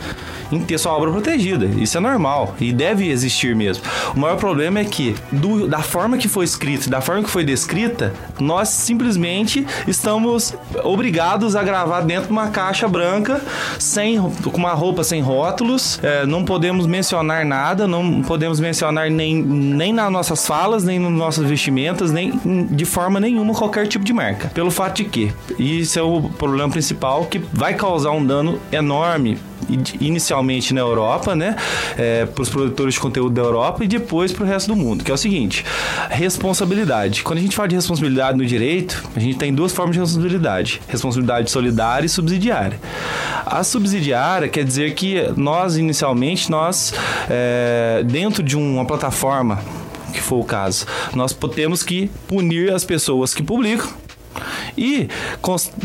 em 0.52 0.60
ter 0.60 0.78
sua 0.78 0.94
obra 0.94 1.12
protegida. 1.12 1.66
Isso 1.66 1.98
é 1.98 2.02
normal 2.02 2.56
e 2.60 2.72
deve 2.72 3.10
existir 3.10 3.56
mesmo. 3.56 3.84
O 4.16 4.20
maior 4.20 4.38
problema 4.38 4.80
é 4.80 4.86
que, 4.86 5.16
do, 5.32 5.68
da 5.68 5.80
forma 5.80 6.18
que 6.18 6.28
foi 6.28 6.46
escrita, 6.46 6.90
da 6.90 7.02
forma 7.02 7.24
que 7.24 7.30
foi 7.30 7.44
descrita, 7.44 8.14
nós 8.40 8.70
simplesmente 8.70 9.66
estamos 9.88 10.54
obrigados 10.84 11.56
a 11.56 11.64
gravar 11.64 12.02
dentro 12.02 12.28
de 12.28 12.32
uma 12.32 12.50
caixa 12.50 12.88
branca, 12.88 13.42
sem, 13.80 14.20
com 14.20 14.58
uma 14.58 14.74
roupa 14.74 15.04
sem 15.04 15.22
rótulos, 15.22 16.00
é, 16.02 16.26
não 16.26 16.44
podemos 16.44 16.86
mencionar 16.86 17.46
nada, 17.46 17.88
não 17.88 18.22
podemos 18.22 18.60
mencionar 18.60 19.10
nem, 19.10 19.42
nem 19.42 19.94
nas 19.94 20.12
nossas 20.12 20.46
falas, 20.46 20.84
nem 20.84 21.00
nas 21.00 21.12
nossas 21.12 21.48
vestimentas, 21.48 22.12
nem 22.12 22.32
de 22.70 22.86
forma 22.86 23.20
nenhuma 23.20 23.54
qualquer 23.54 23.88
tipo 23.88 24.06
de 24.06 24.14
marca. 24.14 24.50
Pelo 24.54 24.72
fato 24.72 24.98
de 24.98 25.06
que, 25.06 25.34
isso 25.58 25.98
é 26.00 26.02
o 26.02 26.24
problema 26.24 26.70
principal 26.70 27.26
que 27.26 27.40
vai 27.54 27.74
causar 27.74 28.12
um 28.12 28.26
dano 28.26 28.60
enorme 28.72 29.38
inicialmente 30.00 30.74
na 30.74 30.82
Europa, 30.82 31.36
né, 31.36 31.56
é, 31.98 32.26
para 32.26 32.42
os 32.42 32.50
produtores 32.50 32.94
de 32.94 33.00
conteúdo 33.00 33.34
da 33.34 33.42
Europa 33.42 33.84
e 33.84 33.88
depois 33.88 34.32
para 34.32 34.44
o 34.44 34.48
resto 34.48 34.68
do 34.68 34.76
mundo, 34.76 35.04
que 35.04 35.12
é 35.12 35.14
o 35.14 35.18
seguinte: 35.18 35.66
responsabilidade. 36.10 37.24
Quando 37.24 37.40
a 37.40 37.42
gente 37.42 37.56
fala 37.56 37.68
de 37.68 37.76
responsabilidade 37.76 38.38
no 38.38 38.46
direito, 38.46 39.04
a 39.16 39.20
gente 39.20 39.38
tem 39.38 39.54
duas 39.54 39.72
formas 39.74 39.96
de 39.96 40.00
responsabilidade: 40.00 40.82
responsabilidade 40.88 41.52
solidária 41.52 42.06
e 42.06 42.10
subsidiária. 42.10 42.80
A 43.46 43.64
subsidiária 43.64 44.48
quer 44.48 44.64
dizer 44.64 44.94
que 44.94 45.22
nós 45.36 45.78
inicialmente 45.78 46.50
nós 46.50 46.94
é, 47.30 48.04
dentro 48.06 48.44
de 48.44 48.56
uma 48.56 48.86
plataforma 48.86 49.60
que 50.14 50.22
for 50.22 50.38
o 50.38 50.44
caso, 50.44 50.86
nós 51.14 51.36
temos 51.54 51.84
que 51.84 52.10
punir 52.28 52.74
as 52.74 52.84
pessoas 52.84 53.34
que 53.34 53.44
publicam 53.44 54.07
e, 54.78 55.08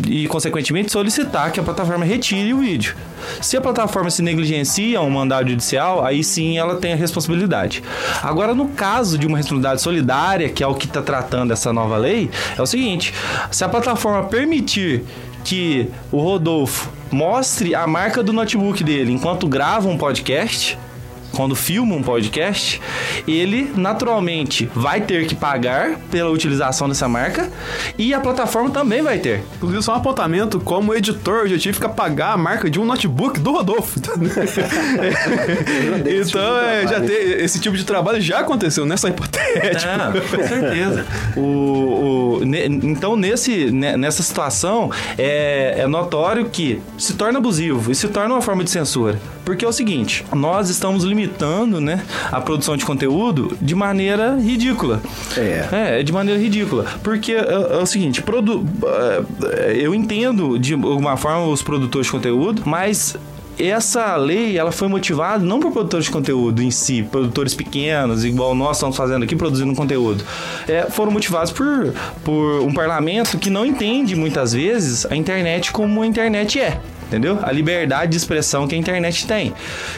e, 0.09 0.27
consequentemente, 0.29 0.93
solicitar 0.93 1.51
que 1.53 1.61
a 1.61 1.63
plataforma 1.63 2.05
retire 2.05 2.53
o 2.53 2.59
vídeo. 2.59 2.97
Se 3.41 3.57
a 3.57 3.61
plataforma 3.61 4.11
se 4.11 4.23
negligencia 4.23 5.01
um 5.01 5.11
mandado 5.11 5.49
judicial, 5.51 6.05
aí 6.05 6.25
sim 6.25 6.59
ela 6.59 6.77
tem 6.77 6.93
a 6.93 6.97
responsabilidade. 6.97 7.83
Agora, 8.23 8.55
no 8.55 8.69
caso 8.69 9.17
de 9.17 9.27
uma 9.27 9.37
responsabilidade 9.37 9.81
solidária, 9.81 10.49
que 10.49 10.63
é 10.63 10.67
o 10.67 10.75
que 10.75 10.87
está 10.87 11.03
tratando 11.03 11.53
essa 11.53 11.73
nova 11.73 11.97
lei, 11.97 12.31
é 12.57 12.63
o 12.63 12.67
seguinte: 12.67 13.15
se 13.51 13.65
a 13.65 13.69
plataforma 13.69 14.25
permitir 14.25 15.05
que 15.45 15.89
o 16.11 16.19
Rodolfo 16.19 16.91
mostre 17.11 17.75
a 17.75 17.87
marca 17.87 18.23
do 18.23 18.33
notebook 18.33 18.83
dele 18.83 19.13
enquanto 19.13 19.47
grava 19.47 19.89
um 19.89 19.99
podcast, 19.99 20.79
quando 21.43 21.57
filma 21.57 21.97
um 21.97 22.03
podcast, 22.05 22.81
ele 23.27 23.73
naturalmente 23.75 24.71
vai 24.77 25.01
ter 25.01 25.27
que 25.27 25.35
pagar 25.35 25.99
pela 26.09 26.31
utilização 26.31 26.89
dessa 26.89 27.09
marca 27.09 27.51
e 27.99 28.15
a 28.15 28.21
plataforma 28.21 28.71
também 28.71 29.03
vai 29.03 29.19
ter. 29.19 29.43
Inclusive, 29.57 29.83
só 29.83 29.95
um 29.95 29.97
apontamento: 29.97 30.61
como 30.61 30.95
editor, 30.95 31.41
eu 31.41 31.49
já 31.49 31.59
tive 31.59 31.81
que 31.81 31.89
pagar 31.89 32.35
a 32.35 32.37
marca 32.37 32.71
de 32.71 32.79
um 32.79 32.85
notebook 32.85 33.41
do 33.41 33.51
Rodolfo. 33.51 33.99
então, 36.07 36.59
é, 36.59 36.87
já 36.87 37.05
esse 37.05 37.59
tipo 37.59 37.77
de 37.77 37.85
trabalho 37.85 38.21
já 38.21 38.39
aconteceu 38.39 38.87
nessa 38.87 39.09
hipotética. 39.09 39.67
É, 39.67 39.75
com 40.21 40.37
certeza. 40.47 41.05
o, 41.37 42.39
o 42.39 42.45
ne, 42.45 42.67
então, 42.67 43.17
nesse, 43.17 43.73
nessa 43.73 44.23
situação, 44.23 44.93
é, 45.19 45.81
é 45.81 45.89
notório 45.89 46.45
que 46.45 46.81
se 46.97 47.15
torna 47.15 47.41
abusivo 47.41 47.91
e 47.91 47.97
se 47.97 48.07
torna 48.07 48.33
uma 48.33 48.43
forma 48.43 48.63
de 48.63 48.71
censura. 48.71 49.19
Porque 49.45 49.65
é 49.65 49.69
o 49.69 49.73
seguinte, 49.73 50.25
nós 50.33 50.71
estamos 50.71 51.03
limitando, 51.03 51.32
né, 51.81 52.03
a 52.31 52.41
produção 52.41 52.77
de 52.77 52.85
conteúdo 52.85 53.57
de 53.61 53.75
maneira 53.75 54.37
ridícula. 54.37 55.01
É. 55.37 55.99
É, 55.99 56.03
de 56.03 56.13
maneira 56.13 56.41
ridícula. 56.41 56.87
Porque 57.03 57.33
é, 57.33 57.39
é 57.39 57.77
o 57.79 57.87
seguinte, 57.87 58.23
produ 58.23 58.67
é, 58.85 59.77
eu 59.77 59.95
entendo 59.95 60.59
de 60.59 60.75
alguma 60.75 61.17
forma 61.17 61.47
os 61.47 61.63
produtores 61.63 62.07
de 62.07 62.13
conteúdo, 62.13 62.63
mas 62.65 63.17
essa 63.59 64.17
lei 64.17 64.57
ela 64.57 64.73
foi 64.73 64.89
motivada 64.89 65.45
não 65.45 65.61
por 65.61 65.73
produtores 65.73 66.07
de 66.07 66.11
conteúdo 66.11 66.63
em 66.63 66.71
si, 66.71 67.03
produtores 67.03 67.55
pequenos, 67.55 68.25
igual 68.25 68.55
nós 68.55 68.77
estamos 68.77 68.97
fazendo 68.97 69.25
aqui, 69.25 69.37
produzindo 69.37 69.75
conteúdo. 69.75 70.25
É, 70.67 70.87
foram 70.91 71.13
motivados 71.13 71.53
por, 71.53 71.93
por 72.25 72.63
um 72.63 72.73
parlamento 72.73 73.39
que 73.39 73.51
não 73.51 73.65
entende 73.65 74.17
muitas 74.17 74.53
vezes 74.53 75.07
a 75.07 75.17
internet 75.17 75.73
como 75.73 76.03
a 76.03 76.07
internet 76.07 76.61
é. 76.61 76.81
Entendeu? 77.13 77.39
A 77.43 77.53
liberdade 77.53 78.13
de 78.13 78.17
expressão 78.17 78.67
que 78.67 78.75
a 78.75 78.79
internet 78.79 79.27
tem. 79.27 79.53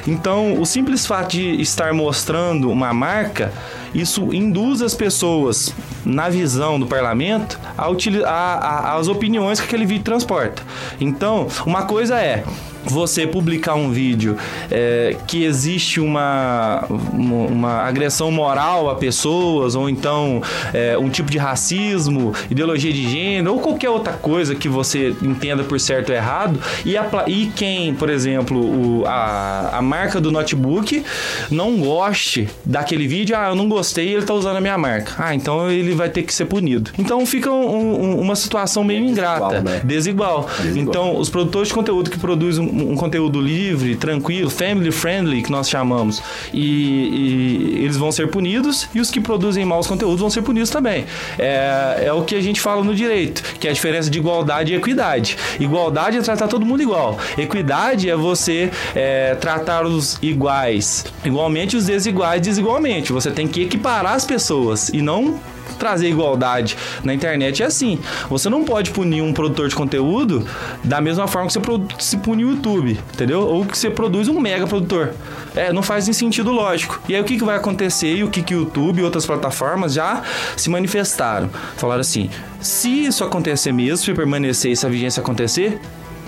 Então, 0.06 0.60
o 0.60 0.66
simples 0.66 1.06
fato 1.06 1.32
de 1.32 1.60
estar 1.60 1.92
mostrando 1.94 2.70
uma 2.70 2.92
marca, 2.92 3.52
isso 3.94 4.34
induz 4.34 4.82
as 4.82 4.94
pessoas, 4.94 5.72
na 6.04 6.28
visão 6.28 6.78
do 6.78 6.86
parlamento, 6.86 7.58
a, 7.78 7.86
a, 8.26 8.96
as 8.96 9.08
opiniões 9.08 9.60
que 9.60 9.66
aquele 9.66 9.86
vídeo 9.86 10.04
transporta. 10.04 10.62
Então, 11.00 11.46
uma 11.66 11.82
coisa 11.84 12.20
é 12.20 12.44
você 12.84 13.26
publicar 13.26 13.74
um 13.74 13.90
vídeo 13.90 14.36
é, 14.70 15.16
que 15.26 15.44
existe 15.44 16.00
uma, 16.00 16.84
uma 16.88 17.82
agressão 17.82 18.30
moral 18.30 18.90
a 18.90 18.94
pessoas, 18.94 19.74
ou 19.74 19.88
então 19.88 20.42
é, 20.72 20.96
um 20.98 21.08
tipo 21.08 21.30
de 21.30 21.38
racismo, 21.38 22.34
ideologia 22.50 22.92
de 22.92 23.08
gênero, 23.08 23.54
ou 23.54 23.60
qualquer 23.60 23.90
outra 23.90 24.12
coisa 24.12 24.54
que 24.54 24.68
você 24.68 25.14
entenda 25.22 25.64
por 25.64 25.80
certo 25.80 26.10
ou 26.10 26.14
errado, 26.14 26.60
e, 26.84 26.96
a, 26.96 27.06
e 27.26 27.46
quem, 27.56 27.94
por 27.94 28.10
exemplo, 28.10 28.58
o, 28.58 29.06
a, 29.06 29.78
a 29.78 29.82
marca 29.82 30.20
do 30.20 30.30
notebook 30.30 31.04
não 31.50 31.78
goste 31.78 32.48
daquele 32.64 33.06
vídeo, 33.06 33.36
ah, 33.36 33.48
eu 33.48 33.54
não 33.54 33.68
gostei, 33.68 33.83
ele 33.96 34.18
está 34.18 34.34
usando 34.34 34.56
a 34.56 34.60
minha 34.60 34.76
marca. 34.78 35.14
Ah, 35.18 35.34
então 35.34 35.70
ele 35.70 35.94
vai 35.94 36.08
ter 36.08 36.22
que 36.22 36.32
ser 36.32 36.46
punido. 36.46 36.90
Então 36.98 37.24
fica 37.26 37.50
um, 37.50 38.04
um, 38.04 38.20
uma 38.20 38.36
situação 38.36 38.84
meio 38.84 39.04
ingrata, 39.04 39.60
desigual, 39.60 39.62
né? 39.62 39.80
desigual. 39.84 40.50
desigual. 40.62 40.76
Então, 40.76 41.18
os 41.18 41.28
produtores 41.30 41.68
de 41.68 41.74
conteúdo 41.74 42.10
que 42.10 42.18
produzem 42.18 42.64
um 42.64 42.94
conteúdo 42.96 43.40
livre, 43.40 43.96
tranquilo, 43.96 44.50
family 44.50 44.90
friendly, 44.90 45.42
que 45.42 45.50
nós 45.50 45.68
chamamos, 45.68 46.22
e, 46.52 46.60
e, 46.60 47.84
eles 47.84 47.96
vão 47.96 48.12
ser 48.12 48.28
punidos, 48.28 48.88
e 48.94 49.00
os 49.00 49.10
que 49.10 49.20
produzem 49.20 49.64
maus 49.64 49.86
conteúdos 49.86 50.20
vão 50.20 50.30
ser 50.30 50.42
punidos 50.42 50.70
também. 50.70 51.04
É, 51.38 52.04
é 52.06 52.12
o 52.12 52.22
que 52.22 52.34
a 52.34 52.40
gente 52.40 52.60
fala 52.60 52.82
no 52.82 52.94
direito, 52.94 53.42
que 53.58 53.66
é 53.66 53.70
a 53.70 53.74
diferença 53.74 54.10
de 54.10 54.18
igualdade 54.18 54.72
e 54.72 54.76
equidade. 54.76 55.36
Igualdade 55.58 56.18
é 56.18 56.22
tratar 56.22 56.48
todo 56.48 56.64
mundo 56.64 56.82
igual. 56.82 57.18
Equidade 57.36 58.08
é 58.08 58.16
você 58.16 58.70
é, 58.94 59.34
tratar 59.34 59.84
os 59.84 60.18
iguais 60.22 61.04
igualmente 61.24 61.76
os 61.76 61.86
desiguais 61.86 62.40
desigualmente. 62.40 63.12
Você 63.12 63.30
tem 63.30 63.48
que 63.48 63.73
equiparar 63.74 64.14
as 64.14 64.24
pessoas 64.24 64.88
e 64.88 65.02
não 65.02 65.38
trazer 65.78 66.08
igualdade 66.08 66.76
na 67.02 67.12
internet 67.12 67.62
é 67.62 67.66
assim. 67.66 67.98
Você 68.28 68.48
não 68.48 68.64
pode 68.64 68.90
punir 68.90 69.22
um 69.22 69.32
produtor 69.32 69.68
de 69.68 69.74
conteúdo 69.74 70.46
da 70.84 71.00
mesma 71.00 71.26
forma 71.26 71.48
que 71.48 71.54
você 71.54 71.60
se 71.98 72.16
pune 72.18 72.44
o 72.44 72.50
YouTube, 72.50 72.98
entendeu? 73.12 73.40
Ou 73.40 73.64
que 73.64 73.76
você 73.76 73.90
produz 73.90 74.28
um 74.28 74.38
mega 74.38 74.66
produtor. 74.66 75.14
É, 75.54 75.72
não 75.72 75.82
faz 75.82 76.04
sentido 76.04 76.52
lógico. 76.52 77.00
E 77.08 77.14
aí 77.14 77.20
o 77.20 77.24
que, 77.24 77.36
que 77.36 77.44
vai 77.44 77.56
acontecer 77.56 78.14
e 78.14 78.22
o 78.22 78.30
que, 78.30 78.42
que 78.42 78.54
YouTube 78.54 79.00
e 79.00 79.02
outras 79.02 79.26
plataformas 79.26 79.94
já 79.94 80.22
se 80.56 80.70
manifestaram? 80.70 81.50
Falaram 81.76 82.00
assim: 82.00 82.30
se 82.60 83.06
isso 83.06 83.24
acontecer 83.24 83.72
mesmo, 83.72 83.96
se 83.96 84.14
permanecer 84.14 84.72
essa 84.72 84.88
vigência 84.88 85.20
acontecer, 85.20 85.80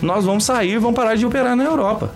nós 0.03 0.25
vamos 0.25 0.45
sair, 0.45 0.79
vamos 0.79 0.97
parar 0.97 1.15
de 1.15 1.25
operar 1.25 1.55
na 1.55 1.65
Europa. 1.65 2.13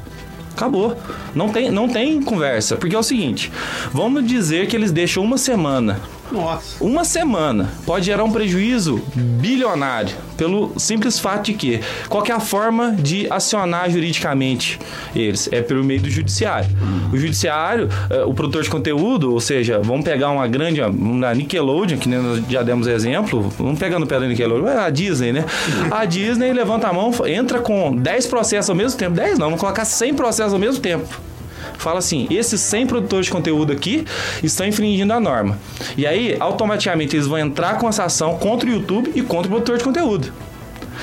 Acabou. 0.60 0.94
Não 1.34 1.48
tem, 1.48 1.70
não 1.70 1.88
tem 1.88 2.20
conversa. 2.20 2.76
Porque 2.76 2.94
é 2.94 2.98
o 2.98 3.02
seguinte: 3.02 3.50
vamos 3.94 4.26
dizer 4.26 4.66
que 4.66 4.76
eles 4.76 4.92
deixam 4.92 5.24
uma 5.24 5.38
semana 5.38 5.98
nossa. 6.32 6.82
Uma 6.82 7.04
semana 7.04 7.70
pode 7.84 8.06
gerar 8.06 8.24
um 8.24 8.30
prejuízo 8.30 9.02
bilionário, 9.14 10.14
pelo 10.36 10.72
simples 10.78 11.18
fato 11.18 11.46
de 11.46 11.54
que 11.54 11.80
qual 12.08 12.24
é 12.26 12.40
forma 12.40 12.92
de 12.92 13.26
acionar 13.30 13.90
juridicamente 13.90 14.78
eles? 15.14 15.48
É 15.52 15.60
pelo 15.60 15.84
meio 15.84 16.00
do 16.00 16.10
judiciário. 16.10 16.68
O 17.12 17.16
judiciário, 17.16 17.88
eh, 18.08 18.24
o 18.24 18.32
produtor 18.32 18.62
de 18.62 18.70
conteúdo, 18.70 19.32
ou 19.32 19.40
seja, 19.40 19.80
vamos 19.80 20.04
pegar 20.04 20.30
uma 20.30 20.46
grande, 20.46 20.80
uma 20.80 21.34
Nickelodeon, 21.34 21.98
que 21.98 22.08
nós 22.08 22.42
já 22.48 22.62
demos 22.62 22.86
exemplo, 22.86 23.52
vamos 23.58 23.78
pegar 23.78 23.98
no 23.98 24.06
pé 24.06 24.18
da 24.18 24.26
Nickelodeon, 24.26 24.68
é 24.68 24.78
a 24.78 24.90
Disney, 24.90 25.32
né? 25.32 25.44
A 25.90 26.04
Disney 26.04 26.52
levanta 26.52 26.88
a 26.88 26.92
mão, 26.92 27.12
entra 27.26 27.60
com 27.60 27.94
10 27.94 28.26
processos 28.26 28.70
ao 28.70 28.76
mesmo 28.76 28.98
tempo, 28.98 29.14
10 29.14 29.38
não, 29.38 29.46
vamos 29.46 29.60
colocar 29.60 29.84
100 29.84 30.14
processos 30.14 30.52
ao 30.52 30.58
mesmo 30.58 30.80
tempo 30.80 31.29
fala 31.78 31.98
assim: 31.98 32.26
esses 32.30 32.60
100 32.60 32.86
produtores 32.86 33.26
de 33.26 33.32
conteúdo 33.32 33.72
aqui 33.72 34.04
estão 34.42 34.66
infringindo 34.66 35.12
a 35.12 35.20
norma. 35.20 35.58
E 35.96 36.06
aí, 36.06 36.36
automaticamente, 36.38 37.16
eles 37.16 37.26
vão 37.26 37.38
entrar 37.38 37.78
com 37.78 37.88
essa 37.88 38.04
ação 38.04 38.36
contra 38.38 38.68
o 38.68 38.72
YouTube 38.72 39.12
e 39.14 39.22
contra 39.22 39.46
o 39.46 39.50
produtor 39.50 39.78
de 39.78 39.84
conteúdo. 39.84 40.32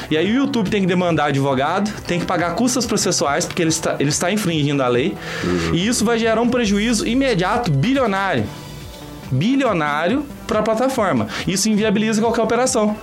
E 0.09 0.17
aí 0.17 0.31
o 0.31 0.35
YouTube 0.35 0.69
tem 0.69 0.81
que 0.81 0.87
demandar 0.87 1.25
advogado, 1.25 1.91
tem 2.03 2.19
que 2.19 2.25
pagar 2.25 2.55
custas 2.55 2.85
processuais, 2.85 3.45
porque 3.45 3.61
ele 3.61 3.69
está, 3.69 3.95
ele 3.99 4.09
está 4.09 4.31
infringindo 4.31 4.83
a 4.83 4.87
lei. 4.87 5.15
Uhum. 5.43 5.75
E 5.75 5.87
isso 5.87 6.05
vai 6.05 6.17
gerar 6.19 6.41
um 6.41 6.49
prejuízo 6.49 7.07
imediato, 7.07 7.71
bilionário. 7.71 8.45
Bilionário 9.31 10.25
para 10.45 10.59
a 10.59 10.63
plataforma. 10.63 11.27
Isso 11.45 11.67
inviabiliza 11.67 12.21
qualquer 12.21 12.41
operação. 12.41 12.95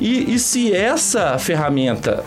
E, 0.00 0.34
e 0.34 0.38
se 0.38 0.72
essa 0.72 1.38
ferramenta 1.38 2.24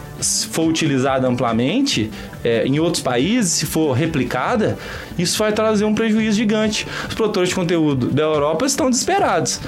for 0.51 0.67
utilizada 0.67 1.27
amplamente 1.27 2.09
é, 2.43 2.65
em 2.65 2.79
outros 2.79 3.03
países, 3.03 3.51
se 3.53 3.65
for 3.65 3.93
replicada, 3.93 4.77
isso 5.17 5.37
vai 5.37 5.51
trazer 5.51 5.85
um 5.85 5.93
prejuízo 5.93 6.37
gigante. 6.37 6.87
Os 7.07 7.15
produtores 7.15 7.49
de 7.49 7.55
conteúdo 7.55 8.07
da 8.07 8.23
Europa 8.23 8.65
estão 8.65 8.89
desesperados. 8.89 9.59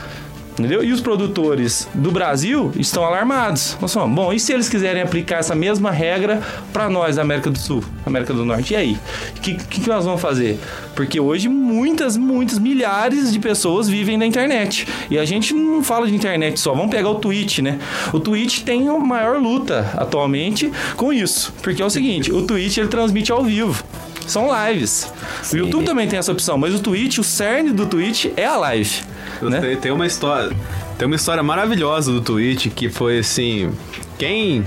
Entendeu? 0.60 0.84
E 0.84 0.92
os 0.92 1.00
produtores 1.00 1.88
do 1.94 2.12
Brasil 2.12 2.72
estão 2.76 3.06
alarmados. 3.06 3.78
Nossa, 3.80 4.06
bom, 4.06 4.34
e 4.34 4.40
se 4.40 4.52
eles 4.52 4.68
quiserem 4.68 5.02
aplicar 5.02 5.38
essa 5.38 5.56
mesma 5.56 5.90
regra 5.90 6.42
para 6.74 6.90
nós 6.90 7.16
da 7.16 7.22
América 7.22 7.50
do 7.50 7.58
Sul, 7.58 7.82
América 8.06 8.34
do 8.34 8.44
Norte? 8.44 8.74
E 8.74 8.76
aí? 8.76 9.00
O 9.38 9.40
que, 9.40 9.54
que, 9.54 9.88
nós 9.88 10.04
vamos 10.04 10.22
fazer? 10.22 10.60
Porque 10.96 11.18
hoje 11.18 11.48
muitas, 11.48 12.18
muitas, 12.18 12.60
milhares 12.60 13.32
de 13.32 13.40
pessoas 13.40 13.88
vivem 13.88 14.18
na 14.18 14.26
internet. 14.26 14.86
E 15.10 15.18
a 15.18 15.24
gente 15.24 15.54
não 15.54 15.82
fala 15.82 16.06
de 16.08 16.14
internet 16.14 16.60
só. 16.60 16.74
Vamos 16.74 16.92
pegar 16.92 17.10
o 17.10 17.16
Twitch, 17.16 17.60
né? 17.60 17.80
O 18.12 18.20
Twitch 18.20 18.64
tem 18.64 18.90
a 18.90 19.00
maior 19.00 19.40
luta 19.40 19.90
atualmente 19.96 20.70
com 20.98 21.14
isso. 21.14 21.54
Porque 21.62 21.82
é 21.82 21.86
o 21.86 21.90
seguinte, 21.90 22.34
o 22.34 22.42
Twitch 22.42 22.78
ele 22.78 22.90
transmite 22.90 23.32
ao 23.32 23.44
vivo 23.46 23.82
são 24.28 24.48
lives. 24.68 25.12
Sim. 25.42 25.58
O 25.58 25.60
YouTube 25.66 25.86
também 25.86 26.08
tem 26.08 26.20
essa 26.20 26.32
opção, 26.32 26.58
mas 26.58 26.74
o 26.76 26.80
Twitch, 26.80 27.18
o 27.18 27.24
cerne 27.24 27.72
do 27.72 27.86
Twitch 27.86 28.28
é 28.38 28.46
a 28.46 28.58
live. 28.58 29.02
Né? 29.42 29.78
Tem, 29.82 29.92
uma 29.92 30.06
história. 30.06 30.56
Tem 30.98 31.06
uma 31.06 31.16
história 31.16 31.44
maravilhosa 31.44 32.12
do 32.12 32.22
Twitch 32.22 32.68
que 32.68 32.90
foi 32.90 33.20
assim. 33.20 33.72
Quem 34.18 34.66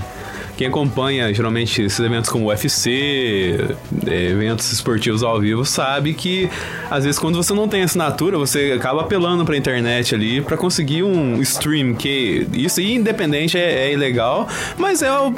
quem 0.55 0.67
acompanha 0.67 1.33
geralmente 1.33 1.81
esses 1.81 1.99
eventos 1.99 2.29
como 2.29 2.45
UFC, 2.45 3.57
é, 4.05 4.25
eventos 4.27 4.71
esportivos 4.71 5.23
ao 5.23 5.39
vivo, 5.39 5.65
sabe 5.65 6.13
que 6.13 6.47
às 6.91 7.03
vezes 7.03 7.19
quando 7.19 7.35
você 7.35 7.53
não 7.53 7.67
tem 7.67 7.81
assinatura, 7.81 8.37
você 8.37 8.73
acaba 8.77 9.01
apelando 9.01 9.43
pra 9.43 9.57
internet 9.57 10.13
ali 10.13 10.41
para 10.41 10.55
conseguir 10.55 11.01
um 11.01 11.41
stream 11.41 11.95
que 11.95 12.47
isso 12.53 12.79
independente 12.81 13.57
é, 13.57 13.87
é 13.87 13.93
ilegal, 13.93 14.47
mas 14.77 15.01
é 15.01 15.11
o 15.11 15.33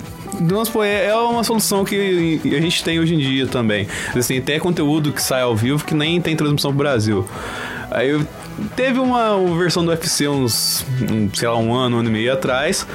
é 0.84 1.16
uma 1.16 1.46
solução 1.46 1.86
que 1.86 2.42
a 2.44 2.60
gente 2.60 2.84
tem 2.84 3.00
hoje 3.00 3.16
em 3.16 3.20
dia 3.20 3.48
também. 3.48 3.88
Assim, 4.14 4.42
tem 4.42 4.60
conteúdo 4.60 5.14
que 5.14 5.22
sai 5.22 5.42
ao 5.42 5.56
vivo 5.56 5.86
que 5.86 5.96
nem 5.96 6.20
tem 6.20 6.36
transmissão 6.36 6.72
pro 6.72 6.80
Brasil. 6.80 7.26
Aí 7.90 8.20
Teve 8.76 9.00
uma, 9.00 9.38
versão 9.58 9.84
do 9.84 9.92
UFC 9.92 10.28
uns, 10.28 10.86
um, 11.12 11.34
sei 11.34 11.48
lá, 11.48 11.58
um 11.58 11.74
ano, 11.74 11.98
um 11.98 12.00
ano 12.00 12.10
e 12.10 12.12
meio 12.12 12.34
atrás. 12.34 12.86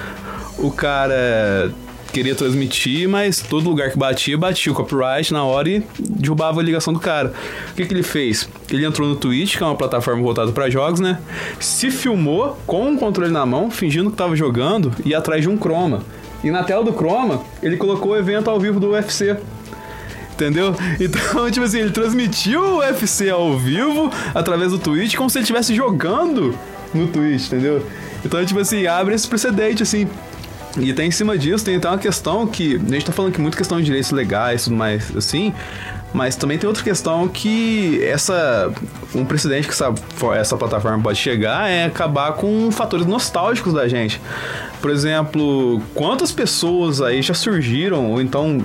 O 0.59 0.71
cara 0.71 1.73
queria 2.13 2.35
transmitir, 2.35 3.09
mas 3.09 3.41
todo 3.41 3.69
lugar 3.69 3.91
que 3.91 3.99
batia, 3.99 4.37
batia 4.37 4.73
o 4.73 4.75
copyright 4.75 5.33
na 5.33 5.45
hora 5.45 5.69
e 5.69 5.85
derrubava 5.99 6.61
a 6.61 6.63
ligação 6.63 6.93
do 6.93 6.99
cara. 6.99 7.33
O 7.71 7.75
que, 7.75 7.87
que 7.87 7.95
ele 7.95 8.03
fez? 8.03 8.49
Ele 8.71 8.85
entrou 8.85 9.09
no 9.09 9.17
Twitch, 9.17 9.57
que 9.57 9.63
é 9.63 9.67
uma 9.67 9.77
plataforma 9.77 10.21
voltada 10.23 10.51
para 10.53 10.69
jogos, 10.69 11.01
né? 11.01 11.21
Se 11.59 11.91
filmou 11.91 12.59
com 12.67 12.89
um 12.89 12.97
controle 12.97 13.31
na 13.31 13.47
mão, 13.47 13.71
fingindo 13.71 14.11
que 14.11 14.17
tava 14.17 14.35
jogando 14.35 14.93
e 15.05 15.15
atrás 15.15 15.43
de 15.43 15.49
um 15.49 15.57
Chroma. 15.57 16.03
E 16.43 16.51
na 16.51 16.65
tela 16.65 16.83
do 16.83 16.93
Chroma, 16.93 17.43
ele 17.63 17.77
colocou 17.77 18.13
o 18.13 18.17
evento 18.17 18.49
ao 18.49 18.59
vivo 18.59 18.81
do 18.81 18.91
UFC. 18.91 19.37
Entendeu? 20.41 20.75
Então, 20.99 21.51
tipo 21.53 21.67
assim, 21.67 21.81
ele 21.81 21.91
transmitiu 21.91 22.63
o 22.63 22.79
UFC 22.79 23.29
ao 23.29 23.59
vivo 23.59 24.11
através 24.35 24.73
do 24.73 24.79
Twitch 24.79 25.15
como 25.15 25.29
se 25.29 25.39
ele 25.39 25.43
estivesse 25.43 25.75
jogando 25.75 26.59
no 26.95 27.07
Twitch, 27.07 27.47
entendeu? 27.47 27.85
Então, 28.25 28.43
tipo 28.45 28.59
assim, 28.59 28.87
abre 28.87 29.15
esse 29.15 29.29
precedente, 29.29 29.83
assim. 29.83 30.09
E 30.79 30.91
até 30.93 31.05
em 31.05 31.11
cima 31.11 31.37
disso 31.37 31.65
tem 31.65 31.77
até 31.77 31.89
uma 31.89 31.99
questão 31.99 32.47
que. 32.47 32.77
A 32.77 32.93
gente 32.93 33.05
tá 33.05 33.13
falando 33.13 33.33
que 33.33 33.41
muita 33.41 33.57
questão 33.57 33.79
de 33.79 33.85
direitos 33.85 34.11
legais 34.13 34.63
e 34.63 34.65
tudo 34.65 34.77
mais 34.77 35.15
assim. 35.15 35.53
Mas 36.13 36.35
também 36.35 36.59
tem 36.59 36.67
outra 36.67 36.83
questão 36.83 37.29
que 37.29 38.03
essa 38.05 38.73
um 39.15 39.25
precedente 39.25 39.69
que 39.69 39.73
essa, 39.73 39.95
essa 40.35 40.57
plataforma 40.57 41.01
pode 41.01 41.19
chegar 41.19 41.71
é 41.71 41.85
acabar 41.85 42.33
com 42.33 42.71
fatores 42.73 43.07
nostálgicos 43.07 43.73
da 43.73 43.87
gente. 43.87 44.21
Por 44.81 44.91
exemplo, 44.91 45.81
quantas 45.95 46.33
pessoas 46.33 47.01
aí 47.01 47.23
já 47.23 47.35
surgiram 47.35 48.11
ou 48.11 48.21
então 48.21 48.61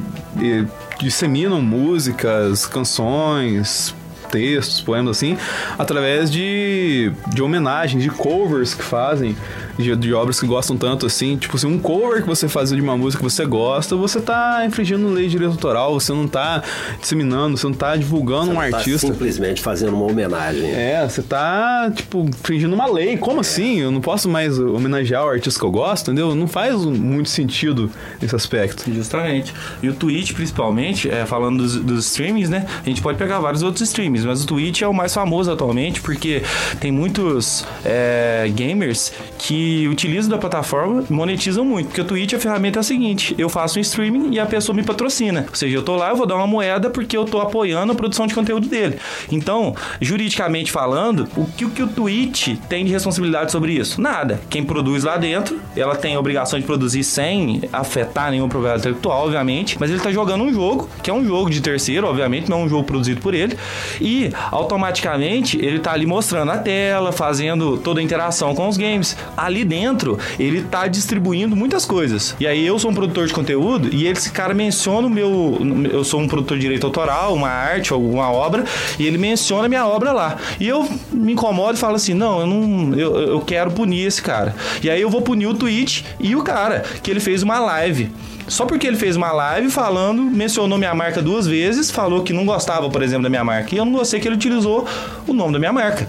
disseminam 1.00 1.62
músicas, 1.62 2.66
canções, 2.66 3.93
textos, 4.36 4.81
poemas 4.81 5.17
assim, 5.17 5.38
através 5.79 6.29
de, 6.29 7.11
de 7.33 7.41
homenagens, 7.41 8.03
de 8.03 8.09
covers 8.09 8.73
que 8.73 8.83
fazem 8.83 9.36
de, 9.77 9.95
de, 9.95 10.13
obras 10.13 10.39
que 10.39 10.45
gostam 10.45 10.77
tanto 10.77 11.05
assim. 11.05 11.38
Tipo 11.38 11.55
assim, 11.55 11.67
um 11.67 11.79
cover 11.79 12.21
que 12.21 12.27
você 12.27 12.47
faz 12.47 12.69
de 12.69 12.81
uma 12.81 12.97
música 12.97 13.23
que 13.23 13.29
você 13.29 13.45
gosta, 13.45 13.95
você 13.95 14.19
tá 14.21 14.63
infringindo 14.65 15.07
lei 15.09 15.25
de 15.25 15.31
direito 15.31 15.51
autoral, 15.51 15.93
você 15.99 16.11
não 16.13 16.27
tá 16.27 16.63
disseminando, 16.99 17.57
você 17.57 17.67
não 17.67 17.73
tá 17.73 17.95
divulgando 17.95 18.47
você 18.47 18.51
um 18.51 18.71
tá 18.71 18.77
artista. 18.77 19.07
simplesmente 19.07 19.61
fazendo 19.61 19.95
uma 19.95 20.05
homenagem. 20.05 20.71
É, 20.71 21.07
você 21.07 21.21
tá, 21.21 21.91
tipo, 21.93 22.21
infringindo 22.27 22.73
uma 22.73 22.91
lei. 22.91 23.17
Como 23.17 23.38
é. 23.38 23.41
assim? 23.41 23.79
Eu 23.79 23.91
não 23.91 24.01
posso 24.01 24.29
mais 24.29 24.57
homenagear 24.57 25.25
o 25.25 25.29
artista 25.29 25.59
que 25.59 25.65
eu 25.65 25.71
gosto, 25.71 26.11
entendeu? 26.11 26.33
Não 26.36 26.47
faz 26.47 26.75
muito 26.86 27.29
sentido 27.29 27.89
esse 28.21 28.36
aspecto. 28.36 28.91
Justamente. 28.91 29.53
E 29.81 29.89
o 29.89 29.93
Twitch, 29.93 30.33
principalmente, 30.33 31.09
é, 31.09 31.25
falando 31.25 31.59
dos, 31.59 31.75
dos 31.75 32.05
streamings, 32.05 32.49
né? 32.49 32.65
A 32.83 32.88
gente 32.88 33.01
pode 33.01 33.17
pegar 33.17 33.39
vários 33.39 33.61
outros 33.61 33.88
mas 34.26 34.43
o 34.43 34.47
Twitch 34.47 34.82
é 34.82 34.88
o 34.88 34.93
mais 34.93 35.13
famoso 35.13 35.51
atualmente 35.51 36.01
porque 36.01 36.43
tem 36.80 36.91
muitos 36.91 37.65
é, 37.84 38.49
gamers 38.53 39.11
que 39.38 39.88
utilizam 39.88 40.30
da 40.32 40.38
plataforma 40.38 41.03
monetizam 41.09 41.65
muito. 41.65 41.88
Porque 41.88 42.01
o 42.01 42.05
Twitch, 42.05 42.34
a 42.34 42.39
ferramenta 42.39 42.80
é 42.80 42.82
a 42.82 42.84
seguinte: 42.84 43.36
eu 43.38 43.49
faço 43.49 43.78
um 43.80 43.82
streaming 43.82 44.34
e 44.34 44.39
a 44.39 44.45
pessoa 44.45 44.76
me 44.76 44.84
patrocina. 44.84 45.45
Ou 45.49 45.55
seja, 45.55 45.78
eu 45.78 45.84
tô 45.84 45.95
lá, 45.95 46.09
eu 46.09 46.15
vou 46.15 46.26
dar 46.26 46.36
uma 46.36 46.47
moeda 46.47 46.89
porque 46.89 47.15
eu 47.15 47.26
tô 47.26 47.39
apoiando 47.39 47.91
a 47.91 47.95
produção 47.95 48.28
de 48.28 48.34
conteúdo 48.34 48.67
dele. 48.67 48.97
Então, 49.32 49.76
juridicamente 49.99 50.71
falando, 50.71 51.28
o 51.36 51.45
que, 51.45 51.65
o 51.65 51.69
que 51.69 51.84
o 51.84 51.88
Twitch 51.88 52.55
tem 52.69 52.86
de 52.86 52.91
responsabilidade 52.91 53.51
sobre 53.51 53.73
isso? 53.73 54.01
Nada. 54.01 54.39
Quem 54.49 54.63
produz 54.63 55.03
lá 55.03 55.17
dentro, 55.17 55.59
ela 55.76 55.95
tem 55.95 56.15
a 56.15 56.19
obrigação 56.19 56.59
de 56.59 56.65
produzir 56.65 57.03
sem 57.03 57.61
afetar 57.71 58.32
nenhum 58.32 58.47
propriedade 58.49 58.82
intelectual, 58.82 59.26
obviamente, 59.26 59.78
mas 59.80 59.89
ele 59.89 59.99
tá 59.99 60.11
jogando 60.11 60.43
um 60.43 60.53
jogo, 60.53 60.89
que 61.01 61.09
é 61.09 61.13
um 61.13 61.26
jogo 61.26 61.49
de 61.49 61.61
terceiro, 61.61 62.07
obviamente, 62.07 62.49
não 62.49 62.61
é 62.61 62.63
um 62.65 62.69
jogo 62.69 62.84
produzido 62.84 63.21
por 63.21 63.34
ele, 63.34 63.57
e 64.06 64.32
automaticamente 64.51 65.58
ele 65.58 65.80
tá 65.80 65.91
ali 65.91 66.06
mostrando 66.06 66.51
a 66.51 66.58
tela, 66.58 67.12
fazendo 67.12 67.78
toda 67.78 67.99
a 67.99 68.03
interação 68.03 68.53
com 68.53 68.68
os 68.68 68.78
games. 68.78 69.18
Ali 69.36 69.66
dentro 69.66 70.20
ele 70.39 70.62
tá 70.62 70.88
distribuindo 70.88 71.56
muitas 71.56 71.86
coisas. 71.86 72.36
E 72.39 72.45
aí 72.45 72.66
eu 72.66 72.78
sou 72.78 72.91
um 72.91 72.93
produtor 72.93 73.26
de 73.26 73.34
conteúdo 73.34 73.89
e 73.91 74.06
esse 74.06 74.32
cara 74.32 74.53
menciona 74.53 75.08
o 75.08 75.10
meu. 75.10 75.58
Eu 75.91 76.03
sou 76.03 76.22
um 76.22 76.28
produtor 76.28 76.58
de 76.58 76.62
direito 76.62 76.86
autoral, 76.86 77.34
uma 77.34 77.49
arte, 77.49 77.91
alguma 77.91 78.32
obra, 78.32 78.64
e 78.99 79.06
ele 79.08 79.18
menciona 79.18 79.66
a 79.66 79.70
minha 79.70 79.88
obra 79.88 80.12
lá. 80.12 80.38
E 80.60 80.68
eu 80.68 80.88
me 81.12 81.34
incomodo 81.34 81.74
e 81.74 81.80
falo 81.80 81.95
assim: 81.95 82.14
não, 82.14 82.41
eu 82.41 82.47
não. 82.47 82.93
Eu, 82.93 83.18
eu 83.18 83.41
quero 83.41 83.72
punir 83.72 84.06
esse 84.06 84.22
cara. 84.22 84.56
E 84.84 84.89
aí 84.89 85.01
eu 85.01 85.10
vou 85.10 85.22
punir 85.22 85.47
o 85.47 85.53
Twitch 85.53 86.03
e 86.20 86.36
o 86.36 86.43
cara, 86.43 86.84
que 87.01 87.10
ele 87.10 87.20
fez 87.20 87.41
uma 87.41 87.60
live. 87.60 88.12
Só 88.48 88.66
porque 88.66 88.86
ele 88.86 88.98
fez 88.98 89.16
uma 89.16 89.32
live 89.32 89.72
falando, 89.72 90.22
mencionou 90.22 90.78
minha 90.78 90.93
marca 90.93 91.22
duas 91.22 91.48
vezes, 91.48 91.89
falou 91.89 92.24
que 92.24 92.32
não 92.32 92.46
gostava, 92.46 92.89
por 92.89 93.02
exemplo, 93.02 93.24
da 93.24 93.30
minha 93.30 93.43
marca. 93.43 93.74
E 93.74 93.78
eu 93.78 93.86
não 93.86 93.93
gostei 93.93 94.20
que 94.20 94.28
ele 94.28 94.36
utilizou 94.36 94.88
o 95.28 95.34
nome 95.34 95.54
da 95.54 95.60
minha 95.60 95.74
marca. 95.74 96.08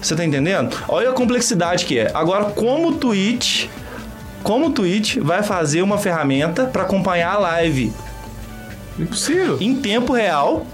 Você 0.00 0.16
tá 0.16 0.24
entendendo? 0.24 0.74
Olha 0.88 1.10
a 1.10 1.12
complexidade 1.12 1.84
que 1.84 1.98
é. 1.98 2.10
Agora, 2.14 2.46
como 2.46 2.88
o 2.88 2.92
Twitch, 2.92 3.66
como 4.42 4.68
o 4.68 4.70
Twitch 4.70 5.18
vai 5.18 5.42
fazer 5.42 5.82
uma 5.82 5.98
ferramenta 5.98 6.64
para 6.64 6.82
acompanhar 6.82 7.34
a 7.34 7.38
live? 7.38 7.92
Impossível. 8.98 9.58
Em 9.60 9.76
tempo 9.76 10.14
real, 10.14 10.66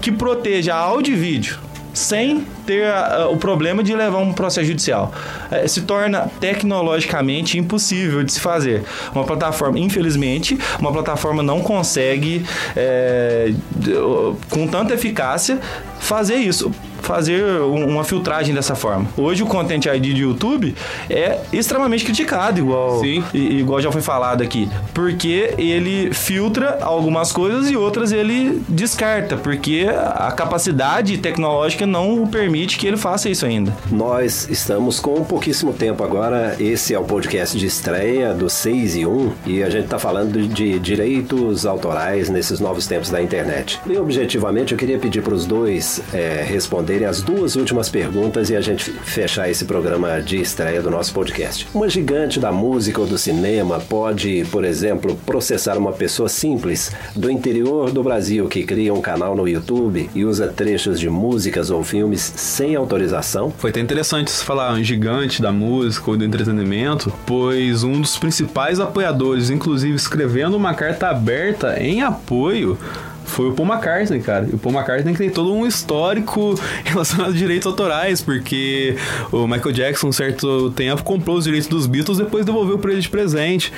que 0.00 0.10
proteja 0.10 0.74
áudio 0.74 1.14
e 1.14 1.16
vídeo 1.16 1.64
sem 1.94 2.46
ter 2.66 2.88
uh, 2.88 3.32
o 3.32 3.36
problema 3.36 3.82
de 3.82 3.94
levar 3.94 4.18
um 4.18 4.32
processo 4.32 4.66
judicial. 4.66 5.12
Uh, 5.50 5.68
se 5.68 5.82
torna 5.82 6.28
tecnologicamente 6.40 7.56
impossível 7.56 8.22
de 8.22 8.32
se 8.32 8.40
fazer. 8.40 8.82
Uma 9.14 9.24
plataforma, 9.24 9.78
infelizmente, 9.78 10.58
uma 10.78 10.92
plataforma 10.92 11.42
não 11.42 11.60
consegue, 11.60 12.44
uh, 12.76 14.36
com 14.50 14.66
tanta 14.66 14.92
eficácia, 14.94 15.58
fazer 16.00 16.36
isso 16.36 16.70
fazer 17.04 17.44
uma 17.60 18.02
filtragem 18.02 18.54
dessa 18.54 18.74
forma. 18.74 19.06
Hoje 19.16 19.42
o 19.42 19.46
Content 19.46 19.84
ID 19.86 20.14
de 20.14 20.22
YouTube 20.22 20.74
é 21.08 21.38
extremamente 21.52 22.04
criticado, 22.04 22.58
igual, 22.58 23.00
Sim. 23.00 23.22
igual 23.32 23.80
já 23.80 23.92
foi 23.92 24.00
falado 24.00 24.42
aqui, 24.42 24.68
porque 24.92 25.54
ele 25.58 26.12
filtra 26.12 26.78
algumas 26.80 27.30
coisas 27.30 27.70
e 27.70 27.76
outras 27.76 28.10
ele 28.10 28.62
descarta, 28.68 29.36
porque 29.36 29.86
a 29.88 30.32
capacidade 30.32 31.18
tecnológica 31.18 31.86
não 31.86 32.22
o 32.22 32.26
permite 32.26 32.78
que 32.78 32.86
ele 32.86 32.96
faça 32.96 33.28
isso 33.28 33.44
ainda. 33.44 33.72
Nós 33.90 34.48
estamos 34.48 34.98
com 34.98 35.22
pouquíssimo 35.24 35.72
tempo 35.72 36.02
agora, 36.02 36.56
esse 36.58 36.94
é 36.94 36.98
o 36.98 37.04
podcast 37.04 37.56
de 37.58 37.66
estreia 37.66 38.32
do 38.32 38.48
6 38.48 38.96
e 38.96 39.06
1 39.06 39.32
e 39.46 39.62
a 39.62 39.70
gente 39.70 39.84
está 39.84 39.98
falando 39.98 40.46
de 40.48 40.78
direitos 40.78 41.66
autorais 41.66 42.28
nesses 42.28 42.60
novos 42.60 42.86
tempos 42.86 43.10
da 43.10 43.22
internet. 43.22 43.80
E 43.86 43.96
objetivamente 43.98 44.72
eu 44.72 44.78
queria 44.78 44.98
pedir 44.98 45.22
para 45.22 45.34
os 45.34 45.44
dois 45.44 46.00
é, 46.12 46.44
responder 46.46 46.93
responderem 46.94 47.06
as 47.06 47.22
duas 47.22 47.56
últimas 47.56 47.88
perguntas 47.88 48.50
e 48.50 48.56
a 48.56 48.60
gente 48.60 48.90
fechar 48.90 49.50
esse 49.50 49.64
programa 49.64 50.20
de 50.20 50.40
estreia 50.40 50.80
do 50.80 50.90
nosso 50.90 51.12
podcast. 51.12 51.66
Uma 51.74 51.88
gigante 51.88 52.38
da 52.38 52.52
música 52.52 53.00
ou 53.00 53.06
do 53.06 53.18
cinema 53.18 53.80
pode, 53.80 54.46
por 54.50 54.64
exemplo, 54.64 55.16
processar 55.26 55.76
uma 55.76 55.92
pessoa 55.92 56.28
simples 56.28 56.92
do 57.14 57.30
interior 57.30 57.90
do 57.90 58.02
Brasil 58.02 58.48
que 58.48 58.62
cria 58.62 58.94
um 58.94 59.00
canal 59.00 59.34
no 59.34 59.48
YouTube 59.48 60.08
e 60.14 60.24
usa 60.24 60.48
trechos 60.48 61.00
de 61.00 61.10
músicas 61.10 61.70
ou 61.70 61.82
filmes 61.82 62.20
sem 62.36 62.76
autorização? 62.76 63.52
Foi 63.58 63.70
até 63.70 63.80
interessante 63.80 64.30
você 64.30 64.44
falar 64.44 64.80
gigante 64.82 65.42
da 65.42 65.52
música 65.52 66.10
ou 66.10 66.16
do 66.16 66.24
entretenimento, 66.24 67.12
pois 67.26 67.82
um 67.82 68.00
dos 68.00 68.16
principais 68.16 68.78
apoiadores, 68.78 69.50
inclusive 69.50 69.94
escrevendo 69.94 70.56
uma 70.56 70.74
carta 70.74 71.08
aberta 71.08 71.80
em 71.80 72.02
apoio 72.02 72.78
foi 73.24 73.48
o 73.48 73.52
Paul 73.52 73.68
McCartney, 73.68 74.20
cara. 74.20 74.46
E 74.50 74.54
o 74.54 74.58
Paul 74.58 74.74
McCartney 74.74 75.14
tem 75.14 75.30
todo 75.30 75.52
um 75.52 75.66
histórico 75.66 76.54
relacionado 76.84 77.30
a 77.30 77.32
direitos 77.32 77.66
autorais, 77.66 78.22
porque 78.22 78.96
o 79.32 79.46
Michael 79.46 79.72
Jackson, 79.72 80.08
um 80.08 80.12
certo 80.12 80.70
tempo, 80.70 81.02
comprou 81.02 81.36
os 81.36 81.44
direitos 81.44 81.68
dos 81.68 81.86
Beatles 81.86 82.18
depois 82.18 82.44
devolveu 82.44 82.78
para 82.78 82.92
ele 82.92 83.00
de 83.00 83.08
presente. 83.08 83.72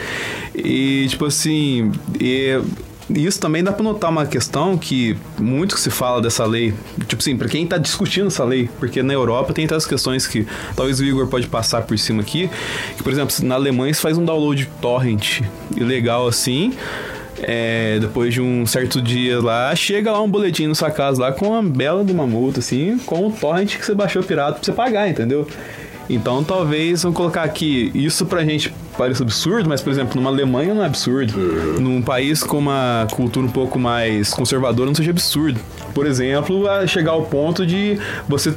E, 0.54 1.06
tipo 1.08 1.24
assim, 1.24 1.92
e 2.18 2.60
isso 3.08 3.38
também 3.38 3.62
dá 3.62 3.72
para 3.72 3.84
notar 3.84 4.10
uma 4.10 4.26
questão 4.26 4.76
que 4.76 5.16
muito 5.38 5.76
que 5.76 5.80
se 5.80 5.90
fala 5.90 6.20
dessa 6.20 6.44
lei, 6.44 6.74
tipo 7.06 7.22
assim, 7.22 7.36
para 7.36 7.48
quem 7.48 7.64
está 7.64 7.78
discutindo 7.78 8.26
essa 8.26 8.44
lei, 8.44 8.68
porque 8.78 9.02
na 9.02 9.12
Europa 9.12 9.52
tem 9.52 9.64
essas 9.64 9.86
questões 9.86 10.26
que 10.26 10.46
talvez 10.74 10.98
o 10.98 11.04
Igor 11.04 11.28
pode 11.28 11.46
passar 11.46 11.82
por 11.82 11.96
cima 11.98 12.22
aqui, 12.22 12.50
que 12.96 13.02
por 13.02 13.12
exemplo, 13.12 13.34
na 13.44 13.54
Alemanha 13.54 13.94
se 13.94 14.00
faz 14.00 14.18
um 14.18 14.24
download 14.24 14.68
torrent 14.80 15.42
ilegal 15.76 16.26
assim, 16.26 16.72
é, 17.42 17.98
depois 18.00 18.32
de 18.32 18.40
um 18.40 18.66
certo 18.66 19.00
dia 19.00 19.40
lá, 19.40 19.74
chega 19.74 20.12
lá 20.12 20.20
um 20.20 20.28
boletim 20.28 20.66
na 20.66 20.74
sua 20.74 20.90
casa 20.90 21.20
lá 21.20 21.32
com 21.32 21.48
uma 21.48 21.62
bela 21.62 22.04
de 22.04 22.12
uma 22.12 22.26
multa, 22.26 22.60
assim, 22.60 22.98
com 23.04 23.26
o 23.26 23.32
torrent 23.32 23.76
que 23.76 23.84
você 23.84 23.94
baixou 23.94 24.22
pirata 24.22 24.54
pra 24.54 24.64
você 24.64 24.72
pagar, 24.72 25.08
entendeu? 25.08 25.46
Então 26.08 26.42
talvez 26.44 27.02
vamos 27.02 27.16
colocar 27.16 27.42
aqui, 27.42 27.90
isso 27.94 28.26
pra 28.26 28.44
gente 28.44 28.72
parece 28.96 29.22
absurdo, 29.22 29.68
mas 29.68 29.82
por 29.82 29.90
exemplo, 29.90 30.14
numa 30.16 30.30
Alemanha 30.30 30.72
não 30.72 30.82
é 30.82 30.86
absurdo. 30.86 31.36
Uhum. 31.36 31.80
Num 31.80 32.02
país 32.02 32.42
com 32.42 32.58
uma 32.58 33.06
cultura 33.10 33.44
um 33.44 33.50
pouco 33.50 33.78
mais 33.78 34.30
conservadora 34.30 34.86
não 34.86 34.94
seja 34.94 35.10
absurdo. 35.10 35.60
Por 35.92 36.06
exemplo, 36.06 36.64
chegar 36.86 37.12
ao 37.12 37.22
ponto 37.22 37.66
de 37.66 37.98
você 38.28 38.54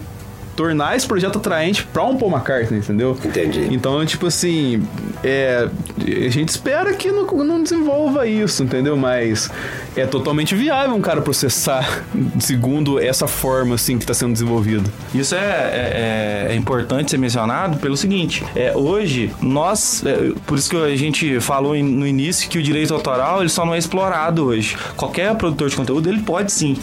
tornar 0.59 0.93
esse 0.93 1.07
projeto 1.07 1.37
atraente 1.37 1.85
pra 1.85 2.03
um 2.03 2.17
Paul 2.17 2.33
McCartney, 2.33 2.79
entendeu? 2.79 3.17
Entendi. 3.23 3.69
Então, 3.71 4.05
tipo 4.05 4.27
assim, 4.27 4.85
é, 5.23 5.69
a 5.97 6.29
gente 6.29 6.49
espera 6.49 6.93
que 6.93 7.09
não, 7.09 7.25
não 7.25 7.63
desenvolva 7.63 8.27
isso, 8.27 8.61
entendeu? 8.61 8.97
Mas 8.97 9.49
é 9.95 10.05
totalmente 10.05 10.53
viável 10.55 10.93
um 10.93 10.99
cara 11.01 11.21
processar 11.21 12.03
segundo 12.41 12.99
essa 12.99 13.25
forma, 13.25 13.75
assim, 13.75 13.97
que 13.97 14.03
está 14.03 14.13
sendo 14.13 14.33
desenvolvido. 14.33 14.91
Isso 15.15 15.33
é, 15.33 15.37
é, 15.37 16.47
é, 16.49 16.55
importante 16.55 17.11
ser 17.11 17.17
mencionado 17.17 17.77
pelo 17.77 17.95
seguinte, 17.95 18.43
é, 18.53 18.75
hoje, 18.75 19.31
nós, 19.41 20.03
é, 20.05 20.33
por 20.45 20.57
isso 20.57 20.69
que 20.69 20.75
a 20.75 20.95
gente 20.97 21.39
falou 21.39 21.73
no 21.73 22.05
início 22.05 22.49
que 22.49 22.57
o 22.57 22.63
direito 22.63 22.93
autoral, 22.93 23.39
ele 23.39 23.49
só 23.49 23.65
não 23.65 23.73
é 23.73 23.77
explorado 23.77 24.47
hoje. 24.47 24.75
Qualquer 24.97 25.33
produtor 25.35 25.69
de 25.69 25.75
conteúdo, 25.77 26.09
ele 26.09 26.21
pode 26.21 26.51
sim 26.51 26.75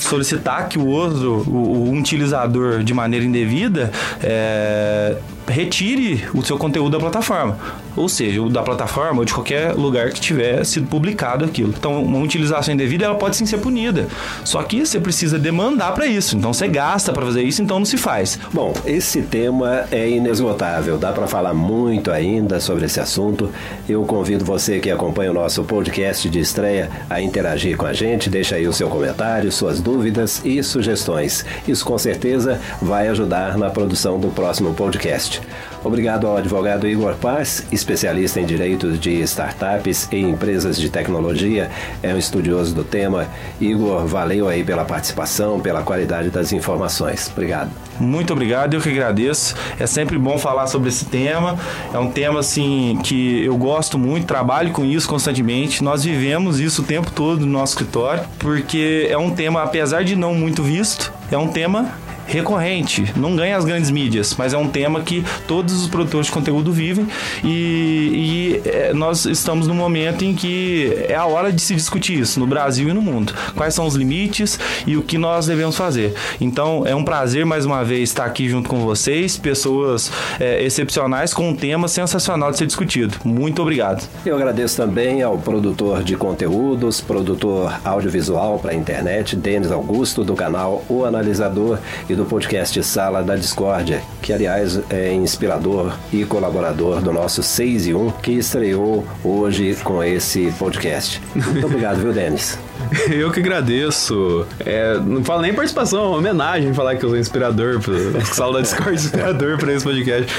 solicitar 0.00 0.68
que 0.68 0.80
o 0.80 0.86
outro, 0.88 1.44
o, 1.46 1.90
o 1.90 1.92
utilizador 1.92 2.82
de 2.82 2.92
maneira 2.92 3.19
maneira 3.20 3.24
indevida, 3.24 3.90
é, 4.22 5.16
retire 5.50 6.24
o 6.34 6.42
seu 6.42 6.56
conteúdo 6.56 6.92
da 6.92 6.98
plataforma. 6.98 7.58
Ou 7.96 8.08
seja, 8.08 8.40
o 8.40 8.48
da 8.48 8.62
plataforma 8.62 9.20
ou 9.20 9.24
de 9.24 9.34
qualquer 9.34 9.74
lugar 9.74 10.10
que 10.10 10.20
tiver 10.20 10.64
sido 10.64 10.86
publicado 10.86 11.44
aquilo. 11.44 11.74
Então, 11.76 12.02
uma 12.02 12.18
utilização 12.18 12.72
indevida 12.72 13.04
ela 13.04 13.14
pode 13.14 13.36
sim 13.36 13.46
ser 13.46 13.58
punida. 13.58 14.06
Só 14.44 14.62
que 14.62 14.84
você 14.84 15.00
precisa 15.00 15.38
demandar 15.38 15.92
para 15.92 16.06
isso. 16.06 16.36
Então, 16.36 16.52
você 16.52 16.68
gasta 16.68 17.12
para 17.12 17.26
fazer 17.26 17.42
isso, 17.42 17.62
então 17.62 17.78
não 17.78 17.86
se 17.86 17.96
faz. 17.96 18.38
Bom, 18.52 18.72
esse 18.86 19.22
tema 19.22 19.84
é 19.90 20.08
inesgotável. 20.08 20.96
Dá 20.96 21.12
para 21.12 21.26
falar 21.26 21.52
muito 21.52 22.10
ainda 22.10 22.60
sobre 22.60 22.86
esse 22.86 23.00
assunto. 23.00 23.50
Eu 23.88 24.04
convido 24.04 24.44
você 24.44 24.78
que 24.78 24.90
acompanha 24.90 25.30
o 25.30 25.34
nosso 25.34 25.64
podcast 25.64 26.28
de 26.28 26.38
estreia 26.38 26.90
a 27.08 27.20
interagir 27.20 27.76
com 27.76 27.86
a 27.86 27.92
gente. 27.92 28.30
Deixa 28.30 28.56
aí 28.56 28.66
o 28.66 28.72
seu 28.72 28.88
comentário, 28.88 29.50
suas 29.50 29.80
dúvidas 29.80 30.40
e 30.44 30.62
sugestões. 30.62 31.44
Isso 31.66 31.84
com 31.84 31.98
certeza 31.98 32.60
vai 32.80 33.08
ajudar 33.08 33.58
na 33.58 33.70
produção 33.70 34.18
do 34.18 34.28
próximo 34.28 34.74
podcast. 34.74 35.39
Obrigado 35.82 36.26
ao 36.26 36.36
advogado 36.36 36.86
Igor 36.86 37.14
Paz, 37.14 37.66
especialista 37.72 38.38
em 38.40 38.44
direitos 38.44 39.00
de 39.00 39.20
startups 39.22 40.08
e 40.12 40.18
empresas 40.18 40.78
de 40.78 40.90
tecnologia, 40.90 41.70
é 42.02 42.12
um 42.12 42.18
estudioso 42.18 42.74
do 42.74 42.84
tema. 42.84 43.26
Igor, 43.60 44.06
valeu 44.06 44.48
aí 44.48 44.62
pela 44.62 44.84
participação, 44.84 45.58
pela 45.58 45.82
qualidade 45.82 46.30
das 46.30 46.52
informações. 46.52 47.30
Obrigado. 47.32 47.70
Muito 47.98 48.32
obrigado, 48.32 48.74
eu 48.74 48.80
que 48.80 48.88
agradeço. 48.88 49.54
É 49.78 49.86
sempre 49.86 50.18
bom 50.18 50.38
falar 50.38 50.66
sobre 50.66 50.88
esse 50.88 51.04
tema. 51.04 51.58
É 51.92 51.98
um 51.98 52.10
tema 52.10 52.40
assim 52.40 52.98
que 53.02 53.44
eu 53.44 53.56
gosto 53.56 53.98
muito, 53.98 54.26
trabalho 54.26 54.72
com 54.72 54.84
isso 54.84 55.08
constantemente. 55.08 55.84
Nós 55.84 56.04
vivemos 56.04 56.60
isso 56.60 56.82
o 56.82 56.84
tempo 56.84 57.10
todo 57.10 57.40
no 57.40 57.52
nosso 57.52 57.72
escritório, 57.72 58.24
porque 58.38 59.06
é 59.10 59.18
um 59.18 59.30
tema, 59.30 59.62
apesar 59.62 60.02
de 60.02 60.16
não 60.16 60.34
muito 60.34 60.62
visto, 60.62 61.12
é 61.30 61.36
um 61.36 61.48
tema 61.48 61.90
recorrente, 62.30 63.12
não 63.16 63.34
ganha 63.36 63.56
as 63.56 63.64
grandes 63.64 63.90
mídias, 63.90 64.34
mas 64.36 64.52
é 64.52 64.58
um 64.58 64.68
tema 64.68 65.00
que 65.00 65.24
todos 65.46 65.82
os 65.82 65.88
produtores 65.88 66.26
de 66.26 66.32
conteúdo 66.32 66.72
vivem 66.72 67.06
e, 67.42 68.60
e 68.64 68.68
é, 68.68 68.92
nós 68.92 69.24
estamos 69.24 69.66
num 69.66 69.74
momento 69.74 70.24
em 70.24 70.34
que 70.34 70.96
é 71.08 71.14
a 71.14 71.26
hora 71.26 71.52
de 71.52 71.60
se 71.60 71.74
discutir 71.74 72.20
isso 72.20 72.38
no 72.38 72.46
Brasil 72.46 72.88
e 72.88 72.92
no 72.92 73.02
mundo. 73.02 73.34
Quais 73.54 73.74
são 73.74 73.86
os 73.86 73.94
limites 73.94 74.58
e 74.86 74.96
o 74.96 75.02
que 75.02 75.18
nós 75.18 75.46
devemos 75.46 75.76
fazer. 75.76 76.14
Então 76.40 76.84
é 76.86 76.94
um 76.94 77.04
prazer 77.04 77.44
mais 77.44 77.64
uma 77.66 77.84
vez 77.84 78.10
estar 78.10 78.24
aqui 78.24 78.48
junto 78.48 78.68
com 78.68 78.80
vocês, 78.80 79.36
pessoas 79.36 80.10
é, 80.38 80.62
excepcionais 80.62 81.34
com 81.34 81.48
um 81.48 81.54
tema 81.54 81.88
sensacional 81.88 82.50
de 82.50 82.58
ser 82.58 82.66
discutido. 82.66 83.14
Muito 83.24 83.60
obrigado. 83.62 84.08
Eu 84.24 84.36
agradeço 84.36 84.76
também 84.76 85.22
ao 85.22 85.36
produtor 85.38 86.02
de 86.02 86.16
conteúdos, 86.16 87.00
produtor 87.00 87.80
audiovisual 87.84 88.58
para 88.58 88.72
a 88.72 88.74
internet, 88.74 89.36
Denis 89.36 89.70
Augusto, 89.70 90.24
do 90.24 90.34
canal 90.34 90.84
O 90.88 91.04
Analisador 91.04 91.78
e 92.08 92.14
do 92.14 92.19
do 92.20 92.26
podcast 92.26 92.82
Sala 92.82 93.22
da 93.22 93.34
Discórdia, 93.34 94.02
que 94.20 94.30
aliás 94.30 94.78
é 94.90 95.10
inspirador 95.10 95.96
e 96.12 96.22
colaborador 96.26 97.00
do 97.00 97.10
nosso 97.12 97.42
6 97.42 97.86
e 97.86 97.94
1, 97.94 98.10
que 98.22 98.32
estreou 98.32 99.06
hoje 99.24 99.74
com 99.82 100.04
esse 100.04 100.52
podcast. 100.58 101.20
Muito 101.34 101.64
obrigado, 101.64 101.96
viu, 102.00 102.12
Denis? 102.12 102.58
Eu 103.10 103.30
que 103.30 103.40
agradeço. 103.40 104.46
É, 104.60 104.98
não 104.98 105.24
falo 105.24 105.42
nem 105.42 105.54
participação, 105.54 106.00
é 106.00 106.06
uma 106.08 106.18
homenagem 106.18 106.72
falar 106.74 106.96
que 106.96 107.04
eu 107.04 107.10
sou 107.10 107.18
inspirador, 107.18 107.80
Sala 108.32 108.54
da 108.54 108.60
Discord 108.60 108.94
inspirador 108.94 109.58
para 109.58 109.72
esse 109.72 109.84
podcast. 109.84 110.32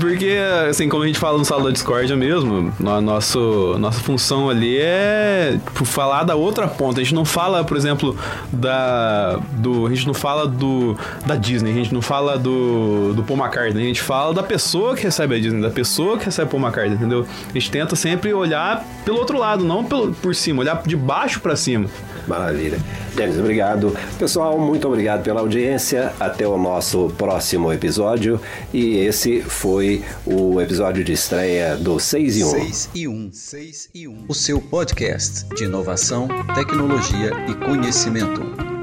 Porque, 0.00 0.36
assim, 0.68 0.88
como 0.88 1.02
a 1.02 1.06
gente 1.06 1.18
fala 1.18 1.38
no 1.38 1.44
Sala 1.44 1.64
da 1.64 1.70
Discord 1.70 2.14
mesmo, 2.16 2.72
a 2.84 3.00
nosso, 3.00 3.76
nossa 3.78 4.00
função 4.00 4.48
ali 4.48 4.78
é 4.78 5.58
tipo, 5.64 5.84
falar 5.84 6.24
da 6.24 6.34
outra 6.34 6.66
ponta. 6.66 7.00
A 7.00 7.04
gente 7.04 7.14
não 7.14 7.24
fala, 7.24 7.64
por 7.64 7.76
exemplo, 7.76 8.16
da. 8.52 9.38
Do, 9.52 9.86
a 9.86 9.90
gente 9.90 10.06
não 10.06 10.14
fala 10.14 10.46
do, 10.46 10.96
da 11.26 11.36
Disney, 11.36 11.70
a 11.70 11.74
gente 11.74 11.92
não 11.92 12.02
fala 12.02 12.38
do, 12.38 13.12
do 13.14 13.22
Paul 13.22 13.38
McCartney, 13.38 13.82
a 13.82 13.86
gente 13.86 14.02
fala 14.02 14.32
da 14.32 14.42
pessoa 14.42 14.94
que 14.94 15.02
recebe 15.02 15.34
a 15.34 15.38
Disney, 15.38 15.60
da 15.60 15.70
pessoa 15.70 16.18
que 16.18 16.26
recebe 16.26 16.50
Paul 16.50 16.62
McCartney, 16.62 16.96
entendeu? 16.96 17.26
A 17.48 17.52
gente 17.52 17.70
tenta 17.70 17.96
sempre 17.96 18.32
olhar 18.32 18.84
pelo 19.04 19.18
outro 19.18 19.38
lado, 19.38 19.64
não 19.64 19.84
pelo, 19.84 20.12
por 20.14 20.34
cima, 20.34 20.60
olhar 20.60 20.82
de 20.84 20.96
baixo 20.96 21.40
para 21.40 21.56
cima 21.56 21.63
cima. 21.64 21.88
Maravilha. 22.26 22.78
Denis, 23.14 23.38
obrigado. 23.38 23.96
Pessoal, 24.18 24.58
muito 24.58 24.88
obrigado 24.88 25.22
pela 25.22 25.40
audiência. 25.40 26.12
Até 26.18 26.46
o 26.46 26.58
nosso 26.58 27.12
próximo 27.16 27.72
episódio. 27.72 28.40
E 28.72 28.96
esse 28.98 29.40
foi 29.42 30.02
o 30.26 30.60
episódio 30.60 31.04
de 31.04 31.12
estreia 31.12 31.76
do 31.76 31.98
6 31.98 32.36
e 32.36 32.44
1. 32.44 32.48
6 32.48 32.90
e 32.94 33.08
1. 33.08 33.30
6 33.32 33.90
e 33.94 34.08
1. 34.08 34.24
O 34.28 34.34
seu 34.34 34.60
podcast 34.60 35.44
de 35.54 35.64
inovação, 35.64 36.28
tecnologia 36.54 37.30
e 37.48 37.54
conhecimento. 37.54 38.42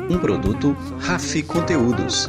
Um 0.10 0.18
produto 0.18 0.76
Rafi 1.00 1.42
Conteúdos. 1.44 2.28